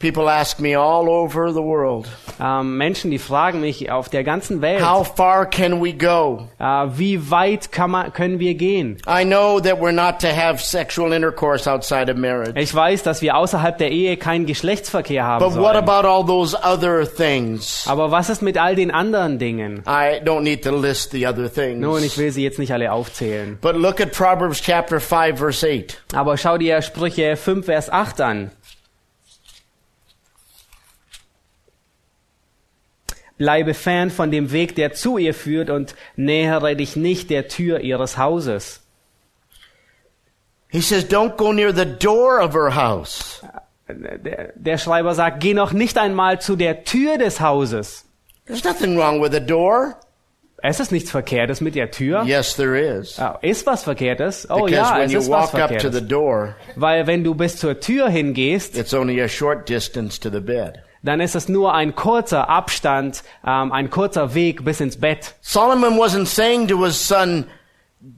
People 0.00 0.28
ask 0.28 0.58
me 0.60 0.76
all 0.76 1.08
over 1.08 1.50
the 1.52 1.62
world, 1.62 2.08
Ähm, 2.40 2.76
Menschen, 2.76 3.12
die 3.12 3.18
fragen 3.20 3.60
mich 3.60 3.92
auf 3.92 4.08
der 4.08 4.24
ganzen 4.24 4.60
Welt, 4.60 4.84
"How 4.84 5.06
far 5.06 5.46
can 5.48 5.80
we 5.82 5.92
go?" 5.94 6.48
äh, 6.58 6.64
wie 6.98 7.30
weit 7.30 7.70
kann 7.70 7.92
man, 7.92 8.12
können 8.12 8.40
wir 8.40 8.54
gehen? 8.54 8.98
I 9.08 9.24
know 9.24 9.60
that 9.60 9.80
we're 9.80 9.92
not 9.92 10.18
to 10.20 10.26
have 10.28 10.58
sexual 10.60 11.12
intercourse 11.12 11.70
outside 11.70 12.10
of 12.10 12.18
marriage. 12.18 12.58
Ich 12.60 12.74
weiß, 12.74 13.04
dass 13.04 13.22
wir 13.22 13.36
außerhalb 13.36 13.78
der 13.78 13.92
Ehe 13.92 14.16
keinen 14.16 14.46
Geschlechtsverkehr 14.46 15.24
haben 15.24 15.44
But 15.44 15.54
what 15.56 15.74
sollen. 15.74 15.88
about 15.88 16.06
all 16.08 16.26
those 16.26 16.56
other 16.60 17.06
things? 17.06 17.86
Aber 17.88 18.10
was 18.10 18.28
ist 18.28 18.42
mit 18.42 18.58
all 18.58 18.74
den 18.74 18.90
anderen 18.90 19.38
Dingen? 19.38 19.84
I 19.86 20.20
don't 20.22 20.40
need 20.42 20.64
to 20.64 20.76
list 20.76 21.12
the 21.12 21.24
other 21.28 21.50
things. 21.50 21.78
Nun, 21.80 22.02
ich 22.02 22.18
will 22.18 22.32
sie 22.32 22.42
jetzt 22.42 22.58
nicht 22.58 22.72
alle 22.72 22.90
aufzählen. 22.92 23.58
But 23.60 23.76
look 23.76 24.00
at 24.00 24.10
Proverbs 24.10 24.60
chapter 24.60 24.98
5 24.98 25.38
verse 25.38 25.64
8. 25.66 25.98
Aber 26.14 26.36
schau 26.36 26.58
dir 26.58 26.82
Sprüche 26.82 27.36
5, 27.36 27.64
Vers 27.64 27.90
8 27.90 28.20
an. 28.20 28.50
Bleibe 33.44 33.74
fern 33.74 34.10
von 34.10 34.30
dem 34.30 34.52
Weg, 34.52 34.74
der 34.74 34.94
zu 34.94 35.18
ihr 35.18 35.34
führt, 35.34 35.68
und 35.68 35.94
nähere 36.16 36.76
dich 36.76 36.96
nicht 36.96 37.28
der 37.28 37.46
Tür 37.46 37.80
ihres 37.80 38.16
Hauses. 38.16 38.80
He 40.68 40.80
says, 40.80 41.04
don't 41.04 41.36
go 41.36 41.52
near 41.52 41.70
the 41.70 41.84
door 41.84 42.40
of 42.40 42.54
her 42.54 42.74
house. 42.74 43.42
Der, 43.86 44.52
der 44.54 44.78
Schreiber 44.78 45.14
sagt, 45.14 45.40
geh 45.40 45.52
noch 45.52 45.74
nicht 45.74 45.98
einmal 45.98 46.40
zu 46.40 46.56
der 46.56 46.84
Tür 46.84 47.18
des 47.18 47.38
Hauses. 47.42 48.06
There's 48.46 48.64
nothing 48.64 48.96
wrong 48.96 49.20
with 49.22 49.34
a 49.34 49.40
door. 49.40 49.96
Es 50.62 50.80
ist 50.80 50.90
nichts 50.90 51.10
Verkehrtes 51.10 51.60
mit 51.60 51.74
der 51.74 51.90
Tür. 51.90 52.22
Yes, 52.24 52.56
there 52.56 52.78
is. 52.80 53.18
Ah, 53.18 53.38
Ist 53.42 53.66
was 53.66 53.84
Verkehrtes? 53.84 54.48
Oh 54.48 54.64
Because 54.64 54.72
ja, 54.74 55.02
es 55.02 55.12
ist 55.12 55.28
was 55.30 55.52
walk 55.52 55.60
up 55.60 55.68
to 55.78 55.90
the 55.90 55.98
Verkehrtes. 55.98 56.08
door, 56.08 56.56
Weil 56.76 57.06
wenn 57.06 57.22
du 57.22 57.34
bis 57.34 57.58
zur 57.58 57.78
Tür 57.78 58.08
hingehst, 58.08 58.74
it's 58.78 58.94
only 58.94 59.20
a 59.20 59.28
short 59.28 59.68
distance 59.68 60.18
to 60.18 60.30
the 60.30 60.40
bed. 60.40 60.82
Dann 61.04 61.20
ist 61.20 61.34
es 61.34 61.48
nur 61.48 61.74
ein 61.74 61.94
kurzer 61.94 62.48
Abstand, 62.48 63.22
ähm, 63.46 63.72
ein 63.72 63.90
kurzer 63.90 64.34
Weg 64.34 64.64
bis 64.64 64.80
ins 64.80 64.98
Bett. 64.98 65.34
Solomon 65.42 65.98
wasn't 65.98 66.26
saying 66.26 66.66
to 66.68 66.84
his 66.84 66.96
son, 66.96 67.46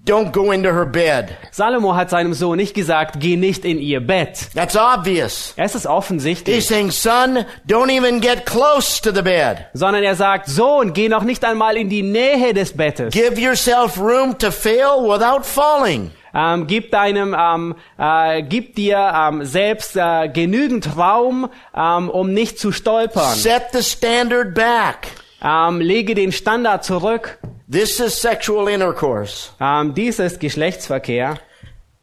don't 0.05 0.33
go 0.33 0.53
into 0.53 0.73
her 0.73 0.87
bed. 0.87 1.37
Salomo 1.51 1.95
hat 1.95 2.11
seinem 2.11 2.33
Sohn 2.33 2.57
nicht 2.57 2.75
gesagt, 2.75 3.21
geh 3.21 3.37
nicht 3.37 3.65
in 3.65 3.79
ihr 3.79 4.01
Bett. 4.01 4.49
That's 4.55 4.77
obvious. 4.77 5.53
Es 5.57 5.75
ist 5.75 5.83
He's 5.83 5.87
offensichtlich. 5.87 6.67
saying, 6.67 6.91
son, 6.91 7.45
don't 7.69 7.91
even 7.91 8.21
get 8.21 8.47
close 8.47 9.01
to 9.03 9.13
the 9.13 9.23
bed. 9.23 9.67
Sondern 9.75 10.03
er 10.03 10.15
sagt, 10.15 10.49
Sohn, 10.49 10.93
geh 10.93 11.09
noch 11.09 11.23
nicht 11.23 11.45
einmal 11.45 11.77
in 11.77 11.89
die 11.89 12.03
Nähe 12.03 12.55
des 12.55 12.77
Bettes. 12.77 13.13
Give 13.13 13.41
yourself 13.41 13.99
room 13.99 14.37
to 14.39 14.51
fail 14.51 15.03
without 15.03 15.45
falling. 15.45 16.11
Ähm, 16.37 16.67
gib 16.67 16.91
deinem, 16.91 17.35
ähm, 17.39 17.75
äh, 17.99 18.43
gib 18.43 18.75
dir 18.75 19.11
ähm, 19.17 19.45
selbst 19.45 19.97
äh, 19.97 20.29
genügend 20.29 20.99
Raum, 20.99 21.49
ähm, 21.75 22.11
um 22.11 22.35
nicht 22.35 22.59
zu 22.59 22.73
stolpern. 22.73 23.35
Set 23.35 23.69
the 23.73 23.83
standard 23.83 24.55
back. 24.55 25.09
Ähm, 25.43 25.81
lege 25.81 26.15
den 26.15 26.33
Standard 26.33 26.85
zurück. 26.85 27.39
This 27.71 28.01
is 28.01 28.21
sexual 28.21 28.69
intercourse. 28.69 29.51
Ähm, 29.61 29.95
dies 29.95 30.19
ist 30.19 30.39
Geschlechtsverkehr 30.39 31.39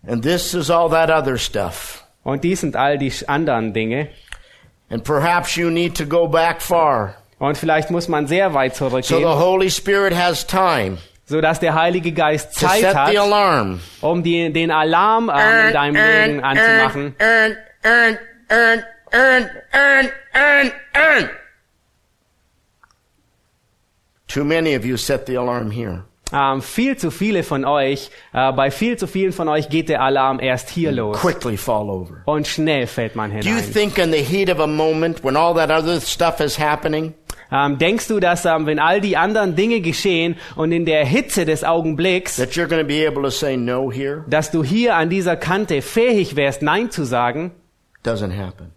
And 0.05 0.21
this 0.21 0.53
is 0.53 0.69
all 0.69 0.89
that 0.89 1.09
other 1.09 1.37
stuff. 1.37 2.03
und 2.23 2.43
dies 2.43 2.61
sind 2.61 2.75
all 2.75 2.97
die 2.97 3.13
anderen 3.27 3.73
Dinge. 3.73 4.09
And 4.89 5.03
perhaps 5.03 5.55
you 5.55 5.69
need 5.69 5.95
to 5.97 6.05
go 6.05 6.27
back 6.27 6.61
far. 6.61 7.15
Und 7.39 7.57
vielleicht 7.57 7.91
muss 7.91 8.07
man 8.07 8.27
sehr 8.27 8.53
weit 8.53 8.75
So 8.75 8.89
the 8.89 9.01
zurückgehen, 9.01 9.39
Holy 9.39 9.69
Spirit 9.69 10.13
has 10.13 10.45
time 10.45 10.97
so 11.25 11.41
dass 11.41 11.59
der 11.59 11.73
Heilige 11.75 12.11
Geist 12.11 12.53
Zeit 12.55 12.95
hat, 12.95 13.15
alarm. 13.15 13.79
um 14.01 14.23
die, 14.23 14.51
den 14.51 14.71
Alarm 14.71 15.31
ähm, 15.33 15.67
in 15.67 15.73
deinem 15.73 15.95
Leben 15.95 16.43
anzumachen. 16.43 17.15
Too 24.27 24.43
many 24.43 24.75
of 24.75 24.85
you 24.85 24.97
set 24.97 25.25
the 25.27 25.37
alarm 25.37 25.71
here. 25.71 26.05
Ähm, 26.33 26.63
viel 26.63 26.97
zu 26.97 27.11
viele 27.11 27.43
von 27.43 27.63
euch, 27.63 28.09
äh, 28.33 28.51
bei 28.53 28.71
viel 28.71 28.97
zu 28.97 29.05
vielen 29.05 29.33
von 29.33 29.47
euch 29.47 29.69
geht 29.69 29.87
der 29.87 30.01
Alarm 30.01 30.39
erst 30.39 30.69
hier 30.69 30.91
los. 30.91 31.19
Quickly 31.19 31.57
fall 31.57 31.89
over. 31.89 32.23
Und 32.25 32.47
schnell 32.47 32.87
fällt 32.87 33.15
man 33.15 33.29
Do 33.29 33.37
you 33.47 33.57
hinein. 33.57 33.71
think 33.71 33.97
in 33.99 34.11
the 34.11 34.23
heat 34.23 34.49
of 34.49 34.59
a 34.59 34.65
moment 34.65 35.23
when 35.23 35.37
all 35.37 35.53
that 35.53 35.69
other 35.69 36.01
stuff 36.01 36.39
is 36.39 36.57
happening, 36.57 37.13
Ähm, 37.53 37.77
denkst 37.77 38.07
du, 38.07 38.19
dass 38.19 38.45
ähm, 38.45 38.65
wenn 38.65 38.79
all 38.79 38.99
die 38.99 39.15
anderen 39.15 39.55
Dinge 39.55 39.79
geschehen 39.81 40.37
und 40.55 40.71
in 40.71 40.85
der 40.85 41.05
Hitze 41.05 41.45
des 41.45 41.63
Augenblicks, 41.63 42.37
that 42.37 42.53
you're 42.53 42.67
going 42.67 42.81
to 42.81 42.87
be 42.87 43.05
able 43.07 43.21
to 43.21 43.29
say 43.29 43.55
no 43.55 43.91
here? 43.91 44.23
dass 44.27 44.49
du 44.49 44.63
hier 44.63 44.95
an 44.95 45.09
dieser 45.09 45.35
Kante 45.35 45.81
fähig 45.83 46.35
wärst, 46.35 46.63
Nein 46.63 46.89
zu 46.89 47.03
sagen? 47.03 47.51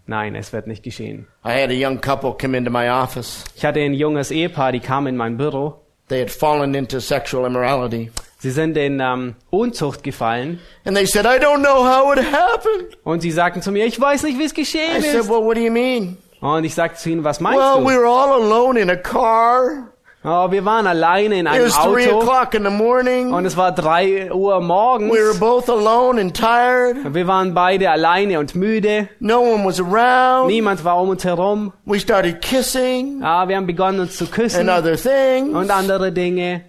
Nein, 0.06 0.34
es 0.36 0.52
wird 0.52 0.66
nicht 0.66 0.82
geschehen. 0.82 1.26
I 1.44 1.50
had 1.62 1.70
a 1.70 1.72
young 1.72 2.00
couple 2.00 2.34
come 2.40 2.56
into 2.56 2.70
my 2.70 2.88
office. 2.90 3.42
Ich 3.56 3.64
hatte 3.64 3.80
ein 3.80 3.94
junges 3.94 4.30
Ehepaar, 4.30 4.72
die 4.72 4.80
kam 4.80 5.06
in 5.06 5.16
mein 5.16 5.36
Büro. 5.36 5.80
They 6.08 6.20
had 6.20 6.30
fallen 6.30 6.74
into 6.74 7.00
sexual 7.00 7.46
immorality. 7.46 8.12
Sie 8.38 8.50
sind 8.50 8.76
in 8.76 9.00
ähm, 9.00 9.34
Unzucht 9.50 10.04
gefallen 10.04 10.60
And 10.84 10.94
they 10.96 11.06
said, 11.06 11.24
I 11.24 11.42
don't 11.42 11.62
know 11.64 11.82
how 11.84 12.12
it 12.16 12.22
happened. 12.30 12.96
und 13.02 13.20
sie 13.22 13.32
sagten 13.32 13.62
zu 13.62 13.72
mir, 13.72 13.86
ich 13.86 13.98
weiß 14.00 14.22
nicht, 14.22 14.38
wie 14.38 14.44
es 14.44 14.52
I 14.52 14.56
geschehen 14.56 15.02
said, 15.02 15.14
ist. 15.22 15.28
well, 15.28 15.42
what 15.42 15.56
do 15.56 15.60
you 15.62 15.72
mean? 15.72 16.18
Und 16.54 16.64
ich 16.64 16.74
sagte 16.74 16.98
zu 16.98 17.10
ihnen, 17.10 17.24
was 17.24 17.40
meinst 17.40 17.58
Well, 17.58 17.84
we 17.84 17.92
du? 17.92 17.98
were 17.98 18.06
all 18.06 18.32
alone 18.42 18.78
in 18.80 18.88
a 18.90 18.96
car. 18.96 19.88
Oh, 20.28 20.50
wir 20.50 20.64
waren 20.64 20.86
alleine 20.88 21.38
in 21.38 21.46
It 21.46 21.52
einem 21.52 21.70
Auto 21.72 22.18
o'clock 22.20 22.54
in 22.54 22.64
the 22.64 22.70
morning. 22.70 23.32
und 23.32 23.44
es 23.46 23.56
war 23.56 23.70
drei 23.72 24.32
Uhr 24.32 24.60
morgens. 24.60 25.12
We 25.12 25.18
were 25.20 25.38
both 25.38 25.68
alone 25.70 26.20
and 26.20 26.34
tired. 26.36 26.96
Wir 27.14 27.26
waren 27.28 27.54
beide 27.54 27.88
alleine 27.90 28.40
und 28.40 28.54
müde. 28.56 29.08
No 29.20 29.40
one 29.40 29.64
was 29.64 29.80
around. 29.80 30.48
Niemand 30.48 30.84
war 30.84 31.00
um 31.00 31.10
uns 31.10 31.24
herum. 31.24 31.72
We 31.84 32.00
started 32.00 32.40
kissing 32.42 33.22
Ah, 33.22 33.46
wir 33.48 33.56
haben 33.56 33.66
begonnen 33.66 34.00
uns 34.00 34.16
zu 34.16 34.26
küssen 34.26 34.68
and 34.68 34.70
other 34.70 34.96
things. 34.96 35.54
und 35.54 35.70
andere 35.70 36.10
Dinge. 36.10 36.62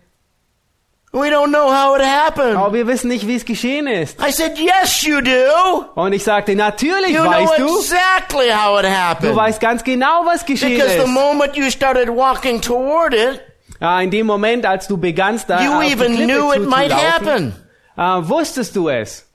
We 1.19 1.29
don't 1.29 1.49
know 1.49 1.71
how 1.71 1.97
it 1.97 2.05
happened. 2.05 2.55
Aber 2.57 2.73
wir 2.73 2.85
wissen 2.87 3.07
nicht, 3.07 3.27
wie 3.27 3.35
es 3.35 3.45
geschehen 3.45 3.87
ist. 3.87 4.19
I 4.21 4.31
said, 4.31 4.57
yes, 4.59 5.01
you 5.01 5.21
do. 5.21 5.85
Und 5.95 6.13
ich 6.13 6.23
sagte, 6.23 6.55
natürlich 6.55 7.11
You 7.15 7.21
know 7.23 7.31
weißt 7.31 7.57
du. 7.57 7.77
exactly 7.79 8.49
how 8.51 8.79
it 8.79 8.85
Du 8.85 8.89
happened. 8.91 9.35
weißt 9.35 9.59
ganz 9.59 9.83
genau, 9.83 10.25
was 10.25 10.45
geschehen 10.45 10.73
Because 10.77 10.93
the 10.97 11.03
ist. 11.05 11.07
moment 11.07 11.55
you 11.55 11.69
started 11.69 12.09
walking 12.09 12.61
toward 12.61 13.13
it, 13.13 13.41
Ah, 13.79 14.01
in 14.01 14.09
dem 14.11 14.25
Moment, 14.25 14.65
als 14.65 14.87
du 14.87 14.97
begannst, 14.97 15.49
da 15.49 15.61
you 15.61 15.71
auf 15.73 15.83
die 15.83 15.91
even 15.91 16.15
Klippe 16.15 16.33
knew 16.33 16.51
it 16.53 16.67
might 16.67 16.91
happen. 16.93 17.53
ah, 17.95 18.21
wusstest 18.27 18.75
du 18.75 18.89
es. 18.89 19.25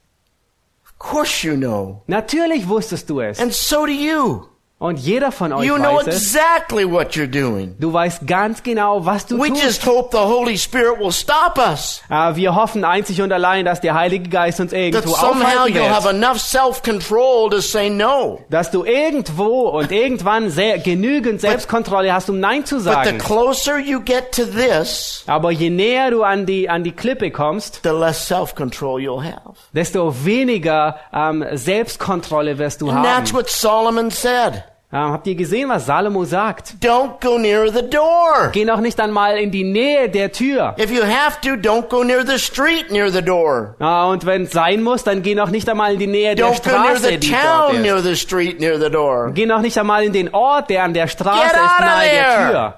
Of 0.85 0.99
course 0.99 1.45
you 1.47 1.55
know. 1.55 2.01
Natürlich 2.07 2.67
wusstest 2.67 3.09
du 3.09 3.19
es. 3.21 3.39
And 3.39 3.53
so 3.53 3.85
do 3.85 3.91
you. 3.91 4.45
Und 4.83 4.99
jeder 4.99 5.31
von 5.31 5.53
euch 5.53 5.65
You 5.65 5.75
know 5.77 5.95
weiß 5.99 6.07
exactly 6.07 6.83
what 6.83 7.11
you're 7.13 7.25
doing. 7.25 7.73
Du 7.79 7.93
weißt 7.93 8.27
ganz 8.27 8.63
genau, 8.63 9.05
was 9.05 9.25
du 9.25 9.39
We 9.41 9.47
tust. 9.47 9.63
just 9.63 9.85
hope 9.85 10.09
the 10.11 10.21
Holy 10.21 10.57
Spirit 10.57 10.99
will 10.99 11.13
stop 11.13 11.57
us. 11.57 12.01
Ah, 12.09 12.35
wir 12.35 12.53
hoffen 12.53 12.83
einzig 12.83 13.21
und 13.21 13.31
allein, 13.31 13.63
dass 13.63 13.79
der 13.79 13.93
Heilige 13.93 14.27
Geist 14.29 14.59
uns 14.59 14.71
That 14.71 14.79
irgendwo 14.81 15.11
somehow 15.15 15.45
aufhalten 15.45 15.77
you'll 15.77 15.89
have 15.89 16.03
wird. 16.03 16.15
enough 16.15 16.37
self-control 16.41 17.49
to 17.51 17.61
say 17.61 17.89
no. 17.89 18.41
Dass 18.49 18.71
du 18.71 18.83
irgendwo 18.83 19.69
und 19.69 19.89
irgendwann 19.93 20.49
sehr, 20.49 20.79
genügend 20.79 21.39
Selbstkontrolle 21.39 22.13
hast, 22.13 22.29
um 22.29 22.41
Nein 22.41 22.65
zu 22.65 22.75
But 22.75 22.83
the 22.83 22.89
sagen. 22.91 23.17
closer 23.19 23.79
you 23.79 24.01
get 24.01 24.33
to 24.33 24.43
this, 24.43 25.23
Aber 25.27 25.51
je 25.51 25.69
näher 25.69 26.11
du 26.11 26.23
an 26.23 26.45
die, 26.45 26.69
an 26.69 26.83
die 26.83 26.91
Klippe 26.91 27.31
kommst, 27.31 27.79
the 27.83 27.89
less 27.91 28.27
self-control 28.27 28.99
you'll 28.99 29.23
have. 29.23 29.53
desto 29.71 30.13
weniger 30.25 30.97
ähm, 31.13 31.45
Selbstkontrolle 31.53 32.57
wirst 32.57 32.81
du 32.81 32.89
And 32.89 32.97
haben. 32.97 33.03
that's 33.05 33.33
what 33.33 33.49
Solomon 33.49 34.11
said. 34.11 34.65
Ähm, 34.95 35.11
habt 35.11 35.25
ihr 35.25 35.33
gesehen, 35.33 35.69
was 35.69 35.87
Salomo 35.87 36.23
sagt? 36.23 36.75
Don't 36.79 37.19
go 37.19 37.39
near 37.39 37.67
the 37.73 37.81
door. 37.81 38.49
Geh 38.51 38.63
noch 38.63 38.79
nicht 38.79 38.99
einmal 38.99 39.39
in 39.39 39.49
die 39.49 39.63
Nähe 39.63 40.07
der 40.07 40.31
Tür. 40.31 40.75
If 40.77 40.91
you 40.91 41.01
have 41.01 41.41
to, 41.41 41.55
don't 41.55 41.89
go 41.89 42.03
near 42.03 42.23
the 42.23 42.37
street 42.37 42.91
near 42.91 43.09
the 43.09 43.23
door. 43.23 43.75
Ah, 43.79 44.05
und 44.11 44.23
wenn 44.27 44.43
es 44.43 44.51
sein 44.51 44.83
muss, 44.83 45.03
dann 45.03 45.23
geh 45.23 45.33
noch 45.33 45.49
nicht 45.49 45.67
einmal 45.67 45.93
in 45.93 45.99
die 45.99 46.05
Nähe 46.05 46.35
der 46.35 46.45
Don't 46.45 46.63
go 46.63 46.69
near 46.69 46.95
Straße, 46.95 47.07
the 47.07 47.17
die 47.17 47.31
dort 47.31 47.71
town 47.71 47.81
near 47.81 47.99
the 48.01 48.15
street 48.15 48.59
near 48.59 48.79
the 48.79 48.91
door. 48.91 49.31
Geh 49.33 49.47
noch 49.47 49.61
nicht 49.61 49.75
einmal 49.79 50.03
in 50.03 50.13
den 50.13 50.31
Ort, 50.31 50.69
der 50.69 50.83
an 50.83 50.93
der 50.93 51.07
Straße 51.07 51.41
Get 51.41 51.55
ist, 51.55 51.79
nahe 51.79 52.09
der. 52.09 52.51
Tür. 52.51 52.73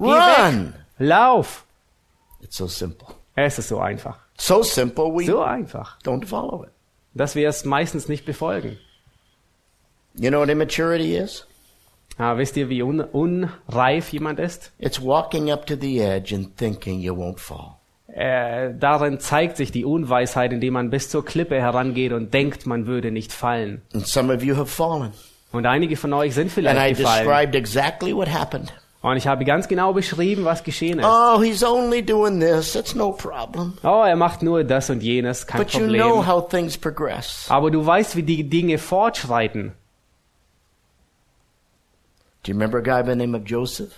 Geh 0.00 0.04
Run. 0.06 0.66
weg. 0.74 0.80
Lauf. 0.98 1.64
It's 2.42 2.56
so 2.56 2.66
simple. 2.66 3.06
Es 3.36 3.60
ist 3.60 3.68
so 3.68 3.78
einfach. 3.78 4.16
So 4.36 4.64
simple 4.64 5.04
we 5.14 5.24
So 5.26 5.40
einfach, 5.40 5.98
don't 6.04 6.26
follow 6.26 6.64
it. 6.64 6.70
dass 7.14 7.36
wir 7.36 7.48
es 7.48 7.64
meistens 7.64 8.08
nicht 8.08 8.24
befolgen. 8.24 8.76
You 10.14 10.30
know 10.30 10.40
what 10.40 10.48
immaturity 10.48 11.16
is? 11.16 11.46
Ah, 12.18 12.36
wisst 12.36 12.56
ihr, 12.56 12.68
wie 12.68 12.82
un 12.82 13.00
unreif 13.00 14.12
jemand 14.12 14.40
ist? 14.40 14.72
It's 14.78 15.00
walking 15.00 15.52
up 15.52 15.66
to 15.66 15.76
the 15.80 16.00
edge 16.00 16.34
and 16.34 16.56
thinking 16.56 17.00
you 17.00 17.14
won't 17.14 17.38
fall. 17.38 17.76
Äh, 18.08 18.74
darin 18.78 19.20
zeigt 19.20 19.56
sich 19.56 19.70
die 19.70 19.84
Unweisheit, 19.84 20.52
indem 20.52 20.72
man 20.72 20.90
bis 20.90 21.10
zur 21.10 21.24
Klippe 21.24 21.60
herangeht 21.60 22.12
und 22.12 22.34
denkt, 22.34 22.66
man 22.66 22.86
würde 22.86 23.12
nicht 23.12 23.32
fallen. 23.32 23.82
And 23.94 24.06
some 24.06 24.34
of 24.34 24.42
you 24.42 24.56
have 24.56 24.66
fallen. 24.66 25.12
Und 25.52 25.66
einige 25.66 25.96
von 25.96 26.12
euch 26.12 26.34
sind 26.34 26.46
And 26.48 26.56
I 26.58 26.60
vielleicht 26.60 26.96
gefallen. 26.98 27.24
described 27.24 27.54
exactly 27.54 28.14
what 28.16 28.28
happened. 28.28 28.72
Und 29.00 29.16
ich 29.16 29.28
habe 29.28 29.44
ganz 29.44 29.68
genau 29.68 29.92
beschrieben, 29.92 30.44
was 30.44 30.64
geschehen 30.64 30.98
ist. 30.98 31.06
Oh, 31.06 31.40
he's 31.40 31.62
only 31.62 32.02
doing 32.04 32.40
this. 32.40 32.74
It's 32.74 32.96
no 32.96 33.12
problem. 33.12 33.74
Oh, 33.84 34.02
er 34.04 34.16
macht 34.16 34.42
nur 34.42 34.64
das 34.64 34.90
und 34.90 35.02
jenes, 35.04 35.46
kein 35.46 35.60
But 35.60 35.72
you 35.74 35.86
know 35.86 36.14
Problem. 36.16 36.26
how 36.26 36.48
things 36.48 36.76
progress. 36.76 37.46
Aber 37.48 37.70
du 37.70 37.86
weißt, 37.86 38.16
wie 38.16 38.24
die 38.24 38.48
Dinge 38.48 38.78
fortschreiten. 38.78 39.72
Do 42.48 42.52
you 42.52 42.56
remember 42.56 42.78
a 42.78 42.82
guy 42.82 43.02
by 43.02 43.10
the 43.10 43.16
name 43.16 43.34
of 43.34 43.44
Joseph? 43.44 43.92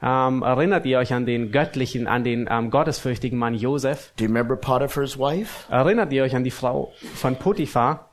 Ähm, 0.00 0.42
erinnert 0.42 0.86
ihr 0.86 0.98
euch 1.00 1.12
an 1.12 1.26
den 1.26 1.50
göttlichen, 1.50 2.06
an 2.06 2.22
den 2.22 2.46
ähm, 2.48 2.70
gottesfürchtigen 2.70 3.36
Mann 3.36 3.54
Josef? 3.56 4.12
Do 4.16 4.22
you 4.22 4.28
remember 4.28 4.54
Potiphar's 4.54 5.18
wife? 5.18 5.64
Erinnert 5.72 6.12
ihr 6.12 6.22
euch 6.22 6.36
an 6.36 6.44
die 6.44 6.52
Frau 6.52 6.92
von 7.16 7.34
Potiphar? 7.34 8.10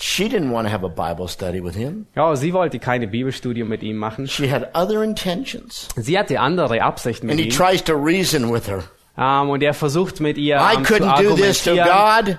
She 0.00 0.24
didn't 0.24 0.50
want 0.50 0.66
to 0.66 0.72
have 0.72 0.84
a 0.84 0.88
Bible 0.88 1.28
study 1.28 1.62
with 1.62 1.76
him. 1.76 2.06
Ja, 2.16 2.34
sie 2.34 2.52
wollte 2.52 2.80
keine 2.80 3.06
Bibelstudium 3.06 3.68
mit 3.68 3.84
ihm 3.84 3.98
machen. 3.98 4.26
She 4.26 4.50
had 4.50 4.74
other 4.74 5.04
intentions. 5.04 5.86
Sie 5.94 6.18
hatte 6.18 6.40
andere 6.40 6.82
Absichten 6.82 7.28
mit 7.28 7.34
And 7.34 7.40
he 7.40 7.50
ihm. 7.50 7.56
tries 7.56 7.84
to 7.84 7.92
reason 7.94 8.52
with 8.52 8.66
her. 8.66 8.82
Ähm, 9.16 9.50
und 9.50 9.62
er 9.62 9.74
versucht 9.74 10.18
mit 10.18 10.36
ihr 10.38 10.56
I 10.56 10.82
zu 10.82 10.94
couldn't 10.94 11.22
do 11.22 11.36
this 11.36 11.62
to. 11.62 11.76
God. 11.76 12.36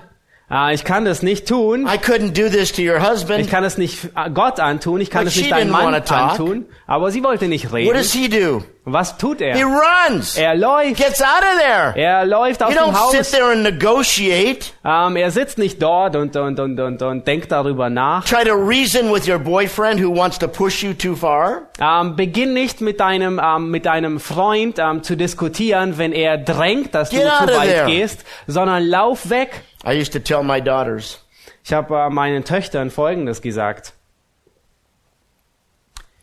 Äh, 0.52 0.74
ich 0.74 0.84
kann 0.84 1.04
das 1.04 1.22
nicht 1.22 1.48
tun. 1.48 1.86
I 1.86 1.96
couldn't 1.98 2.32
do 2.32 2.48
this 2.48 2.72
to 2.72 2.82
your 2.82 2.98
Ich 2.98 3.08
husband. 3.08 3.48
kann 3.50 3.64
es 3.64 3.78
nicht 3.78 4.04
äh, 4.16 4.30
Gott 4.30 4.60
antun. 4.60 5.00
Ich 5.00 5.08
kann 5.10 5.24
But 5.24 5.32
es 5.32 5.36
nicht 5.36 5.46
she 5.48 5.52
einem 5.54 5.70
didn't 5.74 5.84
Mann 5.84 5.94
antun. 5.94 6.66
Aber 6.86 7.10
sie 7.10 7.24
wollte 7.24 7.48
nicht 7.48 7.66
What 7.70 7.74
reden. 7.78 7.94
does 7.94 8.12
he 8.12 8.28
do? 8.28 8.62
Was 8.84 9.16
tut 9.16 9.38
He 9.38 9.44
er? 9.44 9.64
runs. 9.64 10.36
Er 10.36 10.56
läuft. 10.56 10.96
Gets 10.96 11.22
out 11.22 11.28
of 11.42 11.60
there. 11.60 11.94
Er 11.96 12.26
läuft 12.26 12.62
aus 12.64 12.74
You 12.74 12.80
dem 12.80 12.92
don't 12.92 13.10
sit 13.12 13.20
Haus. 13.20 13.30
there 13.30 13.52
and 13.52 13.62
negotiate. 13.62 14.66
Ähm, 14.84 15.14
er 15.14 15.30
sitzt 15.30 15.56
nicht 15.56 15.80
dort 15.80 16.16
und, 16.16 16.34
und, 16.36 16.58
und, 16.58 16.78
und, 16.80 17.00
und 17.00 17.26
denkt 17.26 17.52
darüber 17.52 17.88
nach. 17.90 18.24
Try 18.24 18.44
to 18.44 18.54
reason 18.54 19.12
with 19.14 19.28
your 19.28 19.38
boyfriend 19.38 20.02
who 20.02 20.14
wants 20.14 20.36
to 20.40 20.48
push 20.48 20.82
you 20.82 20.94
too 20.94 21.14
far. 21.14 21.62
Ähm, 21.80 22.16
beginn 22.16 22.54
nicht 22.54 22.80
mit 22.80 22.98
deinem, 22.98 23.40
ähm, 23.42 23.70
mit 23.70 23.86
deinem 23.86 24.18
Freund 24.18 24.80
ähm, 24.80 25.04
zu 25.04 25.16
diskutieren, 25.16 25.96
wenn 25.96 26.12
er 26.12 26.36
drängt, 26.38 26.92
dass 26.94 27.10
Get 27.10 27.20
du 27.22 27.46
zu 27.46 27.56
weit 27.56 27.68
there. 27.68 27.86
gehst, 27.86 28.24
sondern 28.48 28.84
lauf 28.84 29.30
weg. 29.30 29.62
I 29.84 29.92
used 30.00 30.12
to 30.12 30.20
tell 30.20 30.42
my 30.42 30.60
daughters, 30.60 31.18
Ich 31.64 31.72
habe 31.72 31.94
äh, 31.96 32.10
meinen 32.10 32.44
Töchtern 32.44 32.90
Folgendes 32.90 33.40
gesagt. 33.42 33.94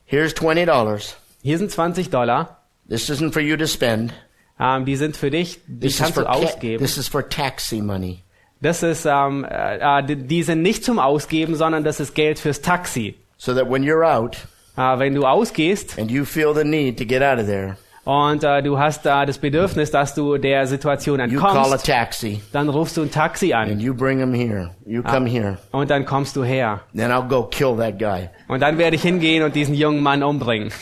here's 0.06 0.34
$20. 0.34 1.16
Hier 1.44 1.58
sind 1.58 1.72
20 1.72 2.10
Dollar. 2.10 2.58
This 2.90 3.10
isn't 3.10 3.32
for 3.34 3.42
you 3.42 3.56
to 3.58 3.68
spend. 3.68 4.14
Ähm, 4.60 4.86
die 4.86 4.96
sind 4.96 5.16
für 5.16 5.30
dich. 5.30 5.60
Die 5.68 5.80
This 5.88 5.94
is, 5.94 6.00
kannst 6.00 6.18
du 6.18 6.26
ausgeben. 6.26 6.84
this 6.84 6.98
is 6.98 7.08
for 7.08 7.28
taxi 7.28 7.82
money. 7.82 8.24
Das 8.62 8.84
ist, 8.84 9.06
ähm, 9.06 9.46
äh, 9.50 10.00
äh, 10.00 10.04
die- 10.04 10.16
die 10.18 10.44
sind 10.44 10.62
nicht 10.62 10.84
zum 10.84 11.00
Ausgeben, 11.00 11.56
sondern 11.56 11.84
das 11.86 12.00
ist 12.02 12.14
Geld 12.16 12.40
fürs 12.40 12.62
Taxi. 12.62 13.16
So 13.38 13.54
that 13.54 13.70
when 13.70 13.84
you're 13.84 14.04
out 14.06 14.38
Äh, 14.76 14.98
wenn 15.00 15.14
du 15.14 15.26
ausgehst 15.26 15.98
and 16.00 16.10
you 16.12 16.26
feel 16.26 16.54
the 16.54 16.64
need 16.66 16.98
to 16.98 17.06
get 17.06 17.22
out 17.22 17.38
of 17.40 17.46
there, 17.48 17.78
und 18.06 18.44
äh, 18.44 18.64
du 18.64 18.80
hast 18.80 19.06
äh, 19.06 19.26
das 19.26 19.38
Bedürfnis, 19.38 19.92
dass 19.92 20.16
du 20.16 20.38
der 20.38 20.66
Situation 20.68 21.20
you 21.30 21.40
call 21.40 21.58
a 21.58 21.64
entkommst, 21.64 21.86
taxi 21.86 22.42
dann 22.52 22.70
rufst 22.70 22.98
du 22.98 23.02
ein 23.04 23.12
Taxi 23.12 23.54
and 23.54 23.72
an 23.72 23.80
you 23.80 23.94
bring 23.94 24.20
him 24.20 24.34
here. 24.34 24.72
You 24.86 25.04
come 25.04 25.30
here. 25.30 25.58
und 25.72 25.90
dann 25.90 26.06
kommst 26.06 26.36
du 26.36 26.44
her. 26.44 26.82
Then 26.96 27.12
I'll 27.12 27.28
go 27.28 27.44
kill 27.44 27.76
that 27.78 28.00
guy. 28.00 28.30
Und 28.48 28.62
dann 28.62 28.78
werde 28.78 28.96
ich 28.96 29.02
hingehen 29.02 29.44
und 29.44 29.56
diesen 29.56 29.76
jungen 29.76 30.02
Mann 30.02 30.24
umbringen. 30.24 30.72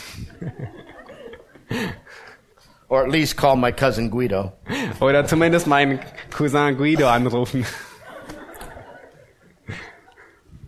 Or 2.88 3.02
at 3.02 3.10
least 3.10 3.36
call 3.36 3.56
my 3.56 3.70
cousin 3.70 4.10
Guido. 4.10 4.52
Oder 5.00 5.26
zumindest 5.26 5.66
meinen 5.66 6.00
Cousin 6.30 6.76
Guido 6.78 7.06
anrufen. 7.08 7.66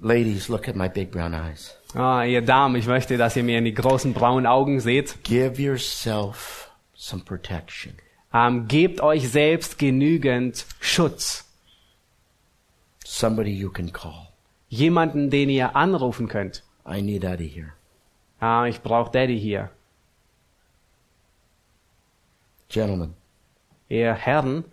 Ladies, 0.03 0.49
look 0.49 0.69
at 0.69 0.77
my 0.77 0.89
big 0.89 1.11
brown 1.11 1.35
eyes. 1.35 1.80
Ah, 1.95 2.25
ihr 2.25 2.43
Damen, 2.43 2.77
ich 2.77 2.87
möchte, 2.87 3.17
dass 3.17 3.37
ihr 3.37 3.43
mir 3.43 3.59
in 3.59 3.65
die 3.65 3.75
großen 3.75 4.13
braunen 4.15 4.47
Augen 4.47 4.81
seht. 4.81 5.25
Give 5.25 5.61
yourself 5.61 6.71
some 6.95 7.25
protection. 7.25 7.95
Ähm, 8.33 8.69
gebt 8.69 9.01
euch 9.01 9.29
selbst 9.29 9.79
genügend 9.79 10.67
Schutz. 10.79 11.47
Somebody 13.05 13.51
you 13.51 13.71
can 13.71 13.93
call. 13.93 14.29
Jemanden, 14.69 15.31
den 15.31 15.51
ihr 15.51 15.75
anrufen 15.75 16.29
könnt. 16.29 16.63
I 16.89 17.03
need 17.03 17.25
Eddie 17.25 17.49
here. 17.49 17.73
Ah, 18.39 18.67
ich 18.67 18.81
brauche 18.81 19.11
Daddy 19.11 19.39
hier. 19.39 19.71
Gentlemen, 22.69 23.15
Ihr 23.89 24.15
Herren, 24.15 24.65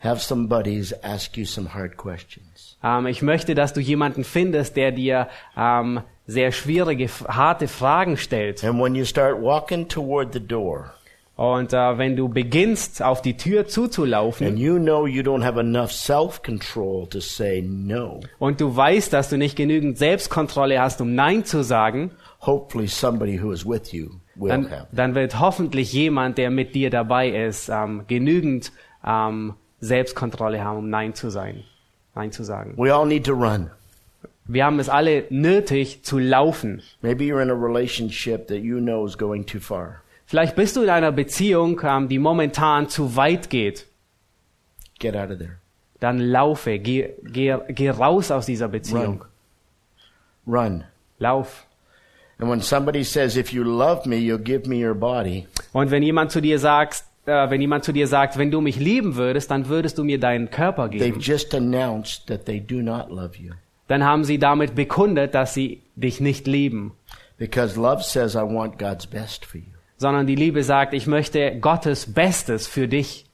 have 0.00 0.20
some 0.20 0.48
buddies 0.48 0.92
ask 1.04 1.36
you 1.36 1.46
some 1.46 1.72
hard 1.72 1.96
questions. 1.96 2.75
Ähm, 2.86 3.06
ich 3.06 3.22
möchte, 3.22 3.54
dass 3.54 3.72
du 3.72 3.80
jemanden 3.80 4.24
findest, 4.24 4.76
der 4.76 4.92
dir 4.92 5.28
ähm, 5.56 6.00
sehr 6.26 6.52
schwierige, 6.52 7.08
harte 7.28 7.68
Fragen 7.68 8.16
stellt. 8.16 8.62
And 8.64 8.80
when 8.80 8.94
you 8.94 9.04
start 9.04 9.40
walking 9.40 9.88
toward 9.88 10.32
the 10.32 10.40
door 10.40 10.92
Und 11.36 11.72
äh, 11.72 11.98
wenn 11.98 12.16
du 12.16 12.28
beginnst, 12.28 13.02
auf 13.02 13.20
die 13.20 13.36
Tür 13.36 13.66
zuzulaufen 13.66 14.56
you 14.56 14.78
know 14.78 15.06
you 15.06 15.22
no, 17.62 18.20
und 18.38 18.60
du 18.60 18.74
weißt, 18.74 19.12
dass 19.12 19.28
du 19.28 19.36
nicht 19.36 19.56
genügend 19.56 19.98
Selbstkontrolle 19.98 20.80
hast, 20.80 21.00
um 21.00 21.14
Nein 21.14 21.44
zu 21.44 21.62
sagen, 21.62 22.12
hopefully 22.40 22.88
somebody 22.88 23.40
who 23.42 23.52
is 23.52 23.66
with 23.66 23.92
you 23.92 24.12
will 24.34 24.48
dann, 24.48 24.70
have. 24.70 24.86
dann 24.92 25.14
wird 25.14 25.38
hoffentlich 25.38 25.92
jemand, 25.92 26.38
der 26.38 26.50
mit 26.50 26.74
dir 26.74 26.88
dabei 26.88 27.28
ist, 27.28 27.68
ähm, 27.68 28.04
genügend 28.08 28.72
ähm, 29.06 29.54
Selbstkontrolle 29.80 30.64
haben, 30.64 30.78
um 30.78 30.88
Nein 30.88 31.14
zu 31.14 31.28
sein, 31.28 31.64
Nein 32.16 32.32
zu 32.32 32.42
sagen. 32.44 32.74
We 32.76 32.92
all 32.92 33.06
need 33.06 33.24
to 33.26 33.34
run. 33.34 33.70
Wir 34.46 34.64
haben 34.64 34.78
es 34.78 34.88
alle 34.88 35.24
nötig 35.28 36.02
zu 36.02 36.18
laufen. 36.18 36.82
Maybe 37.02 37.24
you're 37.24 37.42
in 37.42 37.50
a 37.50 37.54
relationship 37.54 38.48
that 38.48 38.58
you 38.58 38.80
know 38.80 39.06
is 39.06 39.18
going 39.18 39.44
too 39.44 39.60
far. 39.60 40.02
Vielleicht 40.24 40.56
bist 40.56 40.76
du 40.76 40.82
in 40.82 40.90
einer 40.90 41.12
Beziehung, 41.12 41.80
ähm, 41.84 42.08
die 42.08 42.18
momentan 42.18 42.88
zu 42.88 43.16
weit 43.16 43.50
geht. 43.50 43.86
Get 44.98 45.14
out 45.14 45.30
of 45.30 45.38
there. 45.38 45.58
Dann 46.00 46.18
laufe, 46.18 46.78
geh, 46.78 47.10
geh, 47.22 47.56
geh 47.68 47.90
raus 47.90 48.30
aus 48.30 48.46
dieser 48.46 48.68
Beziehung. 48.68 49.24
Run. 50.46 50.84
Lauf. 51.18 51.66
And 52.38 52.50
when 52.50 52.60
somebody 52.60 53.02
says, 53.02 53.36
if 53.36 53.52
you 53.52 53.62
love 53.62 54.06
me, 54.06 54.16
you'll 54.16 54.42
give 54.42 54.68
me 54.68 54.76
your 54.76 54.94
body, 54.94 55.46
Und 55.72 55.90
wenn 55.90 56.02
jemand 56.02 56.30
zu 56.32 56.40
dir 56.40 56.58
sagt, 56.58 57.04
äh, 57.26 57.50
wenn 57.50 57.60
jemand 57.60 57.84
zu 57.84 57.92
dir 57.92 58.06
sagt, 58.06 58.38
wenn 58.38 58.50
du 58.50 58.60
mich 58.60 58.78
lieben 58.78 59.16
würdest, 59.16 59.50
dann 59.50 59.68
würdest 59.68 59.98
du 59.98 60.04
mir 60.04 60.18
deinen 60.18 60.50
Körper 60.50 60.84
they've 60.86 60.98
geben. 60.98 61.20
just 61.20 61.54
announced 61.54 62.26
that 62.28 62.44
they 62.46 62.60
do 62.60 62.76
not 62.76 63.10
love 63.10 63.36
you. 63.38 63.52
Dann 63.88 64.04
haben 64.04 64.24
sie 64.24 64.38
damit 64.38 64.74
bekundet, 64.74 65.34
dass 65.34 65.54
sie 65.54 65.82
dich 65.94 66.20
nicht 66.20 66.46
lieben. 66.46 66.92
Because 67.38 67.78
love 67.78 68.02
says, 68.02 68.34
I 68.34 68.38
want 68.38 68.78
God's 68.78 69.06
best 69.06 69.44
for 69.44 69.60
you. 69.60 69.66
Sondern 69.98 70.26
die 70.26 70.34
Liebe 70.34 70.62
sagt, 70.62 70.94
ich 70.94 71.06
möchte 71.06 71.58
Gottes 71.60 72.12
Bestes 72.12 72.66
für 72.66 72.88
dich. 72.88 73.26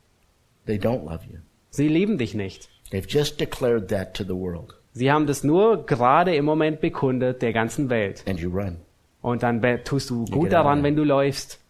They 0.66 0.76
don't 0.76 1.04
love 1.04 1.20
you. 1.30 1.38
Sie 1.70 1.88
lieben 1.88 2.18
dich 2.18 2.34
nicht. 2.34 2.68
They've 2.90 3.08
just 3.08 3.40
declared 3.40 3.88
that 3.88 4.14
to 4.14 4.24
the 4.24 4.34
world. 4.34 4.74
Sie 4.92 5.10
haben 5.10 5.26
das 5.26 5.42
nur 5.42 5.86
gerade 5.86 6.34
im 6.36 6.44
Moment 6.44 6.80
bekundet 6.80 7.40
der 7.40 7.52
ganzen 7.52 7.88
Welt. 7.88 8.22
And 8.28 8.38
you 8.38 8.50
run. 8.50 8.76
Und 9.22 9.42
dann 9.42 9.62
tust 9.84 10.10
du 10.10 10.24
gut 10.26 10.52
daran, 10.52 10.82
wenn 10.82 10.96
du 10.96 11.04
läufst. 11.04 11.61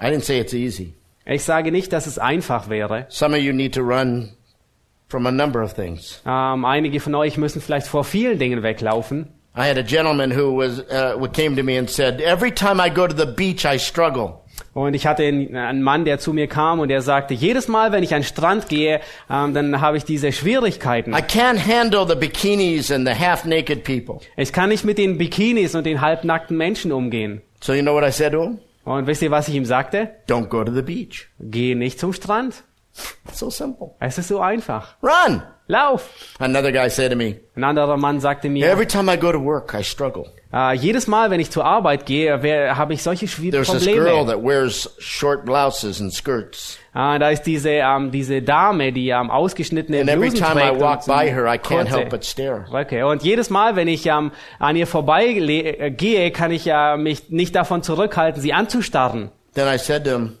I 0.00 0.06
didn't 0.06 0.24
say 0.24 0.40
it's 0.40 0.54
easy. 0.54 0.94
Ich 1.24 1.42
sage 1.42 1.72
nicht, 1.72 1.92
dass 1.92 2.06
es 2.06 2.18
einfach 2.18 2.68
wäre. 2.68 3.06
Some 3.08 3.36
of 3.36 3.42
you 3.42 3.52
need 3.52 3.74
to 3.74 3.82
run 3.82 4.30
from 5.08 5.26
a 5.26 5.32
number 5.32 5.62
of 5.62 5.74
things. 5.74 6.22
Ähm, 6.26 6.64
einige 6.64 7.00
von 7.00 7.14
euch 7.14 7.36
müssen 7.36 7.60
vielleicht 7.60 7.86
vor 7.86 8.04
vielen 8.04 8.38
Dingen 8.38 8.62
weglaufen. 8.62 9.28
I 9.56 9.68
had 9.68 9.78
a 9.78 9.82
gentleman 9.82 10.30
who 10.36 10.58
was 10.58 10.80
uh, 10.80 11.18
who 11.18 11.28
came 11.28 11.56
to 11.56 11.62
me 11.62 11.78
and 11.78 11.88
said, 11.88 12.20
"Every 12.20 12.52
time 12.52 12.78
I 12.78 12.90
go 12.90 13.06
to 13.06 13.16
the 13.16 13.24
beach, 13.24 13.64
I 13.64 13.78
struggle." 13.78 14.34
Und 14.74 14.94
ich 14.94 15.06
hatte 15.06 15.22
einen 15.22 15.82
Mann, 15.82 16.04
der 16.04 16.18
zu 16.18 16.32
mir 16.34 16.46
kam 16.48 16.80
und 16.80 16.88
der 16.88 17.00
sagte, 17.00 17.32
jedes 17.34 17.66
Mal, 17.66 17.92
wenn 17.92 18.02
ich 18.02 18.14
an 18.14 18.20
den 18.20 18.26
Strand 18.26 18.68
gehe, 18.68 19.00
ähm, 19.30 19.54
dann 19.54 19.80
habe 19.80 19.96
ich 19.96 20.04
diese 20.04 20.32
Schwierigkeiten. 20.32 21.12
I 21.12 21.22
can't 21.22 21.58
handle 21.58 22.06
the 22.06 22.14
bikinis 22.14 22.90
and 22.90 23.08
the 23.08 23.14
half-naked 23.14 23.84
people. 23.84 24.20
Ich 24.36 24.52
kann 24.52 24.68
nicht 24.68 24.84
mit 24.84 24.98
den 24.98 25.16
Bikinis 25.16 25.74
und 25.74 25.84
den 25.84 26.00
halbnackten 26.02 26.56
Menschen 26.56 26.92
umgehen. 26.92 27.40
So 27.60 27.72
you 27.72 27.82
know 27.82 27.94
what 27.94 28.04
I 28.06 28.12
said 28.12 28.32
to 28.32 28.42
him? 28.42 28.58
Und 28.86 29.08
wisst 29.08 29.20
ihr, 29.20 29.32
was 29.32 29.48
ich 29.48 29.54
ihm 29.56 29.64
sagte? 29.64 30.10
Don't 30.28 30.46
go 30.46 30.62
to 30.62 30.72
the 30.72 30.80
beach. 30.80 31.28
Geh 31.40 31.74
nicht 31.74 31.98
zum 31.98 32.12
Strand. 32.12 32.62
So 33.32 33.50
simple. 33.50 33.90
Es 33.98 34.16
ist 34.16 34.28
so 34.28 34.40
einfach. 34.40 34.94
Run. 35.02 35.42
Lauf! 35.66 36.08
Another 36.38 36.70
guy 36.70 36.88
said 36.88 37.10
to 37.10 37.16
me, 37.18 37.40
Ein 37.56 37.64
anderer 37.64 37.96
Mann 37.96 38.20
sagte 38.20 38.48
mir, 38.48 38.70
"Every 38.70 38.86
time 38.86 39.12
I 39.12 39.18
go 39.18 39.32
to 39.32 39.42
work, 39.44 39.74
I 39.74 39.82
struggle." 39.82 40.26
Äh, 40.56 40.72
jedes 40.74 41.06
Mal, 41.06 41.30
wenn 41.30 41.40
ich 41.40 41.50
zur 41.50 41.64
Arbeit 41.64 42.06
gehe, 42.06 42.32
habe 42.76 42.94
ich 42.94 43.02
solche 43.02 43.26
There's 43.26 43.70
this 43.70 43.84
girl 43.84 44.06
Probleme. 44.06 44.26
that 44.26 44.42
wears 44.42 44.94
short 44.98 45.44
blouses 45.44 46.00
and 46.00 46.12
skirts. 46.12 46.78
Ah, 46.94 47.18
da 47.18 47.28
ist 47.28 47.42
diese, 47.42 47.68
ähm, 47.70 48.10
diese 48.10 48.40
Dame, 48.40 48.90
die 48.92 49.10
ähm, 49.10 49.30
ausgeschnittene 49.30 50.00
And 50.00 50.08
every 50.08 50.30
Blusen 50.30 50.44
time 50.46 50.60
I 50.60 50.68
trägt 50.70 50.80
walk 50.80 50.96
und 50.96 51.04
so 51.04 51.12
by 51.12 51.30
her, 51.30 51.44
I 51.46 51.58
can't 51.58 51.84
kurze- 51.84 51.98
help 51.98 52.08
but 52.10 52.24
stare. 52.24 52.64
Okay, 52.72 53.02
und 53.02 53.22
jedes 53.22 53.50
Mal, 53.50 53.76
wenn 53.76 53.86
ich 53.88 54.06
ähm, 54.06 54.32
an 54.58 54.76
ihr 54.76 54.86
vorbeigehe, 54.86 55.90
gehe, 55.90 56.30
kann 56.30 56.50
ich 56.52 56.66
äh, 56.66 56.96
mich 56.96 57.28
nicht 57.30 57.54
davon 57.54 57.82
zurückhalten, 57.82 58.40
sie 58.40 58.52
anzustarren. 58.54 59.30
Then 59.54 59.66
I 59.72 59.78
said 59.78 60.04
to 60.04 60.10
him, 60.12 60.38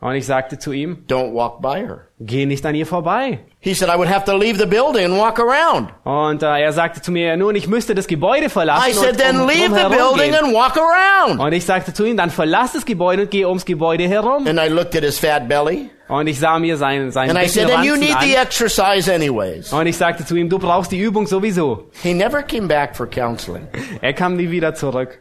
Und 0.00 0.14
ich 0.14 0.24
sagte 0.26 0.58
zu 0.58 0.72
ihm, 0.72 1.04
"Don't 1.08 1.34
walk 1.34 1.60
by 1.60 1.80
her." 1.86 2.07
Geh 2.20 2.46
nicht 2.46 2.64
an 2.66 2.74
ihr 2.74 2.86
vorbei. 2.86 3.40
He 3.60 3.74
said, 3.74 3.88
"I 3.88 3.96
would 3.96 4.08
have 4.08 4.24
to 4.24 4.36
leave 4.36 4.58
the 4.58 4.66
building 4.66 5.04
and 5.04 5.16
walk 5.18 5.38
around." 5.38 5.90
Und 6.04 6.42
äh, 6.42 6.60
er 6.62 6.72
sagte 6.72 7.00
zu 7.02 7.10
mir, 7.10 7.36
nun, 7.36 7.54
ich 7.54 7.66
müsste 7.68 7.94
das 7.94 8.06
Gebäude 8.06 8.50
verlassen 8.50 8.90
I 8.90 8.92
said, 8.92 9.12
und 9.12 9.18
"Then 9.18 9.40
um, 9.40 9.48
leave 9.48 9.74
the 9.74 9.88
building 9.94 10.34
and 10.34 10.52
walk 10.54 10.76
around." 10.76 11.40
Und 11.40 11.52
ich 11.52 11.64
sagte 11.64 11.92
zu 11.92 12.04
ihm, 12.04 12.16
dann 12.16 12.30
verlass 12.30 12.72
das 12.72 12.84
Gebäude 12.84 13.22
und 13.22 13.30
geh 13.30 13.44
ums 13.44 13.64
Gebäude 13.64 14.08
herum. 14.08 14.46
And 14.46 14.58
I 14.58 14.68
looked 14.68 14.96
at 14.96 15.02
his 15.02 15.18
fat 15.18 15.48
belly, 15.48 15.90
Und 16.08 16.26
ich 16.26 16.38
sah 16.38 16.58
mir 16.58 16.76
seinen, 16.76 17.10
seinen 17.12 17.36
and 17.36 17.44
I 17.44 17.48
said, 17.48 17.70
"And 17.70 17.84
you 17.84 17.96
need 17.96 18.16
the 18.20 18.36
an. 18.36 18.44
exercise 18.46 19.12
anyways." 19.12 19.72
Und 19.72 19.86
ich 19.86 19.96
sagte 19.96 20.24
zu 20.24 20.36
ihm, 20.36 20.48
du 20.48 20.58
brauchst 20.58 20.90
die 20.90 20.98
Übung 20.98 21.26
sowieso. 21.26 21.90
He 22.02 22.14
never 22.14 22.42
came 22.42 22.66
back 22.68 22.96
for 22.96 23.06
counseling. 23.06 23.68
Er 24.00 24.12
kam 24.12 24.36
nie 24.36 24.50
wieder 24.50 24.74
zurück. 24.74 25.18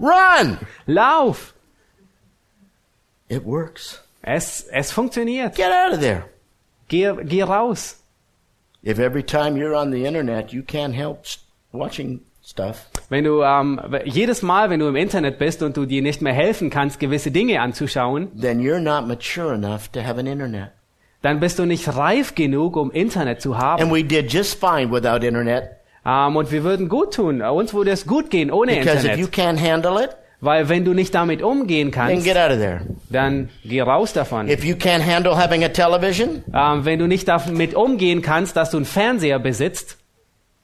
Run! 0.00 0.58
Lauf! 0.86 1.54
It 3.28 3.44
works. 3.44 4.02
Es, 4.30 4.66
es 4.70 4.92
funktioniert. 4.92 5.54
Get 5.56 5.66
out 5.66 5.94
of 5.94 6.00
there. 6.00 6.24
Geh, 6.88 7.12
geh 7.24 7.42
raus. 7.42 7.96
If 8.84 8.98
every 8.98 9.22
time 9.22 9.56
you're 9.56 9.74
on 9.74 9.90
the 9.90 10.04
internet, 10.04 10.52
you 10.52 10.62
can't 10.62 10.94
help 10.94 11.24
watching 11.72 12.20
stuff, 12.44 12.86
Wenn 13.10 13.24
du 13.24 13.42
ähm, 13.42 13.80
jedes 14.04 14.42
Mal, 14.42 14.70
wenn 14.70 14.80
du 14.80 14.88
im 14.88 14.96
Internet 14.96 15.38
bist 15.38 15.62
und 15.62 15.76
du 15.76 15.86
dir 15.86 16.02
nicht 16.02 16.20
mehr 16.22 16.32
helfen 16.34 16.70
kannst, 16.70 17.00
gewisse 17.00 17.30
Dinge 17.30 17.60
anzuschauen, 17.60 18.28
then 18.40 18.60
you're 18.60 18.80
not 18.80 19.06
mature 19.06 19.54
enough 19.54 19.88
to 19.88 20.00
have 20.02 20.18
an 20.18 20.26
internet. 20.26 20.70
dann 21.22 21.40
bist 21.40 21.58
du 21.58 21.64
nicht 21.66 21.96
reif 21.96 22.34
genug, 22.34 22.76
um 22.76 22.90
Internet 22.90 23.40
zu 23.42 23.58
haben. 23.58 23.82
And 23.82 23.92
we 23.92 24.04
did 24.04 24.32
just 24.32 24.60
fine 24.60 24.90
without 24.92 25.24
internet 25.26 25.70
Ähm, 26.06 26.36
und 26.36 26.50
wir 26.52 26.62
würden 26.64 26.88
gut 26.88 27.14
tun. 27.14 27.42
Uns 27.42 27.74
würde 27.74 27.90
es 27.90 28.06
gut 28.06 28.30
gehen 28.30 28.50
ohne 28.50 28.76
because 28.76 29.06
if 29.06 29.16
you 29.18 29.26
Internet. 29.26 29.34
can't 29.34 29.58
handle 29.72 30.02
it, 30.02 30.10
Weil 30.40 30.68
wenn 30.68 30.84
du 30.84 30.94
nicht 30.94 31.14
damit 31.14 31.42
umgehen 31.42 31.90
then 31.90 32.08
kannst, 32.08 32.24
get 32.24 32.36
out 32.36 32.52
of 32.52 32.58
there. 32.58 32.82
dann 33.10 33.48
geh 33.64 33.80
raus 33.80 34.12
davon. 34.12 34.48
If 34.48 34.64
you 34.64 34.76
can't 34.76 35.04
handle 35.04 35.36
having 35.36 35.64
a 35.64 35.68
television 35.68 36.44
Ähm, 36.54 36.84
wenn 36.84 36.98
du 37.00 37.06
nicht 37.08 37.26
damit 37.26 37.74
umgehen 37.74 38.22
kannst, 38.22 38.56
dass 38.56 38.70
du 38.70 38.76
einen 38.76 38.86
Fernseher 38.86 39.40
besitzt, 39.40 39.98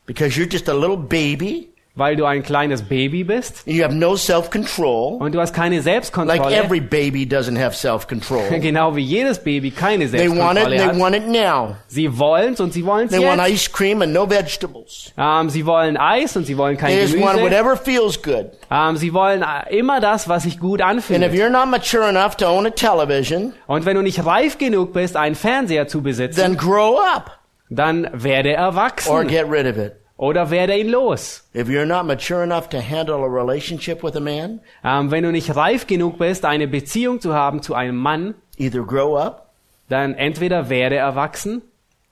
because 0.06 0.38
you're 0.38 0.50
just 0.50 0.68
a 0.68 0.74
little 0.74 0.96
baby 0.96 1.68
weil 1.96 2.16
du 2.16 2.24
ein 2.24 2.42
kleines 2.42 2.82
Baby 2.82 3.22
bist 3.22 3.62
you 3.66 3.84
have 3.84 3.94
no 3.94 4.16
self-control, 4.16 5.18
und 5.20 5.32
du 5.34 5.40
hast 5.40 5.52
keine 5.54 5.76
like 5.76 5.84
Selbstkontrolle, 5.84 6.56
every 6.56 6.80
baby 6.80 7.24
doesn't 7.24 7.58
have 7.58 7.74
self-control. 7.76 8.42
genau 8.60 8.96
wie 8.96 9.02
jedes 9.02 9.38
Baby 9.38 9.70
keine 9.70 10.10
They 10.10 10.28
want 10.28 10.58
it, 10.58 10.64
Selbstkontrolle 10.64 10.76
they 10.76 10.86
hat. 10.86 10.98
want 10.98 11.16
it 11.16 11.26
now. 11.28 11.76
Sie 11.86 12.18
wollen's 12.18 12.60
und 12.60 12.72
sie 12.72 12.84
wollen's 12.84 13.12
They 13.12 13.24
want 13.24 13.40
jetzt. 13.40 13.66
ice 13.66 13.72
cream 13.72 14.02
and 14.02 14.12
no 14.12 14.28
vegetables. 14.28 15.12
Ähm, 15.16 15.50
sie 15.50 15.64
wollen 15.66 15.96
Eis 15.96 16.36
und 16.36 16.46
sie 16.46 16.56
wollen 16.58 16.76
kein 16.76 16.90
They 16.90 17.02
just 17.02 17.14
want 17.20 17.36
Gemüse. 17.38 17.44
whatever 17.44 17.76
feels 17.76 18.20
good. 18.22 18.46
Ähm, 18.70 18.96
sie 18.96 19.12
wollen 19.14 19.42
äh, 19.42 19.76
immer 19.76 20.00
das, 20.00 20.28
was 20.28 20.42
sich 20.42 20.58
gut 20.58 20.80
And 20.82 20.98
if 20.98 21.10
anfühlt. 21.10 21.32
you're 21.32 21.50
not 21.50 21.68
mature 21.68 22.08
enough 22.08 22.36
to 22.36 22.46
own 22.46 22.66
a 22.66 22.70
television, 22.70 23.52
Und 23.66 23.86
wenn 23.86 23.96
du 23.96 24.02
nicht 24.02 24.24
reif 24.24 24.58
genug 24.58 24.92
bist, 24.92 25.16
einen 25.16 25.34
Fernseher 25.34 25.86
zu 25.86 26.02
besitzen, 26.02 26.40
then 26.40 26.56
grow 26.56 26.98
up 27.14 27.38
dann 27.70 28.08
werde 28.12 28.50
or 28.50 28.56
erwachsen 28.56 29.26
get 29.28 29.50
rid 29.50 29.66
of 29.66 29.76
it. 29.78 29.94
Oder 30.24 30.50
werde 30.50 30.76
ihn 30.78 30.88
los. 30.88 31.48
If 31.54 31.68
you're 31.68 31.84
not 31.86 32.06
mature 32.06 32.42
enough 32.42 32.68
to 32.70 32.78
handle 32.78 33.16
a 33.16 33.26
relationship 33.28 34.02
with 34.02 34.16
a 34.16 34.20
man, 34.20 34.60
Ähm, 34.84 35.10
wenn 35.10 35.22
du 35.24 35.30
nicht 35.32 35.54
reif 35.54 35.86
genug 35.86 36.18
bist, 36.18 36.44
eine 36.44 36.66
Beziehung 36.68 37.20
zu 37.20 37.34
haben 37.34 37.62
zu 37.62 37.74
einem 37.74 37.96
Mann, 37.96 38.34
either 38.58 38.82
grow 38.82 39.16
up 39.18 39.50
dann 39.88 40.14
entweder 40.14 40.68
werde 40.70 40.96
erwachsen 40.96 41.60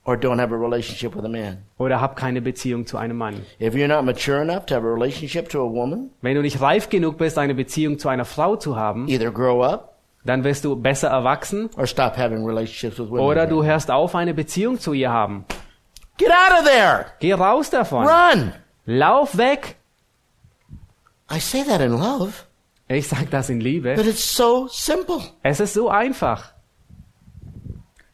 or 0.04 0.14
don't 0.16 0.40
have 0.40 0.52
a 0.54 0.58
relationship 0.58 1.14
with 1.16 1.24
a 1.24 1.28
man. 1.28 1.58
oder 1.78 2.00
hab 2.00 2.16
keine 2.16 2.42
Beziehung 2.42 2.86
zu 2.86 2.98
einem 2.98 3.16
Mann. 3.16 3.36
If 3.60 3.74
you're 3.74 3.88
not 3.88 4.04
mature 4.04 4.42
enough 4.42 4.66
to 4.66 4.74
have 4.74 4.86
a 4.86 4.90
relationship 4.92 5.48
to 5.50 5.60
a 5.60 5.70
woman, 5.72 6.10
Wenn 6.20 6.34
du 6.34 6.42
nicht 6.42 6.60
reif 6.60 6.88
genug 6.90 7.18
bist, 7.18 7.38
eine 7.38 7.54
Beziehung 7.54 7.98
zu 7.98 8.08
einer 8.08 8.24
Frau 8.24 8.56
zu 8.56 8.76
haben, 8.76 9.08
either 9.08 9.30
grow 9.30 9.62
up 9.64 9.88
dann 10.24 10.44
wirst 10.44 10.64
du 10.64 10.76
besser 10.76 11.08
erwachsen 11.08 11.68
or 11.76 11.86
stop 11.86 12.16
having 12.16 12.44
relationships 12.46 12.98
with 12.98 13.08
women. 13.10 13.24
oder 13.24 13.46
du 13.46 13.64
hörst 13.64 13.90
auf, 13.90 14.14
eine 14.14 14.34
Beziehung 14.34 14.78
zu 14.78 14.92
ihr 14.92 15.10
haben. 15.10 15.44
Get 16.18 16.30
out 16.30 16.58
of 16.60 16.64
there! 16.64 17.12
Geh 17.20 17.32
raus 17.34 17.70
davon. 17.70 18.06
Run! 18.06 18.52
Lauf 18.86 19.36
weg. 19.36 19.76
I 21.30 21.38
say 21.40 21.62
that 21.64 21.80
in 21.80 21.98
love, 21.98 22.46
Ich 22.88 23.08
sage 23.08 23.30
das 23.30 23.48
in 23.48 23.58
but 23.58 23.64
Liebe. 23.64 23.90
it's 24.00 24.22
so 24.36 24.68
simple. 24.68 25.20
Es 25.42 25.60
ist 25.60 25.72
so 25.74 25.88
einfach. 25.88 26.52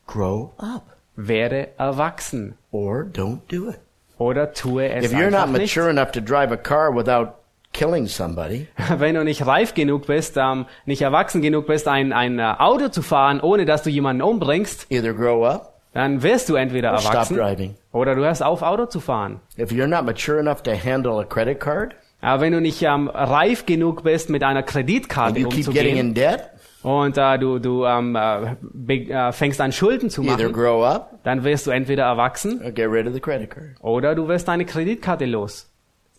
Grow 0.06 0.52
up 0.58 0.84
Werde 1.16 1.68
erwachsen. 1.78 2.54
or 2.70 3.04
don't 3.04 3.40
do 3.48 3.68
it. 3.70 3.80
Oder 4.18 4.52
tue 4.52 4.88
es 4.88 5.04
If 5.06 5.12
you're 5.12 5.30
not 5.30 5.48
nicht. 5.48 5.60
mature 5.76 5.90
enough 5.90 6.12
to 6.12 6.20
drive 6.20 6.52
a 6.52 6.56
car 6.56 6.92
without 6.94 7.34
killing 7.72 8.06
somebody, 8.06 8.68
Wenn 8.98 9.14
du 9.16 9.24
nicht 9.24 9.44
reif 9.46 9.74
genug 9.74 10.06
bist, 10.06 10.36
ähm, 10.36 10.66
nicht 10.86 11.02
erwachsen 11.02 11.42
genug 11.42 11.66
bist, 11.66 11.88
ein, 11.88 12.12
ein 12.12 12.38
äh, 12.38 12.54
Auto 12.58 12.88
zu 12.88 13.02
fahren, 13.02 13.40
ohne 13.40 13.64
dass 13.64 13.82
du 13.82 13.90
jemanden 13.90 14.22
umbringst, 14.22 14.86
either 14.90 15.12
grow 15.12 15.44
up 15.44 15.77
dann 15.98 16.22
wirst 16.22 16.48
du 16.48 16.54
entweder 16.54 16.92
or 16.92 16.98
stop 16.98 17.12
erwachsen 17.12 17.36
driving. 17.36 17.74
oder 17.90 18.14
du 18.14 18.22
hörst 18.22 18.40
auf, 18.42 18.62
Auto 18.62 18.86
zu 18.86 19.00
fahren. 19.00 19.40
If 19.58 19.72
you're 19.72 19.88
not 19.88 20.04
mature 20.04 20.38
enough 20.38 20.62
to 20.62 20.70
handle 20.72 21.20
a 21.20 21.24
credit 21.24 21.58
card 21.58 21.96
Aber 22.20 22.40
wenn 22.42 22.52
du 22.52 22.60
nicht 22.60 22.80
ähm, 22.82 23.08
reif 23.08 23.66
genug 23.66 24.04
bist, 24.04 24.30
mit 24.30 24.44
einer 24.44 24.62
Kreditkarte 24.62 25.40
you 25.40 25.48
keep 25.48 25.66
getting 25.66 25.96
umzugehen 25.96 25.96
in 25.98 26.14
debt, 26.14 26.50
und 26.84 27.18
äh, 27.18 27.38
du, 27.40 27.58
du 27.58 27.84
ähm, 27.84 28.14
äh, 28.14 28.54
be- 28.60 29.10
äh, 29.12 29.32
fängst 29.32 29.60
an 29.60 29.72
Schulden 29.72 30.08
zu 30.08 30.22
either 30.22 30.36
machen, 30.48 30.52
grow 30.52 30.84
up 30.84 31.18
dann 31.24 31.42
wirst 31.42 31.66
du 31.66 31.72
entweder 31.72 32.04
erwachsen 32.04 32.62
or 32.64 32.70
get 32.70 32.88
rid 32.88 33.06
of 33.08 33.12
the 33.12 33.20
credit 33.20 33.50
card. 33.50 33.70
oder 33.80 34.14
du 34.14 34.28
wirst 34.28 34.46
deine 34.46 34.64
Kreditkarte 34.64 35.26
los. 35.26 35.68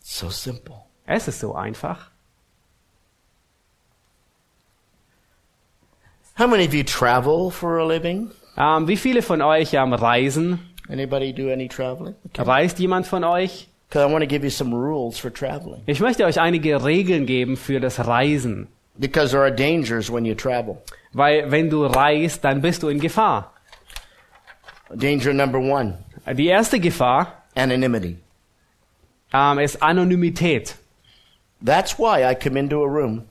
It's 0.01 0.19
so 0.19 0.29
simple. 0.29 0.75
Es 1.05 1.27
ist 1.29 1.39
so 1.39 1.55
einfach. 1.55 2.11
How 6.37 6.47
many 6.47 6.65
of 6.65 6.73
you 6.73 6.83
travel 6.83 7.49
for 7.49 7.79
a 7.79 7.85
living? 7.85 8.31
Ähm, 8.57 8.87
wie 8.87 8.97
viele 8.97 9.21
von 9.21 9.41
euch 9.41 9.73
ähm, 9.73 9.93
reisen? 9.93 10.59
Anybody 10.89 11.33
do 11.33 11.51
any 11.51 11.67
traveling? 11.67 12.15
Reist 12.37 12.79
jemand 12.79 13.07
von 13.07 13.23
euch? 13.23 13.67
Because 13.87 14.07
I 14.07 14.11
want 14.11 14.23
to 14.23 14.27
give 14.27 14.43
you 14.43 14.49
some 14.51 14.75
rules 14.75 15.17
for 15.19 15.31
traveling. 15.33 15.81
Ich 15.85 15.99
möchte 15.99 16.25
euch 16.25 16.39
einige 16.39 16.83
Regeln 16.83 17.25
geben 17.25 17.57
für 17.57 17.79
das 17.79 18.05
Reisen. 18.05 18.67
Because 18.97 19.31
there 19.31 19.41
are 19.43 19.51
dangers 19.53 20.11
when 20.11 20.25
you 20.25 20.35
travel. 20.35 20.77
Weil 21.13 21.49
wenn 21.49 21.69
du 21.69 21.85
reist, 21.85 22.43
dann 22.43 22.61
bist 22.61 22.83
du 22.83 22.89
in 22.89 22.99
Gefahr. 22.99 23.53
Danger 24.93 25.33
number 25.33 25.59
one 25.59 25.97
Die 26.35 26.47
erste 26.47 26.79
Gefahr 26.79 27.43
anonymity. 27.55 28.17
ähm, 29.33 29.59
ist 29.59 29.81
Anonymität. 29.81 30.75
That's 31.63 31.97
why 31.97 32.23
I 32.29 32.35
come 32.35 32.59
into 32.59 32.83
a 32.83 32.87
room 32.87 33.23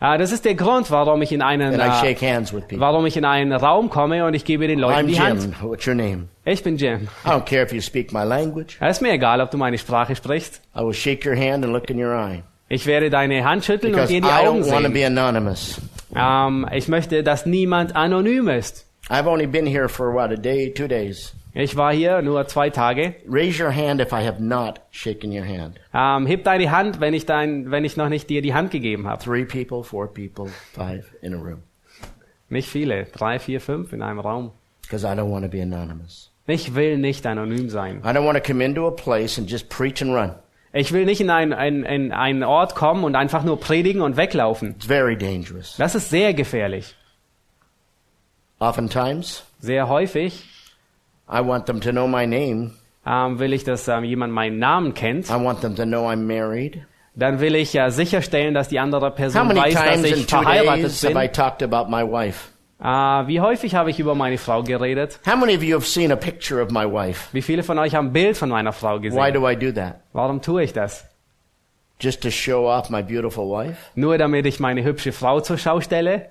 Äh, 0.00 0.18
das 0.18 0.30
ist 0.30 0.44
der 0.44 0.54
Grund, 0.54 0.90
warum 0.90 1.22
ich 1.22 1.32
in 1.32 1.40
einen, 1.40 1.74
I 1.74 2.14
people. 2.14 2.80
warum 2.80 3.06
ich 3.06 3.16
in 3.16 3.24
einen 3.24 3.52
Raum 3.52 3.88
komme 3.88 4.26
und 4.26 4.34
ich 4.34 4.44
gebe 4.44 4.66
den 4.66 4.78
Leuten 4.78 4.98
I'm 4.98 5.06
die 5.06 5.18
Hand. 5.20 5.42
Jim. 5.42 5.54
What's 5.62 5.86
your 5.86 5.94
name? 5.94 6.28
Ich 6.44 6.62
bin 6.62 6.76
Jim. 6.76 7.08
I 7.24 7.28
don't 7.30 7.46
care 7.46 7.62
if 7.64 7.72
you 7.72 7.80
speak 7.80 8.12
my 8.12 8.22
language. 8.22 8.76
Es 8.80 8.98
ist 8.98 9.00
mir 9.02 9.12
egal, 9.12 9.40
ob 9.40 9.50
du 9.50 9.56
meine 9.56 9.78
Sprache 9.78 10.14
sprichst. 10.14 10.60
I 10.76 10.80
will 10.80 10.92
shake 10.92 11.26
your 11.26 11.34
hand 11.36 11.64
and 11.64 11.72
look 11.72 11.88
in 11.88 11.98
your 11.98 12.12
eye. 12.14 12.42
Ich 12.68 12.86
werde 12.86 13.08
deine 13.10 13.44
Hand 13.44 13.64
schütteln 13.64 13.94
und 13.94 14.00
Because 14.00 14.08
dir 14.12 14.14
I 14.14 14.18
in 14.18 14.24
die 14.24 14.30
Augen 14.30 14.62
don't 14.62 14.70
want 14.72 14.86
to 14.86 14.92
sehen. 14.92 14.92
be 14.92 15.06
anonymous. 15.06 15.80
Ähm, 16.14 16.66
ich 16.72 16.88
möchte, 16.88 17.22
dass 17.22 17.46
niemand 17.46 17.96
anonym 17.96 18.48
ist. 18.48 18.86
I've 19.08 19.26
only 19.26 19.46
been 19.46 19.66
here 19.66 19.88
for 19.88 20.12
what, 20.12 20.30
a 20.30 20.36
day, 20.36 20.72
two 20.74 20.88
days. 20.88 21.32
Ich 21.58 21.74
war 21.74 21.90
hier 21.94 22.20
nur 22.20 22.46
zwei 22.48 22.68
Tage. 22.68 23.14
Raise 23.26 23.62
your 23.62 23.74
hand 23.74 24.02
if 24.02 24.12
I 24.12 24.22
have 24.26 24.42
not 24.42 24.78
shaken 24.90 25.32
your 25.32 25.46
hand. 25.46 25.80
Ähm, 25.94 26.26
heb 26.26 26.44
deine 26.44 26.70
Hand, 26.70 27.00
wenn 27.00 27.14
ich, 27.14 27.24
dein, 27.24 27.70
wenn 27.70 27.82
ich 27.82 27.96
noch 27.96 28.10
nicht 28.10 28.28
dir 28.28 28.42
die 28.42 28.52
Hand 28.52 28.70
gegeben 28.70 29.08
habe. 29.08 29.24
Three 29.24 29.46
people, 29.46 29.82
four 29.82 30.06
people, 30.06 30.48
five 30.74 31.06
in 31.22 31.32
a 31.32 31.38
room. 31.38 31.62
Nicht 32.50 32.68
viele. 32.68 33.06
Drei, 33.06 33.38
vier, 33.38 33.62
fünf 33.62 33.94
in 33.94 34.02
einem 34.02 34.18
Raum. 34.18 34.50
Because 34.82 35.06
I 35.06 35.12
don't 35.16 35.30
want 35.30 35.46
to 35.46 35.50
be 35.50 35.62
anonymous. 35.62 36.30
Ich 36.46 36.74
will 36.74 36.98
nicht 36.98 37.26
anonym 37.26 37.70
sein. 37.70 38.02
I 38.04 38.08
don't 38.08 38.26
want 38.26 38.36
to 38.36 38.44
come 38.46 38.62
into 38.62 38.86
a 38.86 38.90
place 38.90 39.38
and 39.38 39.50
just 39.50 39.70
preach 39.70 40.02
and 40.02 40.12
run. 40.12 40.34
Ich 40.74 40.92
will 40.92 41.06
nicht 41.06 41.22
in, 41.22 41.30
ein, 41.30 41.54
ein, 41.54 41.84
in 41.84 42.12
einen 42.12 42.44
Ort 42.44 42.74
kommen 42.74 43.02
und 43.02 43.16
einfach 43.16 43.44
nur 43.44 43.58
predigen 43.58 44.02
und 44.02 44.18
weglaufen. 44.18 44.72
It's 44.72 44.84
very 44.84 45.16
dangerous. 45.16 45.76
Das 45.78 45.94
ist 45.94 46.10
sehr 46.10 46.34
gefährlich. 46.34 46.94
Oftentimes, 48.58 49.42
Sehr 49.58 49.88
häufig 49.88 50.44
I 51.28 51.40
want 51.40 51.66
them 51.66 51.80
to 51.80 51.90
know 51.90 52.06
my 52.06 52.26
name. 52.26 52.72
ähm, 53.06 53.38
will 53.38 53.52
ich, 53.52 53.64
dass 53.64 53.88
ähm, 53.88 54.04
jemand 54.04 54.32
meinen 54.32 54.58
Namen 54.58 54.94
kennt. 54.94 55.28
I 55.30 55.34
want 55.34 55.60
them 55.60 55.74
to 55.76 55.84
know 55.84 56.08
I'm 56.08 56.26
married. 56.26 56.82
Dann 57.14 57.40
will 57.40 57.54
ich 57.54 57.72
ja 57.72 57.90
sicherstellen, 57.90 58.52
dass 58.52 58.68
die 58.68 58.78
andere 58.78 59.06
How 59.08 59.14
Person 59.14 59.48
many 59.48 59.60
weiß, 59.60 59.74
dass 59.74 59.82
times 59.84 60.04
in 60.04 60.18
ich 60.18 60.26
two 60.26 60.36
verheiratet 60.36 60.84
days 60.84 61.02
have 61.04 61.14
bin. 61.14 61.22
I 61.22 61.28
talked 61.28 61.62
about 61.62 61.88
my 61.90 62.02
wife? 62.02 62.50
Äh, 62.78 62.84
wie 63.26 63.40
häufig 63.40 63.74
habe 63.74 63.90
ich 63.90 63.98
über 63.98 64.14
meine 64.14 64.36
Frau 64.36 64.62
geredet? 64.62 65.18
How 65.26 65.34
many 65.36 65.56
of 65.56 65.62
you 65.62 65.74
have 65.76 65.86
seen 65.86 66.12
a 66.12 66.16
picture 66.16 66.62
of 66.62 66.70
my 66.70 66.84
wife? 66.84 67.28
Wie 67.32 67.40
viele 67.42 67.62
von 67.62 67.78
euch 67.78 67.94
haben 67.94 68.08
ein 68.08 68.12
Bild 68.12 68.36
von 68.36 68.50
meiner 68.50 68.72
Frau 68.72 68.98
Why 68.98 69.02
gesehen? 69.02 69.32
do 69.34 69.48
I 69.48 69.56
do 69.56 69.72
that? 69.72 70.00
Warum 70.12 70.42
tue 70.42 70.62
ich 70.64 70.72
das? 70.74 71.06
Just 71.98 72.22
to 72.22 72.30
show 72.30 72.68
off 72.68 72.90
my 72.90 73.02
beautiful 73.02 73.48
wife? 73.48 73.78
Nur 73.94 74.18
damit 74.18 74.44
ich 74.44 74.60
meine 74.60 74.84
hübsche 74.84 75.12
Frau 75.12 75.40
zur 75.40 75.56
Schau 75.56 75.80
stelle? 75.80 76.28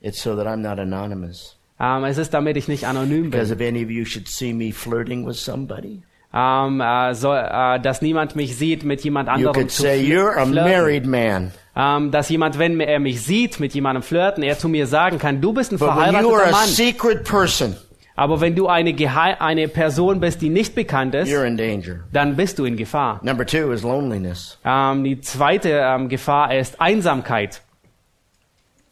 It's 0.00 0.20
so 0.20 0.34
that 0.34 0.46
I'm 0.48 0.56
not 0.56 0.80
anonymous. 0.80 1.53
Ähm, 1.80 2.04
es 2.04 2.18
ist, 2.18 2.32
damit 2.34 2.56
ich 2.56 2.68
nicht 2.68 2.86
anonym 2.86 3.30
Because 3.30 3.54
bin. 3.56 3.66
if 3.66 3.74
any 3.74 3.84
of 3.84 3.90
you 3.90 4.04
should 4.04 4.28
see 4.28 4.52
me 4.52 4.72
flirting 4.72 5.26
with 5.26 5.36
somebody, 5.42 6.02
Ähm, 6.36 6.80
äh, 6.80 7.14
so, 7.14 7.32
äh, 7.32 7.78
dass 7.80 8.02
niemand 8.02 8.34
mich 8.34 8.56
sieht 8.56 8.82
mit 8.84 9.02
jemand 9.04 9.28
you 9.28 9.34
anderem 9.34 9.54
could 9.54 9.70
zu 9.70 9.82
say, 9.82 10.00
You're 10.00 10.36
a 10.36 10.44
married 10.44 11.06
man. 11.06 11.52
Ähm, 11.76 12.10
dass 12.10 12.28
jemand, 12.28 12.58
wenn 12.58 12.80
er 12.80 12.98
mich 12.98 13.22
sieht 13.22 13.60
mit 13.60 13.72
jemandem 13.74 14.02
flirten, 14.02 14.42
er 14.42 14.58
zu 14.58 14.68
mir 14.68 14.86
sagen 14.88 15.18
kann, 15.20 15.40
du 15.40 15.52
bist 15.52 15.70
ein 15.72 15.78
But 15.78 15.88
you 15.88 15.94
verheirateter 15.94 16.46
a 16.46 16.50
Mann. 16.50 16.66
secret 16.68 17.24
person, 17.24 17.76
Aber 18.16 18.40
wenn 18.40 18.54
du 18.56 18.66
eine, 18.68 18.92
Gehe 18.94 19.10
eine 19.40 19.68
Person 19.68 20.18
bist, 20.20 20.40
die 20.42 20.48
nicht 20.48 20.74
bekannt 20.74 21.14
ist, 21.14 21.28
you're 21.28 21.44
in 21.46 21.56
danger. 21.56 22.00
dann 22.12 22.34
bist 22.36 22.58
du 22.58 22.64
in 22.64 22.76
Gefahr. 22.76 23.20
Number 23.22 23.46
two 23.46 23.70
is 23.72 23.82
loneliness. 23.84 24.58
Ähm, 24.64 25.04
die 25.04 25.20
zweite 25.20 25.70
ähm, 25.70 26.08
Gefahr 26.08 26.52
ist 26.54 26.80
Einsamkeit. 26.80 27.60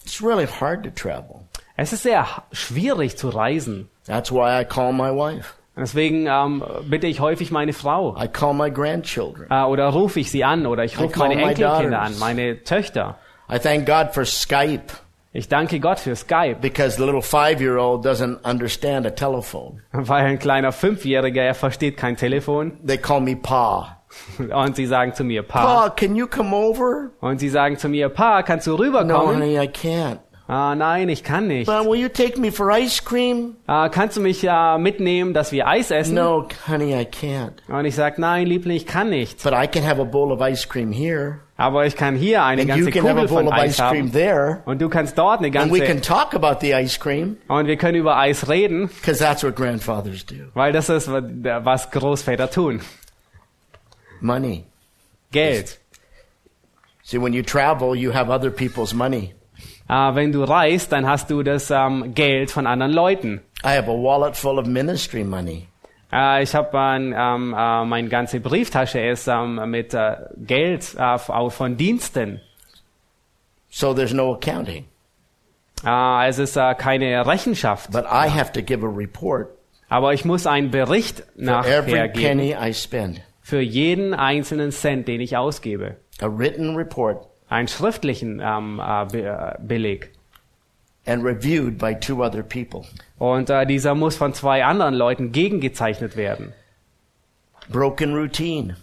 It's 0.05 0.22
really 0.22 0.47
hard 0.47 0.85
to 0.85 0.91
travel. 0.91 1.41
Es 1.77 1.93
ist 1.93 2.03
sehr 2.03 2.27
schwierig 2.53 3.16
zu 3.16 3.29
reisen. 3.29 3.89
That's 4.07 4.31
why 4.31 4.61
I 4.61 4.64
call 4.64 4.93
my 4.93 5.11
wife. 5.11 5.55
Deswegen 5.77 6.27
ähm, 6.27 6.62
bitte 6.85 7.07
ich 7.07 7.20
häufig 7.20 7.51
meine 7.51 7.73
Frau. 7.73 8.14
I 8.23 8.29
call 8.29 8.53
my 8.53 8.70
grandchildren. 8.70 9.47
Äh, 9.51 9.64
oder 9.64 9.89
rufe 9.89 10.20
ich 10.20 10.31
sie 10.31 10.45
an 10.45 10.66
oder 10.66 10.85
ich 10.85 10.99
I 10.99 11.05
rufe 11.05 11.18
meine 11.18 11.41
Enkelkinder 11.41 12.01
an, 12.01 12.18
meine 12.18 12.62
Töchter. 12.62 13.16
I 13.51 13.59
thank 13.59 13.87
God 13.87 14.12
for 14.12 14.25
Skype 14.25 14.93
Ich 15.35 15.49
danke 15.49 15.81
Gott 15.81 15.99
für 15.99 16.14
Skype, 16.14 16.57
because 16.61 16.97
the 16.99 17.05
little 17.05 17.23
five-year-old 17.23 18.05
doesn't 18.05 18.45
understand 18.45 19.07
a 19.07 19.11
telephone. 19.11 19.81
weil 19.93 20.27
ein 20.27 20.39
kleiner 20.39 20.73
Fünfjähriger, 20.73 21.43
er 21.43 21.55
versteht 21.55 21.97
kein 21.97 22.16
Telefon. 22.18 22.73
They 22.87 22.99
call 22.99 23.23
me 23.23 23.37
Pa. 23.37 24.03
Und 24.39 24.77
sie 24.77 24.85
sagen 24.85 25.14
zu 25.14 25.25
mir, 25.25 25.43
Pa. 25.43 25.62
Pa, 25.64 25.89
can 25.89 26.16
you 26.16 26.27
come 26.27 26.55
over? 26.55 27.12
Und 27.23 27.39
sie 27.41 27.49
sagen 27.49 27.79
zu 27.79 27.89
mir, 27.89 28.11
Pa, 28.11 28.43
kannst 28.43 28.66
du 28.66 28.73
No, 28.73 28.77
rüberkommen? 28.77 29.37
honey, 29.37 29.59
I 29.59 29.68
can't. 29.68 30.18
Ah, 30.49 30.74
nein, 30.74 31.09
ich 31.09 31.22
kann 31.22 31.47
nicht. 31.47 31.66
But 31.66 31.86
will 31.86 31.99
you 31.99 32.09
take 32.09 32.38
me 32.38 32.51
for 32.51 32.70
ice 32.72 33.03
cream? 33.03 33.57
Ah, 33.66 33.88
kannst 33.88 34.16
du 34.16 34.20
mich 34.20 34.43
ja 34.43 34.76
mitnehmen, 34.76 35.32
dass 35.34 35.53
wir 35.53 35.66
Eis 35.68 35.90
essen? 35.90 36.14
No, 36.14 36.47
honey, 36.68 36.93
I 36.95 37.05
can't. 37.07 37.53
Und 37.68 37.84
ich 37.84 37.95
sag, 37.95 38.18
nein, 38.18 38.47
Liebling, 38.47 38.76
ich 38.76 38.86
kann 38.86 39.09
nicht. 39.09 39.43
But 39.43 39.53
I 39.55 39.66
can 39.66 39.84
have 39.88 40.01
a 40.01 40.05
bowl 40.05 40.32
of 40.32 40.40
ice 40.40 40.68
cream 40.68 40.90
here, 40.93 41.38
Aber 41.57 41.86
ich 41.86 41.97
kann 41.97 42.16
hier 42.16 42.43
eine 42.43 42.62
and 42.62 42.70
ganze 42.70 42.90
Kugel 42.90 43.28
von 43.28 43.51
Eis 43.53 43.78
haben. 43.80 44.11
there, 44.12 44.62
Und 44.66 44.82
du 44.82 44.88
kannst 44.88 45.16
dort 45.16 45.38
eine 45.38 45.51
ganze... 45.53 45.78
can 45.80 46.03
talk 46.03 46.34
about 46.34 46.59
the 46.61 46.74
ice 46.74 46.99
cream 46.99 47.36
Und 47.49 47.66
wir 47.68 47.76
können 47.76 47.97
über 47.97 48.16
Eis 48.18 48.49
reden, 48.49 48.88
because 48.88 49.20
that's 49.22 49.45
what 49.45 49.55
grandfathers 49.55 50.26
do. 50.26 50.34
weil 50.55 50.72
das 50.72 50.88
ist, 50.88 51.09
was 51.09 51.90
Großväter 51.93 52.51
tun. 52.51 52.80
Money. 54.20 54.64
Geld. 55.30 55.78
See, 57.05 57.18
when 57.18 57.32
you 57.32 57.43
travel, 57.43 57.95
you 57.95 58.12
have 58.12 58.28
other 58.30 58.51
people's 58.51 58.93
money. 58.93 59.34
Ah, 59.95 60.14
wenn 60.14 60.32
du 60.32 60.43
reist, 60.43 60.90
dann 60.90 61.07
hast 61.07 61.30
du 61.30 61.43
das 61.43 61.70
ähm, 61.70 62.14
Geld 62.14 62.51
von 62.51 62.66
anderen 62.66 62.93
Leuten. 62.93 63.43
I 63.62 63.76
have 63.76 63.90
a 63.90 63.95
wallet 63.95 64.34
full 64.34 64.59
of 64.59 64.66
ministry 64.66 65.22
money. 65.22 65.68
Äh, 66.11 66.45
ich 66.45 66.55
habe 66.55 66.78
ein, 66.78 67.14
ähm, 67.14 67.53
äh, 67.53 67.84
meine 67.84 68.09
ganze 68.09 68.40
Brieftasche 68.40 69.01
ist 69.01 69.28
ähm, 69.28 69.61
mit 69.70 69.93
äh, 69.93 70.16
Geld 70.38 70.95
äh, 70.97 71.18
von 71.18 71.76
Diensten. 71.76 72.40
So 73.68 73.93
there's 73.93 74.14
no 74.14 74.32
accounting. 74.32 74.86
Äh, 75.84 76.28
es 76.28 76.38
ist 76.38 76.55
keine 76.55 77.26
Rechenschaft, 77.26 77.90
But 77.93 78.05
I 78.05 78.30
have 78.30 78.53
to 78.53 78.62
give 78.62 78.82
a 78.86 78.88
report 78.88 79.51
aber 79.90 80.14
ich 80.14 80.24
muss 80.24 80.47
einen 80.47 80.70
Bericht 80.70 81.22
nachher 81.36 81.82
geben 82.09 83.20
für 83.43 83.61
jeden 83.61 84.14
einzelnen 84.14 84.70
Cent, 84.72 85.07
den 85.07 85.20
ich 85.20 85.36
ausgebe. 85.36 85.97
A 86.22 86.28
written 86.28 86.76
report 86.76 87.26
Einen 87.53 87.68
schriftlichen 87.68 88.40
ähm, 88.42 88.80
äh, 88.84 89.05
Be 89.07 89.22
äh, 89.22 89.55
Beleg. 89.61 90.11
and 91.05 91.24
reviewed 91.24 91.78
by 91.78 91.94
two 91.94 92.22
other 92.22 92.42
people. 92.42 92.84
Und 93.18 93.50
äh, 93.50 93.66
dieser 93.66 93.94
muss 93.94 94.16
von 94.16 94.34
zwei 94.34 94.64
anderen 94.64 94.94
Leuten 94.94 95.32
gegengezeichnet 95.32 96.16
werden. 96.16 96.53
Broken 97.68 98.14
routine. 98.14 98.76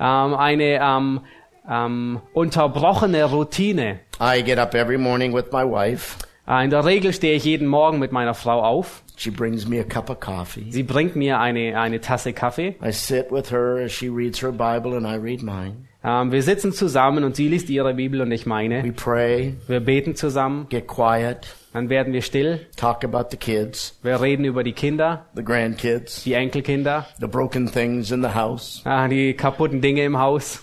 Ähm, 0.00 0.34
eine 0.34 0.80
ähm, 0.80 1.20
ähm, 1.68 2.20
unterbrochene 2.32 3.24
Routine. 3.24 4.00
I 4.20 4.42
get 4.42 4.58
up 4.58 4.74
every 4.74 4.98
morning 4.98 5.34
with 5.34 5.52
my 5.52 5.64
wife. 5.64 6.16
Äh, 6.46 6.64
in 6.64 6.70
der 6.70 6.84
Regel 6.84 7.12
stehe 7.12 7.36
ich 7.36 7.44
jeden 7.44 7.66
Morgen 7.66 7.98
mit 7.98 8.12
meiner 8.12 8.34
Frau 8.34 8.62
auf. 8.62 9.02
She 9.16 9.30
brings 9.30 9.66
me 9.66 9.80
a 9.80 9.84
cup 9.84 10.08
of 10.10 10.20
coffee. 10.20 10.70
Sie 10.70 10.84
bringt 10.84 11.16
mir 11.16 11.40
eine, 11.40 11.78
eine 11.78 12.00
Tasse 12.00 12.32
Kaffee. 12.32 12.76
I 12.82 12.92
sit 12.92 13.30
with 13.30 13.50
her 13.50 13.82
as 13.84 13.92
she 13.92 14.08
reads 14.08 14.40
her 14.42 14.52
Bible 14.52 14.96
and 14.96 15.06
I 15.06 15.16
read 15.16 15.42
mine. 15.42 15.87
Ähm, 16.04 16.30
wir 16.30 16.42
sitzen 16.42 16.72
zusammen 16.72 17.24
und 17.24 17.34
sie 17.36 17.48
liest 17.48 17.68
ihre 17.70 17.94
Bibel 17.94 18.20
und 18.20 18.30
ich 18.30 18.44
We 18.46 18.48
meine. 18.50 18.92
pray, 18.92 19.54
Wir 19.66 19.80
beten 19.80 20.14
zusammen, 20.14 20.66
get 20.68 20.86
quiet, 20.86 21.54
dann 21.72 21.88
werden 21.88 22.12
wir 22.12 22.22
still. 22.22 22.66
talk 22.76 23.02
about 23.04 23.30
the 23.30 23.36
kids, 23.36 23.98
Wir 24.02 24.20
reden 24.20 24.44
über 24.44 24.62
die 24.62 24.72
Kinder, 24.72 25.26
the 25.34 25.42
grandkids, 25.42 26.22
die 26.22 26.34
Enkelkinder, 26.34 27.06
the 27.20 27.26
broken 27.26 27.66
things 27.70 28.12
in 28.12 28.22
the 28.22 28.32
house, 28.34 28.80
ah, 28.84 29.08
die 29.08 29.34
kaputten 29.34 29.80
Dinge 29.80 30.04
im 30.04 30.18
Haus. 30.18 30.62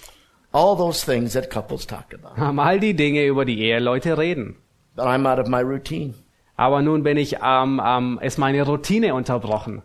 all 0.53 0.77
those 0.77 1.05
things 1.05 1.33
that 1.33 1.49
couples 1.49 1.86
talk 1.86 2.05
about. 2.13 2.41
Ähm, 2.41 2.57
all 2.59 2.79
die 2.79 2.93
Dinge, 2.95 3.25
über 3.25 3.43
die 3.43 3.59
Eheleute 3.61 4.17
reden. 4.17 4.55
But 4.95 5.05
I'm 5.05 5.27
out 5.29 5.39
of 5.39 5.47
my 5.49 5.59
routine. 5.61 6.13
Aber 6.55 6.81
nun 6.81 7.03
bin 7.03 7.17
ich, 7.17 7.36
ähm, 7.45 7.81
ähm, 7.86 8.19
ist 8.21 8.38
meine 8.38 8.63
Routine 8.65 9.13
unterbrochen. 9.13 9.81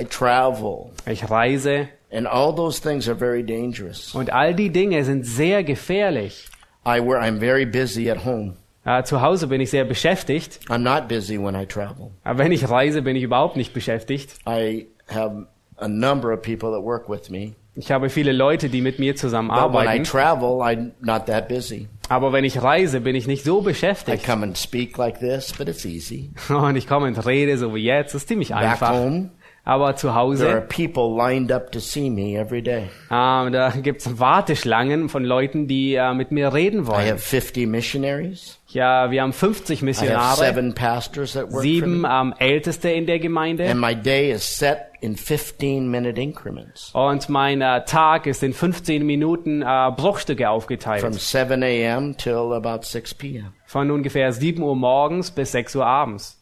I 0.00 0.04
travel, 0.04 0.90
Ich 1.06 1.28
reise 1.28 1.88
and 2.12 2.26
all 2.26 2.54
those 2.54 2.80
things 2.80 3.08
are 3.08 3.16
very 3.18 3.42
dangerous. 3.42 4.14
und 4.14 4.32
all 4.32 4.54
die 4.54 4.70
Dinge 4.70 5.02
sind 5.04 5.24
sehr 5.26 5.64
gefährlich. 5.64 6.48
I 6.86 7.00
where 7.00 7.20
I'm 7.20 7.38
very 7.38 7.64
busy 7.66 8.10
at 8.10 8.24
home. 8.24 8.54
Äh, 8.84 9.04
zu 9.04 9.20
Hause 9.22 9.46
bin 9.46 9.60
ich 9.60 9.70
sehr 9.70 9.84
beschäftigt, 9.84 10.58
I'm 10.68 10.78
not 10.78 11.06
busy 11.08 11.38
when 11.38 11.54
I 11.54 11.66
travel. 11.66 12.10
aber 12.24 12.38
wenn 12.40 12.52
ich 12.52 12.68
reise, 12.68 13.02
bin 13.02 13.14
ich 13.16 13.22
überhaupt 13.22 13.56
nicht 13.56 13.72
beschäftigt. 13.72 14.34
I 14.48 14.86
have 15.08 15.46
a 15.78 15.88
number 15.88 16.32
of 16.32 16.42
people 16.42 16.70
that 16.72 16.82
work 16.82 17.08
with 17.08 17.30
me. 17.30 17.52
Ich 17.74 17.90
habe 17.90 18.10
viele 18.10 18.32
Leute, 18.32 18.68
die 18.68 18.82
mit 18.82 18.98
mir 18.98 19.16
zusammen 19.16 19.48
But 19.48 19.72
when 19.72 19.84
I 19.84 19.86
arbeiten, 19.86 20.04
travel, 20.04 20.60
I'm 20.60 20.90
not 21.00 21.24
that 21.26 21.48
busy. 21.48 21.88
aber 22.10 22.32
wenn 22.32 22.44
ich 22.44 22.60
reise, 22.62 23.00
bin 23.00 23.14
ich 23.14 23.26
nicht 23.26 23.44
so 23.44 23.60
I 23.60 23.64
beschäftigt. 23.64 24.26
come 24.26 24.42
and 24.44 24.58
speak 24.58 24.98
like 24.98 25.20
this, 25.20 25.54
but 25.56 25.68
it's 25.68 25.84
easy. 25.86 26.30
Und 26.50 26.74
ich 26.76 26.86
komme 26.88 27.06
und 27.06 27.24
rede 27.24 27.56
so 27.56 27.74
wie 27.74 27.84
jetzt, 27.84 28.14
das 28.14 28.22
ist 28.22 28.28
ziemlich 28.28 28.48
Back 28.50 28.58
einfach. 28.72 28.92
home, 28.92 29.30
Aber 29.64 29.94
zu 29.94 30.08
there 30.08 30.16
are 30.16 30.26
Hause, 30.26 30.66
people 30.68 31.16
lined 31.16 31.52
up 31.52 31.70
to 31.70 31.78
see 31.78 32.10
me 32.10 32.36
every 32.36 32.62
day. 32.62 32.88
ähm, 33.12 33.52
da 33.52 33.70
gibt's 33.70 34.18
Warteschlangen 34.18 35.08
von 35.08 35.24
Leuten, 35.24 35.68
die 35.68 35.94
äh, 35.94 36.14
mit 36.14 36.32
mir 36.32 36.52
reden 36.52 36.82
I 36.82 36.86
wollen. 36.88 37.06
have 37.06 37.18
50 37.18 37.68
missionaries. 37.68 38.58
Ja, 38.68 39.10
wir 39.12 39.22
haben 39.22 39.32
50 39.32 39.70
I 39.70 39.74
have 39.76 39.84
Missionare, 39.84 40.36
seven 40.36 40.74
pastors 40.74 41.34
that 41.34 41.52
work 41.52 41.62
sieben 41.62 42.04
ähm, 42.10 42.34
Älteste 42.38 42.90
in 42.90 43.06
der 43.06 43.20
Gemeinde. 43.20 43.70
And 43.70 43.80
my 43.80 43.94
day 43.94 44.32
is 44.32 44.42
set 44.58 44.78
in 45.00 45.16
15 45.16 45.88
minute 45.88 46.20
increments 46.20 46.90
Und 46.92 47.28
mein 47.28 47.60
äh, 47.60 47.84
Tag 47.84 48.26
ist 48.26 48.42
in 48.42 48.52
15 48.54 49.06
Minuten 49.06 49.62
äh, 49.62 49.90
Bruchstücke 49.96 50.44
from 50.44 50.52
aufgeteilt. 50.54 51.14
7 51.14 51.62
a.m. 51.62 52.16
till 52.16 52.52
about 52.52 52.82
6 52.82 53.14
p.m. 53.14 53.52
Von 53.66 53.92
ungefähr 53.92 54.32
7 54.32 54.60
Uhr 54.60 54.74
morgens 54.74 55.30
bis 55.30 55.52
6 55.52 55.76
Uhr 55.76 55.86
abends. 55.86 56.41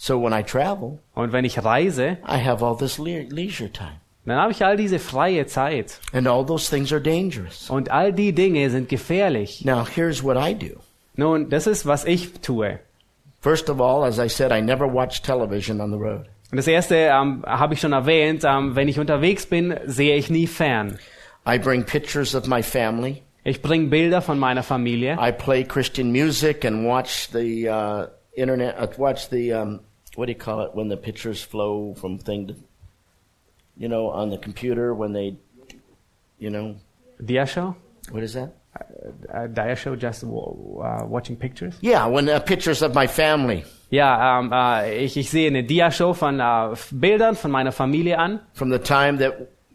So 0.00 0.22
when 0.22 0.32
I 0.32 0.42
travel, 0.44 1.00
Und 1.14 1.32
wenn 1.32 1.44
ich 1.44 1.62
reise, 1.64 2.18
I 2.26 2.38
have 2.42 2.64
all 2.64 2.76
this 2.76 2.98
le- 2.98 3.26
leisure 3.28 3.70
time. 3.70 4.00
dann 4.24 4.38
habe 4.38 4.52
ich 4.52 4.64
all 4.64 4.76
diese 4.76 4.98
freie 5.00 5.46
Zeit. 5.46 5.98
And 6.12 6.28
all 6.28 6.46
those 6.46 6.70
things 6.70 6.92
are 6.92 7.00
dangerous. 7.02 7.68
Und 7.68 7.90
all 7.90 8.12
die 8.12 8.32
Dinge 8.32 8.70
sind 8.70 8.88
gefährlich. 8.88 9.64
Now, 9.64 9.84
here's 9.84 10.22
what 10.22 10.36
I 10.36 10.54
do. 10.54 10.78
Nun, 11.16 11.50
das 11.50 11.66
ist, 11.66 11.84
was 11.84 12.04
ich 12.04 12.32
tue. 12.42 12.78
First 13.40 13.68
of 13.68 13.80
all, 13.80 14.04
as 14.04 14.18
I 14.18 14.28
said, 14.28 14.52
I 14.52 14.60
never 14.60 14.86
watch 14.86 15.20
television 15.22 15.80
on 15.80 15.90
the 15.90 15.98
road. 15.98 16.26
Und 16.52 16.58
das 16.58 16.68
erste 16.68 16.94
ähm, 16.94 17.42
habe 17.44 17.74
ich 17.74 17.80
schon 17.80 17.92
erwähnt, 17.92 18.44
ähm, 18.46 18.76
wenn 18.76 18.86
ich 18.88 18.98
unterwegs 19.00 19.46
bin, 19.46 19.74
sehe 19.86 20.14
ich 20.16 20.30
nie 20.30 20.46
fern. 20.46 20.98
I 21.46 21.58
bring 21.58 21.84
pictures 21.84 22.34
of 22.36 22.46
my 22.46 22.62
family. 22.62 23.22
Ich 23.42 23.62
bringe 23.62 23.88
Bilder 23.88 24.22
von 24.22 24.38
meiner 24.38 24.62
Familie. 24.62 25.16
I 25.20 25.32
play 25.32 25.64
Christian 25.64 26.12
music 26.12 26.64
and 26.64 26.86
watch 26.86 27.28
the 27.32 27.68
uh, 27.68 28.06
internet. 28.32 28.76
Uh, 28.80 28.86
watch 28.98 29.28
the 29.30 29.52
um, 29.54 29.80
what 30.18 30.26
do 30.26 30.32
you 30.32 30.38
call 30.38 30.60
it 30.66 30.74
when 30.74 30.88
the 30.88 30.96
pictures 30.96 31.40
flow 31.40 31.94
from 31.94 32.18
thing 32.18 32.48
to, 32.48 32.54
you 33.76 33.88
know, 33.88 34.08
on 34.10 34.30
the 34.30 34.38
computer 34.38 34.92
when 34.92 35.12
they, 35.12 35.36
you 36.40 36.50
know, 36.50 36.74
Dia 37.24 37.46
Show? 37.46 37.76
what 38.10 38.22
is 38.24 38.32
that? 38.34 38.50
Uh, 39.32 39.46
Dia 39.46 39.76
Show, 39.76 39.94
just 39.96 40.24
uh, 40.24 40.26
watching 41.06 41.36
pictures? 41.36 41.74
Yeah, 41.80 42.06
when 42.06 42.28
uh, 42.28 42.40
pictures 42.40 42.82
of 42.82 42.94
my 42.94 43.06
family 43.06 43.64
Ja, 43.90 44.40
ähm, 44.40 44.50
äh, 44.52 45.04
ich, 45.04 45.16
ich 45.16 45.30
sehe 45.30 45.46
eine 45.48 45.62
Dia-Show 45.64 46.12
von 46.14 46.40
äh, 46.40 46.74
Bildern 46.92 47.34
von 47.36 47.50
meiner 47.50 47.72
Familie 47.72 48.18
an. 48.18 48.40
from 48.54 48.70
the 48.70 48.78
time 48.78 49.18
that 49.18 49.34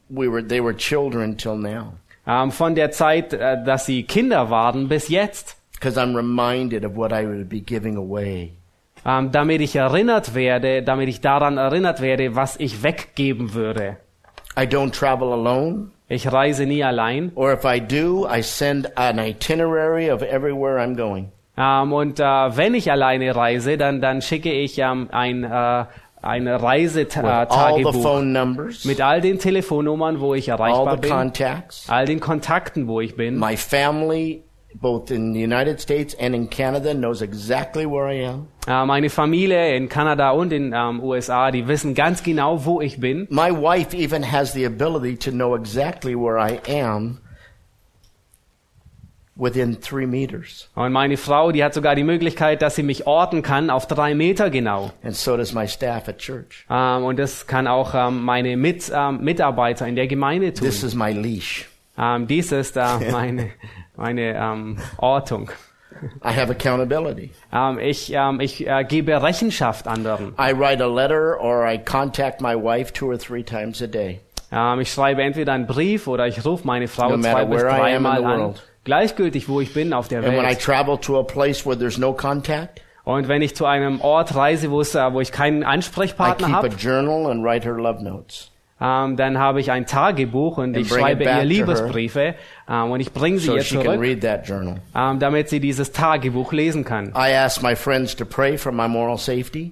we 0.10 0.28
were 0.30 0.44
they 0.44 0.60
were 0.62 0.74
children 0.76 1.36
till 1.38 1.56
now, 1.58 1.94
Ähm, 2.28 2.52
von 2.52 2.76
der 2.76 2.91
Zeit, 2.91 3.34
äh, 3.34 3.64
dass 3.64 3.86
sie 3.88 4.04
Kinder 4.04 4.50
waren 4.50 4.88
bis 4.89 5.08
jetzt. 5.10 5.56
because 5.74 5.98
I'm 5.98 6.16
reminded 6.16 6.84
of 6.86 6.96
what 6.96 7.12
I 7.14 7.26
would 7.26 7.50
be 7.50 7.60
giving 7.62 7.98
away. 7.98 8.52
Ähm, 9.06 9.32
damit 9.32 9.60
ich 9.62 9.76
erinnert 9.76 10.34
werde, 10.34 10.82
damit 10.84 11.10
ich 11.10 11.20
daran 11.22 11.58
erinnert 11.58 11.99
werde, 12.01 12.36
was 12.36 12.58
ich 12.58 12.84
weggeben 12.84 13.54
würde. 13.54 13.97
I 14.58 14.62
don't 14.62 14.91
travel 14.91 15.34
alone, 15.34 15.88
Ich 16.08 16.32
reise 16.32 16.66
nie 16.66 16.84
allein. 16.84 17.32
or 17.36 17.51
if 17.54 17.66
I 17.66 17.80
do, 17.82 18.28
I 18.32 18.41
send 18.41 18.97
an 18.97 19.18
itinerary 19.20 20.10
of 20.12 20.22
everywhere 20.22 20.80
I'm 20.82 20.95
going. 20.95 21.32
Ähm, 21.58 21.91
und 21.91 22.20
äh, 22.20 22.24
wenn 22.24 22.74
ich 22.76 22.91
alleine 22.91 23.36
reise, 23.36 23.78
dann, 23.78 23.99
dann 24.01 24.22
schicke 24.22 24.51
ich 24.51 24.78
ähm, 24.80 25.10
ein, 25.12 25.43
äh, 25.43 25.86
ein 26.22 26.47
Reisetagebuch 26.47 28.22
numbers, 28.22 28.86
mit 28.86 29.01
all 29.01 29.22
den 29.22 29.39
Telefonnummern, 29.39 30.20
wo 30.20 30.34
ich 30.34 30.51
all 30.51 30.60
erreichbar 30.60 30.95
the 30.95 31.01
bin, 31.01 31.10
contacts. 31.12 31.89
all 31.89 32.06
den 32.06 32.20
Kontakten, 32.20 32.88
wo 32.88 33.01
ich 33.01 33.16
bin. 33.16 33.38
My 33.39 33.58
family, 33.58 34.43
both 34.76 35.12
in 35.12 35.34
the 35.34 35.40
United 35.40 35.80
States 35.80 36.16
and 36.20 36.36
in 36.36 36.48
Canada, 36.48 36.94
knows 36.94 37.22
exactly 37.22 37.86
where 37.86 38.08
I 38.08 38.26
am. 38.26 38.48
Äh, 38.68 38.86
meine 38.86 39.10
Familie 39.10 39.76
in 39.76 39.90
Kanada 39.90 40.32
und 40.32 40.54
in 40.54 40.74
ähm, 40.74 41.02
USA, 41.02 41.52
die 41.52 41.68
wissen 41.68 41.96
ganz 41.96 42.24
genau, 42.24 42.66
wo 42.66 42.82
ich 42.82 43.00
bin. 43.00 43.28
My 43.30 43.52
wife 43.52 43.96
even 43.96 44.32
has 44.32 44.54
the 44.54 44.66
ability 44.66 45.18
to 45.18 45.32
know 45.32 45.56
exactly 45.56 46.16
where 46.16 46.38
I 46.38 46.60
am 46.68 47.20
within 49.36 49.80
three 49.82 50.06
meters. 50.06 50.70
Und 50.76 50.94
meine 50.94 51.18
Frau, 51.18 51.52
die 51.52 51.64
hat 51.64 51.74
sogar 51.74 51.96
die 51.96 52.04
Möglichkeit, 52.04 52.62
dass 52.62 52.76
sie 52.76 52.84
mich 52.84 53.08
orten 53.08 53.42
kann 53.42 53.70
auf 53.70 53.88
drei 53.88 54.16
Meter 54.16 54.50
genau. 54.50 54.92
And 55.04 55.16
so 55.16 55.36
does 55.36 55.54
my 55.54 55.68
staff 55.68 56.08
at 56.08 56.20
church. 56.20 56.66
Ähm, 56.70 57.04
und 57.04 57.20
das 57.20 57.48
kann 57.48 57.68
auch 57.68 57.94
ähm, 57.96 58.24
meine 58.24 58.56
Mit, 58.56 58.92
Mitarbeiter 59.20 59.88
in 59.88 59.96
der 59.96 60.08
Gemeinde 60.08 60.54
tun. 60.54 60.68
This 60.68 60.84
is 60.84 60.96
my 60.96 61.12
leash. 61.12 61.68
Ähm, 61.98 62.28
dies 62.28 62.52
ist 62.52 62.78
äh, 62.78 62.84
meine, 63.12 63.50
meine 63.96 64.36
ähm, 64.36 64.78
Ortung. 64.98 65.52
I 66.26 66.30
have 66.36 66.52
accountability. 66.52 67.32
Ähm, 67.54 67.80
ich 67.80 68.12
ähm, 68.14 68.39
ich 68.39 68.68
äh, 68.68 68.84
gebe 68.84 69.22
Rechenschaft 69.22 69.88
anderen. 69.88 70.34
I 70.39 70.52
write 70.52 70.84
a 70.84 70.88
letter 70.88 71.39
or 71.39 71.66
I 71.66 71.78
contact 71.78 72.41
my 72.41 72.56
wife 72.56 72.91
two 72.94 73.08
or 73.08 73.18
three 73.18 73.44
times 73.44 73.82
a 73.82 73.88
day. 73.88 74.20
Ähm, 74.52 74.80
ich 74.82 74.91
schreibe 74.91 75.22
entweder 75.22 75.54
einen 75.54 75.68
Brief 75.68 76.08
oder 76.08 76.28
ich 76.28 76.44
rufe 76.46 76.66
meine 76.66 76.88
Frau 76.88 77.16
No 77.16 77.22
zwei 77.22 77.46
bis 77.46 77.62
dreimal 77.62 78.26
an. 78.26 78.39
world. 78.41 78.64
Gleichgültig, 78.84 79.48
wo 79.48 79.62
ich 79.62 79.74
bin 79.74 79.94
auf 79.94 80.08
der 80.08 80.20
And 80.20 80.28
when 80.30 80.39
I 80.39 80.50
Welt. 80.50 80.62
travel 80.62 80.98
to 80.98 81.20
a 81.20 81.24
place 81.24 81.66
where 81.66 81.78
there's 81.78 81.98
no 81.98 82.12
contact, 82.14 82.82
Und 83.06 83.28
wenn 83.28 83.41
ich 83.41 83.56
zu 83.56 83.66
einem 83.66 84.02
Ort 84.02 84.36
reise, 84.36 84.72
wo, 84.72 84.82
es, 84.82 84.96
äh, 84.96 85.14
wo 85.14 85.22
ich 85.22 85.32
keinen 85.32 85.62
I 85.62 85.66
Ansprechpartner 85.66 86.48
a 86.48 86.52
habe, 86.52 86.68
journal 86.70 87.30
and 87.32 87.44
write 87.44 87.66
her 87.66 87.78
love 87.78 88.04
notes. 88.04 88.52
Ähm, 88.82 89.16
dann 89.18 89.38
habe 89.38 89.60
ich 89.62 89.72
ein 89.72 89.86
Tagebuch 89.86 90.58
und 90.58 90.76
And 90.76 90.78
ich 90.78 90.90
schreibe 90.90 91.24
ihr 91.24 91.44
Liebesbriefe 91.44 92.36
ähm, 92.70 92.92
und 92.92 93.00
ich 93.00 93.12
bringe 93.14 93.38
sie 93.40 93.48
So 93.48 93.56
ihr 93.56 93.64
zurück, 93.64 94.00
read 94.00 94.22
that 94.22 94.48
journal. 94.48 94.78
ähm, 94.96 95.20
damit 95.20 95.50
sie 95.50 95.60
dieses 95.60 95.92
Tagebuch 95.92 96.52
lesen 96.54 96.84
kann. 96.84 97.10
I 97.16 97.34
ask 97.36 97.62
my 97.62 97.76
friends 97.76 98.16
to 98.16 98.26
pray 98.26 98.58
for 98.58 98.72
my 98.72 98.88
moral 98.88 99.18
safety. 99.18 99.72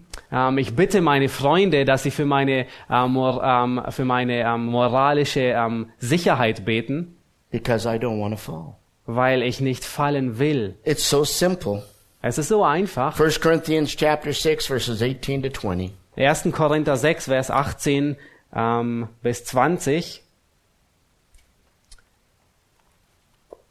Ich 0.57 0.75
bitte 0.75 1.01
meine 1.01 1.27
Freunde, 1.27 1.83
dass 1.83 2.03
sie 2.03 2.11
für 2.11 2.25
meine, 2.25 2.65
äh, 2.89 3.07
mor 3.07 3.85
für 3.89 4.05
meine 4.05 4.41
ähm, 4.41 4.67
moralische 4.67 5.53
Sicherheit 5.99 6.63
beten, 6.63 7.17
because 7.51 7.85
I 7.87 7.97
don't 7.97 8.21
want 8.21 8.33
to 8.33 8.37
fall. 8.37 8.75
weil 9.05 9.41
ich 9.43 9.59
nicht 9.59 9.83
fallen 9.83 10.39
will. 10.39 10.75
It's 10.85 11.09
so 11.09 11.25
simple. 11.25 11.83
Es 12.21 12.37
ist 12.37 12.47
so 12.47 12.63
einfach. 12.63 13.19
1 13.19 13.41
Corinthians 13.41 13.95
chapter 13.95 14.31
6 14.31 14.67
verses 14.67 15.01
18 15.01 15.43
to 15.43 15.49
20. 15.49 15.91
1. 16.15 16.51
Korinther 16.51 16.95
6, 16.97 17.25
Vers 17.25 17.49
18 17.49 18.15
ähm, 18.53 19.07
bis 19.21 19.45
20 19.45 20.23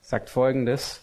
sagt 0.00 0.28
folgendes. 0.28 1.02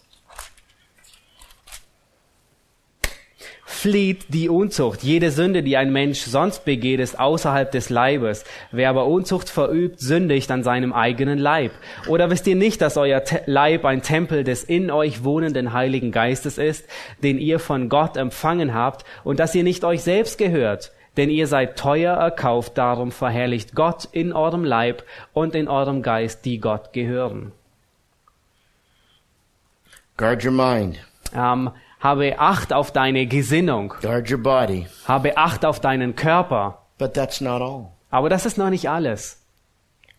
Flieht 3.64 4.34
die 4.34 4.48
Unzucht. 4.48 5.04
Jede 5.04 5.30
Sünde, 5.30 5.62
die 5.62 5.76
ein 5.76 5.92
Mensch 5.92 6.22
sonst 6.22 6.64
begeht, 6.64 6.98
ist 6.98 7.18
außerhalb 7.18 7.70
des 7.70 7.90
Leibes. 7.90 8.44
Wer 8.72 8.90
aber 8.90 9.06
Unzucht 9.06 9.48
verübt, 9.48 10.00
sündigt 10.00 10.50
an 10.50 10.64
seinem 10.64 10.92
eigenen 10.92 11.38
Leib. 11.38 11.70
Oder 12.08 12.28
wisst 12.28 12.48
ihr 12.48 12.56
nicht, 12.56 12.80
dass 12.80 12.96
euer 12.96 13.22
Te 13.22 13.42
Leib 13.46 13.84
ein 13.84 14.02
Tempel 14.02 14.42
des 14.42 14.64
in 14.64 14.90
euch 14.90 15.22
wohnenden 15.22 15.72
Heiligen 15.72 16.10
Geistes 16.10 16.58
ist, 16.58 16.88
den 17.22 17.38
ihr 17.38 17.60
von 17.60 17.88
Gott 17.88 18.16
empfangen 18.16 18.74
habt, 18.74 19.04
und 19.22 19.38
dass 19.38 19.54
ihr 19.54 19.62
nicht 19.62 19.84
euch 19.84 20.02
selbst 20.02 20.38
gehört? 20.38 20.90
Denn 21.18 21.30
ihr 21.30 21.48
seid 21.48 21.76
teuer 21.76 22.14
erkauft, 22.14 22.78
darum 22.78 23.10
verherrlicht 23.10 23.74
Gott 23.74 24.08
in 24.12 24.32
eurem 24.32 24.64
Leib 24.64 25.02
und 25.32 25.56
in 25.56 25.66
eurem 25.68 26.00
Geist, 26.02 26.44
die 26.44 26.60
Gott 26.60 26.92
gehören. 26.92 27.52
Guard 30.16 30.44
your 30.44 30.52
mind. 30.52 30.98
Ähm, 31.34 31.70
habe 31.98 32.38
Acht 32.38 32.72
auf 32.72 32.92
deine 32.92 33.26
Gesinnung. 33.26 33.94
Guard 34.00 34.30
your 34.30 34.38
body. 34.38 34.86
Habe 35.06 35.36
Acht 35.36 35.64
auf 35.64 35.80
deinen 35.80 36.14
Körper. 36.14 36.78
But 36.98 37.14
that's 37.14 37.40
not 37.40 37.60
all. 37.60 37.88
Aber 38.10 38.28
das 38.28 38.46
ist 38.46 38.56
noch 38.56 38.70
nicht 38.70 38.88
alles. 38.88 39.44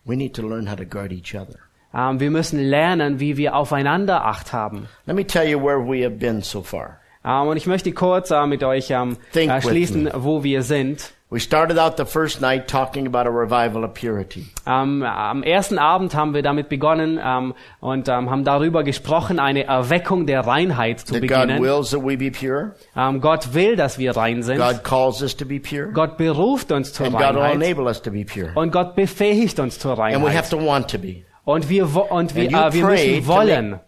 We 0.04 0.16
need 0.16 0.36
to 0.36 0.46
learn 0.46 0.70
how 0.70 0.76
to 0.76 0.84
guard 0.84 1.12
each 1.12 1.34
other. 1.34 1.58
Ähm, 1.94 2.20
wir 2.20 2.30
müssen 2.30 2.60
lernen, 2.60 3.20
wie 3.20 3.38
wir 3.38 3.56
aufeinander 3.56 4.26
Acht 4.26 4.52
haben. 4.52 4.86
Let 5.06 5.16
me 5.16 5.26
tell 5.26 5.48
you 5.48 5.58
where 5.58 5.80
we 5.80 6.04
have 6.04 6.16
been 6.16 6.42
so 6.42 6.62
far. 6.62 7.00
Ähm, 7.24 7.48
und 7.48 7.56
ich 7.56 7.66
möchte 7.66 7.92
kurz 7.92 8.30
äh, 8.30 8.46
mit 8.46 8.62
euch 8.64 8.90
ähm, 8.90 9.16
Think 9.32 9.50
äh, 9.50 9.60
schließen, 9.60 10.10
wo 10.14 10.42
wir 10.42 10.62
sind. 10.62 11.12
We 11.32 11.38
started 11.38 11.78
out 11.78 11.96
the 11.96 12.04
first 12.04 12.40
night 12.40 12.66
talking 12.66 13.06
about 13.06 13.28
a 13.28 13.30
revival 13.30 13.84
of 13.84 13.94
purity. 13.94 14.46
Ähm, 14.66 15.04
am 15.04 15.44
ersten 15.44 15.78
Abend 15.78 16.12
haben 16.16 16.34
wir 16.34 16.42
damit 16.42 16.68
begonnen 16.68 17.20
ähm, 17.24 17.54
und 17.78 18.08
ähm, 18.08 18.30
haben 18.30 18.42
darüber 18.42 18.82
gesprochen, 18.82 19.38
eine 19.38 19.62
Erweckung 19.64 20.26
der 20.26 20.40
Reinheit 20.44 20.98
zu 20.98 21.12
That 21.14 21.22
God 21.28 21.28
beginnen. 21.42 21.62
wills 21.62 21.90
that 21.90 22.02
we 22.02 22.16
be 22.16 22.32
pure. 22.32 22.74
Gott 23.20 23.54
will, 23.54 23.76
dass 23.76 23.96
wir 23.96 24.16
rein 24.16 24.42
sind. 24.42 24.58
God 24.58 24.82
calls 24.82 25.22
us 25.22 25.36
to 25.36 25.44
be 25.44 25.60
pure. 25.60 25.92
Gott 25.92 26.16
beruft 26.16 26.72
uns 26.72 26.92
zur 26.92 27.06
And 27.06 27.16
God 27.16 27.34
will 27.34 27.42
Reinheit 27.42 27.54
enable 27.54 27.84
us 27.84 28.02
to 28.02 28.10
be 28.10 28.24
pure. 28.24 28.50
und 28.56 28.72
Gott 28.72 28.96
befähigt 28.96 29.60
uns 29.60 29.78
zur 29.78 29.92
And 30.00 30.00
we 30.24 30.32
have 30.34 30.50
Reinheit. 30.50 30.50
to 30.50 30.56
want 30.58 30.90
to 30.90 30.98
be. 30.98 31.22
Und 31.44 31.68
wir, 31.68 31.84
und 32.12 32.34
wir, 32.34 32.48
äh, 32.50 32.72
wir 32.72 32.84
müssen 32.86 33.26
wollen. 33.26 33.80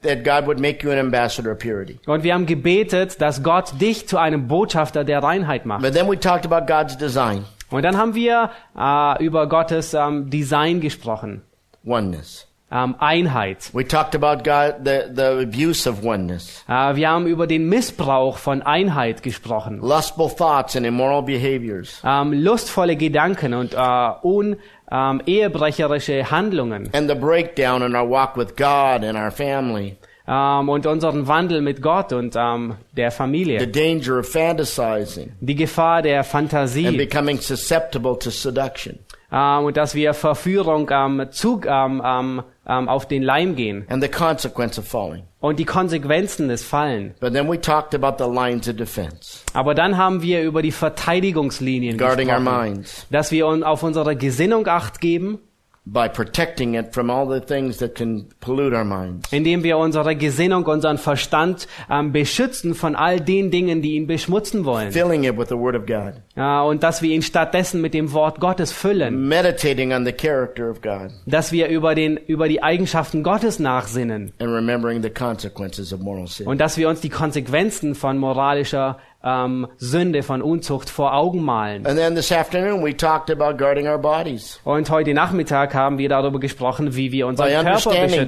Und 2.06 2.22
wir 2.24 2.34
haben 2.34 2.46
gebetet, 2.46 3.20
dass 3.20 3.42
Gott 3.42 3.80
dich 3.80 4.08
zu 4.08 4.18
einem 4.18 4.48
Botschafter 4.48 5.04
der 5.04 5.22
Reinheit 5.22 5.66
macht. 5.66 5.82
But 5.82 5.92
then 5.92 6.08
we 6.10 6.18
talked 6.18 6.50
about 6.50 6.66
God's 6.66 6.96
design, 6.96 7.44
Und 7.70 7.82
dann 7.84 7.96
haben 7.96 8.14
wir 8.14 8.50
äh, 8.78 9.24
über 9.24 9.48
Gottes 9.48 9.94
ähm, 9.94 10.30
Design 10.30 10.80
gesprochen. 10.80 11.42
oneness. 11.84 12.48
Ähm, 12.74 12.94
Einheit. 12.98 13.68
We 13.74 13.86
talked 13.86 14.14
about 14.16 14.42
God, 14.44 14.76
the, 14.86 15.00
the 15.14 15.42
abuse 15.42 15.86
of 15.86 16.02
oneness, 16.02 16.64
Äh, 16.68 16.96
wir 16.96 17.10
haben 17.10 17.26
über 17.26 17.46
den 17.46 17.68
Missbrauch 17.68 18.38
von 18.38 18.62
Einheit 18.62 19.22
gesprochen. 19.22 19.78
lustful 19.82 20.30
thoughts 20.30 20.74
and 20.74 20.86
immoral 20.86 21.22
behaviors, 21.22 22.00
Ähm, 22.02 22.32
lustvolle 22.32 22.96
Gedanken 22.96 23.52
und 23.52 23.74
äh, 23.74 24.10
un, 24.22 24.56
ähm, 24.92 25.22
ehebrecherische 25.26 26.30
Handlungen. 26.30 26.88
and 26.92 27.08
the 27.08 27.14
breakdown 27.16 27.82
in 27.82 27.94
our 27.96 28.08
walk 28.08 28.36
with 28.36 28.54
God 28.56 29.02
and 29.04 29.16
our 29.16 29.30
family, 29.30 29.96
Ähm, 30.28 30.68
und 30.68 30.86
unseren 30.86 31.26
Wandel 31.26 31.60
mit 31.62 31.82
Gott 31.82 32.12
und 32.12 32.36
ähm, 32.36 32.76
der 32.96 33.10
the 33.10 33.16
Familie. 33.16 33.66
danger 33.66 34.20
of 34.20 34.28
fantasizing 34.28 35.32
Die 35.40 35.54
Gefahr 35.56 36.00
der 36.02 36.18
and 36.18 36.26
Fantasie. 36.26 36.96
becoming 36.96 37.38
susceptible 37.40 38.16
to 38.18 38.30
seduction, 38.30 38.98
Ähm, 39.32 39.64
und 39.64 39.76
dass 39.76 39.94
wir 39.96 40.14
Verführung 40.14 40.88
ähm, 40.92 41.26
zu, 41.30 41.60
ähm, 41.66 42.00
ähm, 42.04 42.42
ähm, 42.68 42.88
auf 42.88 43.06
den 43.08 43.22
Leim 43.22 43.56
gehen. 43.56 43.84
and 43.88 44.02
the 44.02 44.08
consequence 44.08 44.78
of 44.78 44.86
falling. 44.86 45.24
Und 45.40 45.58
die 45.58 45.64
Konsequenzen 45.64 46.48
des 46.48 46.62
Fallen. 46.64 47.14
But 47.20 47.32
then 47.32 47.48
we 47.50 47.60
talked 47.60 47.94
about 47.94 48.22
the 48.24 48.30
lines 48.30 48.68
of 48.68 48.76
defense, 48.76 49.40
Aber 49.54 49.74
dann 49.74 49.96
haben 49.96 50.22
wir 50.22 50.42
über 50.42 50.62
die 50.62 50.70
Verteidigungslinien 50.72 51.98
guarding 51.98 52.28
our 52.30 52.36
gesprochen. 52.38 52.72
minds 52.74 53.06
Dass 53.10 53.30
wir 53.32 53.46
auf 53.46 53.82
unsere 53.82 54.16
Gesinnung 54.16 54.66
acht 54.68 55.00
geben, 55.00 55.38
by 55.84 56.08
protecting 56.08 56.74
it 56.74 56.94
from 56.94 57.10
all 57.10 57.26
the 57.28 57.44
things 57.44 57.78
that 57.78 57.96
can 57.96 58.28
pollute 58.40 58.72
our 58.72 58.84
minds. 58.84 59.32
indem 59.32 59.64
wir 59.64 59.78
unsere 59.78 60.14
Gesinnung, 60.14 60.64
unseren 60.66 60.96
Verstand 60.96 61.66
ähm, 61.90 62.12
beschützen 62.12 62.74
von 62.76 62.94
all 62.94 63.18
den 63.18 63.50
Dingen, 63.50 63.82
die 63.82 63.96
ihn 63.96 64.06
beschmutzen 64.06 64.64
wollen. 64.64 64.92
filling 64.92 65.24
it 65.24 65.36
with 65.36 65.48
the 65.48 65.56
Word 65.56 65.74
of 65.74 65.84
God, 65.86 66.22
Ja, 66.36 66.62
und 66.62 66.84
dass 66.84 67.02
wir 67.02 67.10
ihn 67.12 67.22
stattdessen 67.22 67.80
mit 67.80 67.94
dem 67.94 68.12
Wort 68.12 68.38
Gottes 68.38 68.70
füllen. 68.70 69.26
meditating 69.26 69.92
on 69.92 70.04
the 70.04 70.12
character 70.12 70.70
of 70.70 70.80
God, 70.82 71.10
Dass 71.26 71.50
wir 71.50 71.66
über, 71.68 71.96
den, 71.96 72.16
über 72.16 72.46
die 72.48 72.62
Eigenschaften 72.62 73.24
Gottes 73.24 73.58
nachsinnen. 73.58 74.32
and 74.38 74.50
remembering 74.54 75.02
the 75.02 75.10
consequences 75.10 75.92
of 75.92 75.98
moral 76.00 76.28
sin. 76.28 76.46
Und 76.46 76.60
dass 76.60 76.76
wir 76.76 76.88
uns 76.88 77.00
die 77.00 77.10
Konsequenzen 77.10 77.96
von 77.96 78.18
moralischer 78.18 78.98
ähm, 79.24 79.68
Sünde, 79.76 80.22
von 80.22 80.42
Unzucht 80.42 80.90
vor 80.90 81.14
Augen 81.14 81.42
malen. 81.42 81.86
And 81.86 81.96
then 81.98 82.14
this 82.14 82.32
afternoon 82.32 82.84
we 82.84 82.96
talked 82.96 83.30
about 83.30 83.56
guarding 83.56 83.86
our 83.86 83.98
bodies 83.98 84.58
Und 84.64 84.90
heute 84.90 85.14
Nachmittag 85.14 85.74
haben 85.74 85.98
wir 85.98 86.08
darüber 86.08 86.40
gesprochen, 86.40 86.96
wie 86.96 87.12
wir 87.12 87.26
unseren 87.26 87.46
by 87.48 87.52
Körper 87.54 87.90
beschützen. 88.24 88.26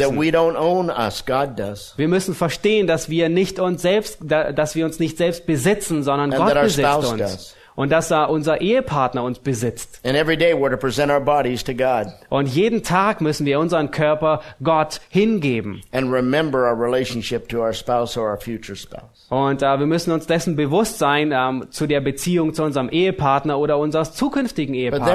us, 1.60 1.94
Wir 1.96 2.08
müssen 2.08 2.34
verstehen, 2.34 2.86
dass 2.86 3.08
wir 3.08 3.28
nicht 3.28 3.58
uns 3.58 3.82
selbst, 3.82 4.18
da- 4.22 4.52
dass 4.52 4.74
wir 4.74 4.84
uns 4.84 4.98
nicht 4.98 5.16
selbst 5.18 5.46
besitzen, 5.46 6.02
sondern 6.02 6.32
And 6.32 6.42
Gott 6.44 6.54
besitzt 6.62 6.88
uns. 7.12 7.18
does. 7.18 7.56
Und 7.76 7.90
dass 7.90 8.10
uh, 8.12 8.26
unser 8.28 8.60
Ehepartner 8.60 9.22
uns 9.24 9.38
besitzt. 9.40 10.00
and 10.04 10.16
every 10.16 10.36
day 10.36 10.52
we're 10.54 10.70
to 10.70 10.76
present 10.76 11.10
our 11.10 11.20
bodies 11.20 11.64
to 11.64 11.74
God 11.74 12.06
Und 12.28 12.46
jeden 12.46 12.82
Tag 12.82 13.20
müssen 13.20 13.46
wir 13.46 13.58
unseren 13.58 13.90
Körper 13.90 14.40
Gott 14.62 15.00
hingeben. 15.08 15.82
and 15.92 16.12
remember 16.12 16.60
our 16.70 16.80
relationship 16.80 17.48
to 17.48 17.58
our 17.60 17.72
spouse 17.72 18.16
or 18.16 18.30
our 18.30 18.38
future 18.40 18.76
spouse. 18.76 19.26
Und 19.28 19.62
uh, 19.62 19.78
wir 19.78 19.86
müssen 19.86 20.12
uns 20.12 20.26
dessen 20.26 20.54
bewusst 20.54 20.98
sein 20.98 21.32
ähm, 21.34 21.66
zu 21.70 21.86
der 21.86 22.00
Beziehung 22.00 22.54
zu 22.54 22.62
unserem 22.62 22.88
Ehepartner 22.90 23.58
oder 23.58 23.78
unseres 23.78 24.12
zukünftigen 24.14 24.74
Ehepartners. 24.74 25.10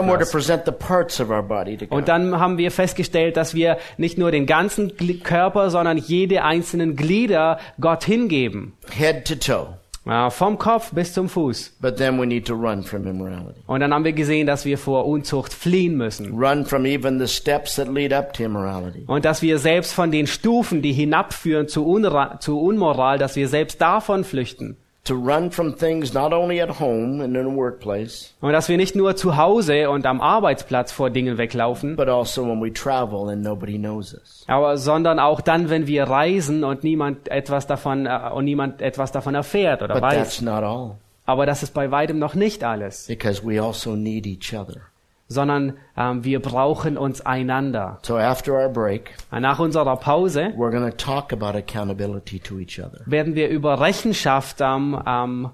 Und 1.90 2.08
dann 2.08 2.40
haben 2.40 2.58
wir 2.58 2.72
festgestellt, 2.72 3.38
dass 3.38 3.54
wir 3.54 3.78
nicht 3.98 4.18
nur 4.18 4.32
den 4.32 4.46
ganzen 4.46 4.94
Körper, 5.24 5.70
sondern 5.70 5.98
jede 5.98 6.44
einzelnen 6.44 6.96
Glieder 6.96 7.60
Gott 7.80 8.04
hingeben. 8.04 8.74
head 8.92 9.26
to 9.26 9.36
toe. 9.36 9.79
Vom 10.32 10.58
Kopf 10.58 10.92
bis 10.92 11.14
zum 11.14 11.30
Fuß. 11.30 11.78
But 11.80 11.98
then 11.98 12.20
we 12.20 12.26
need 12.26 12.48
to 12.48 12.56
run 12.56 12.84
from 12.84 13.06
immorality. 13.06 13.62
Und 13.68 13.80
dann 13.82 13.94
haben 13.94 14.04
wir 14.04 14.14
gesehen, 14.14 14.48
dass 14.48 14.66
wir 14.66 14.78
vor 14.78 15.06
Unzucht 15.06 15.54
fliehen 15.54 15.96
müssen. 15.96 16.34
Run 16.34 16.66
from 16.66 16.86
even 16.86 17.20
the 17.20 17.28
steps 17.28 17.76
that 17.76 17.88
lead 17.94 18.12
up 18.12 18.34
to 18.34 18.44
immorality. 18.44 19.04
Und 19.06 19.26
dass 19.26 19.42
wir 19.42 19.60
selbst 19.60 19.94
von 19.94 20.12
den 20.12 20.26
Stufen, 20.26 20.82
die 20.82 20.94
hinabführen 20.94 21.68
zu, 21.68 21.86
Unra 21.86 22.40
zu 22.40 22.60
Unmoral, 22.60 23.18
dass 23.18 23.36
wir 23.36 23.48
selbst 23.48 23.82
davon 23.82 24.24
flüchten. 24.24 24.78
To 25.06 25.16
run 25.16 25.50
from 25.50 25.76
things 25.76 26.14
not 26.14 26.34
only 26.34 26.62
at 26.62 26.80
home 26.80 27.24
and 27.24 27.36
in 27.36 27.50
the 27.50 27.56
workplace, 27.56 28.36
Und 28.42 28.52
dass 28.52 28.70
wir 28.70 28.78
nicht 28.78 28.96
nur 28.96 29.16
zu 29.16 29.38
Hause 29.38 29.90
und 29.90 30.06
am 30.06 30.22
Arbeitsplatz 30.22 30.92
vor 30.92 31.10
Dingen 31.10 31.38
weglaufen, 31.40 31.96
but 31.96 32.08
also 32.10 32.44
when 32.46 32.62
we 32.62 32.72
travel 32.72 33.28
and 33.30 33.42
nobody 33.42 33.78
knows 33.80 34.14
us. 34.14 34.44
aber, 34.48 34.78
sondern 34.78 35.18
auch 35.18 35.42
dann, 35.42 35.70
wenn 35.70 35.88
wir 35.88 36.04
reisen 36.04 36.64
und 36.64 36.84
niemand 36.84 37.28
etwas 37.32 37.66
davon, 37.66 38.06
äh, 38.06 38.20
und 38.34 38.46
niemand 38.46 38.82
etwas 38.82 39.12
davon 39.12 39.34
erfährt 39.34 39.82
oder 39.82 39.96
But 39.96 40.04
weiß. 40.04 40.16
that's 40.16 40.42
not 40.42 40.64
all, 40.64 40.92
Aber 41.26 41.46
das 41.48 41.64
ist 41.64 41.74
bei 41.74 41.90
weitem 41.90 42.20
noch 42.20 42.36
nicht 42.36 42.64
alles, 42.64 43.08
because 43.08 43.42
we 43.44 43.60
also 43.60 43.96
need 43.96 44.28
each 44.28 44.54
other. 44.54 44.82
Sondern 45.30 45.78
ähm, 45.96 46.24
wir 46.26 46.42
brauchen 46.42 46.98
uns 46.98 47.22
einander. 47.22 48.00
So 48.02 48.18
after 48.18 48.54
our 48.54 48.68
break, 48.70 49.12
Nach 49.32 49.60
unserer 49.60 49.96
Pause 49.96 50.54
we're 50.58 50.72
going 50.72 50.90
to 50.90 50.98
talk 50.98 51.32
about 51.32 51.56
accountability 51.58 52.40
to 52.40 52.60
each 52.60 52.80
other. 52.80 53.02
werden 53.06 53.36
wir 53.36 53.48
über 53.50 53.80
Rechenschaft 53.80 54.58
ähm, 54.60 55.00
ähm, 55.06 55.50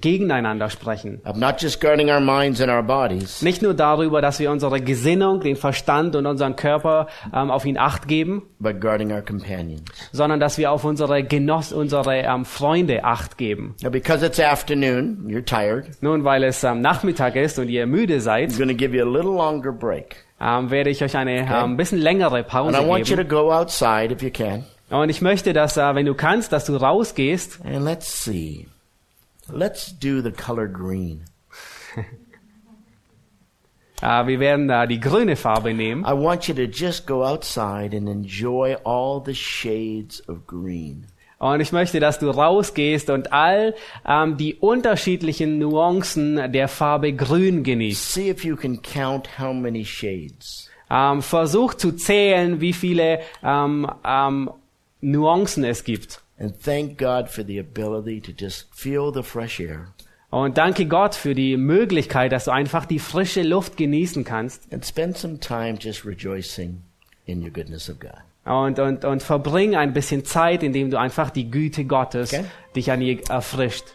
gegeneinander 0.00 0.70
sprechen. 0.70 1.20
Of 1.24 1.36
not 1.36 1.60
just 1.62 1.80
guarding 1.80 2.10
our 2.10 2.20
minds 2.20 2.60
and 2.60 2.70
our 2.70 2.82
bodies, 2.82 3.42
Nicht 3.42 3.62
nur 3.62 3.74
darüber, 3.74 4.20
dass 4.20 4.38
wir 4.40 4.50
unsere 4.50 4.80
Gesinnung, 4.80 5.40
den 5.40 5.56
Verstand 5.56 6.16
und 6.16 6.26
unseren 6.26 6.56
Körper 6.56 7.06
ähm, 7.32 7.50
auf 7.50 7.64
ihn 7.64 7.78
acht 7.78 8.08
geben, 8.08 8.42
but 8.58 8.80
guarding 8.80 9.12
our 9.12 9.22
companions. 9.22 9.84
sondern 10.12 10.40
dass 10.40 10.58
wir 10.58 10.70
auf 10.70 10.84
unsere 10.84 11.22
Genoss, 11.24 11.72
unsere 11.72 12.16
ähm, 12.16 12.44
Freunde 12.44 13.04
acht 13.04 13.38
geben. 13.38 13.74
Now, 13.82 13.90
because 13.90 14.24
it's 14.24 14.40
afternoon, 14.40 15.26
you're 15.28 15.44
tired. 15.44 15.86
Nun, 16.00 16.24
weil 16.24 16.44
es 16.44 16.62
ähm, 16.64 16.80
Nachmittag 16.80 17.36
ist 17.36 17.58
und 17.58 17.68
ihr 17.68 17.86
müde 17.86 18.20
seid, 18.20 18.56
going 18.56 18.68
to 18.68 18.74
give 18.74 18.96
you 18.96 19.02
a 19.02 19.08
little 19.08 19.34
longer 19.34 19.72
break. 19.72 20.16
ähm, 20.40 20.70
werde 20.70 20.90
ich 20.90 21.02
euch 21.02 21.16
eine 21.16 21.46
ähm, 21.50 21.76
bisschen 21.76 21.98
längere 21.98 22.38
And 22.38 22.48
Pause 22.48 22.78
I 22.82 22.88
want 22.88 23.08
you 23.08 23.16
to 23.16 23.22
geben. 23.22 23.28
go 23.28 23.52
outside 23.52 24.12
if 24.12 24.22
you 24.22 24.30
can. 24.30 24.64
Und 24.90 25.08
ich 25.08 25.22
möchte, 25.22 25.52
dass, 25.52 25.76
äh, 25.76 25.94
wenn 25.94 26.06
du 26.06 26.14
kannst, 26.14 26.52
dass 26.52 26.66
du 26.66 26.76
rausgehst 26.76 27.60
And 27.64 27.84
let's 27.84 28.24
see. 28.24 28.66
Let's 29.52 29.92
do 29.98 30.22
the 30.22 30.30
color 30.30 30.68
green. 30.68 31.24
Äh, 34.00 34.26
wir 34.26 34.40
werden 34.40 34.68
da 34.68 34.86
die 34.86 35.00
grüne 35.00 35.36
Farbe 35.36 35.74
nehmen. 35.74 36.04
I 36.04 36.12
want 36.12 36.48
you 36.48 36.54
to 36.54 36.62
just 36.62 37.06
go 37.06 37.24
outside 37.24 37.96
and 37.96 38.08
enjoy 38.08 38.76
all 38.84 39.22
the 39.24 39.34
shades 39.34 40.26
of 40.28 40.46
green. 40.46 41.06
Und 41.38 41.60
ich 41.60 41.72
möchte, 41.72 42.00
dass 42.00 42.18
du 42.18 42.30
rausgehst 42.30 43.10
und 43.10 43.32
all 43.32 43.74
ähm, 44.06 44.38
die 44.38 44.54
unterschiedlichen 44.54 45.58
Nuancen 45.58 46.52
der 46.52 46.68
Farbe 46.68 47.12
grün 47.12 47.62
genießt. 47.62 48.14
See 48.14 48.30
if 48.30 48.44
you 48.44 48.56
can 48.56 48.80
count 48.80 49.38
how 49.38 49.52
many 49.52 49.84
shades. 49.84 50.70
Ähm, 50.90 51.20
versuch 51.20 51.74
zu 51.74 51.92
zählen, 51.92 52.62
wie 52.62 52.72
viele 52.72 53.20
ähm, 53.42 53.90
ähm, 54.06 54.50
Nuancen 55.02 55.64
es 55.64 55.84
gibt. 55.84 56.23
And 56.38 56.52
thank 56.62 56.98
God 56.98 57.28
for 57.28 57.44
the 57.44 57.58
ability 57.60 58.20
to 58.20 58.32
just 58.36 58.66
feel 58.74 59.12
the 59.14 59.22
fresh 59.22 59.60
air 59.60 59.88
Und 60.30 60.58
danke 60.58 60.86
Gott 60.86 61.14
für 61.14 61.34
die 61.34 61.56
Möglichkeit, 61.56 62.32
dass 62.32 62.46
du 62.46 62.50
einfach 62.50 62.86
die 62.86 62.98
frische 62.98 63.42
Luft 63.42 63.76
genießen 63.76 64.24
kannst. 64.24 64.72
and 64.72 64.84
spend 64.84 65.16
some 65.16 65.38
time 65.38 65.76
just 65.80 66.04
rejoicing 66.04 66.82
in 67.26 67.42
your 67.42 67.50
goodness 67.50 67.88
of 67.88 68.00
God. 68.00 68.16
Und, 68.44 68.78
und, 68.78 69.04
und 69.04 69.22
verbring 69.22 69.74
ein 69.76 69.92
bisschen 69.92 70.24
Zeit, 70.24 70.62
indem 70.62 70.90
du 70.90 70.98
einfach 70.98 71.30
die 71.30 71.50
Güte 71.50 71.84
Gottes 71.84 72.32
Okay. 72.34 72.44
dich 72.76 72.90
an 72.90 73.00
ihr 73.00 73.20
erfrischt. 73.30 73.94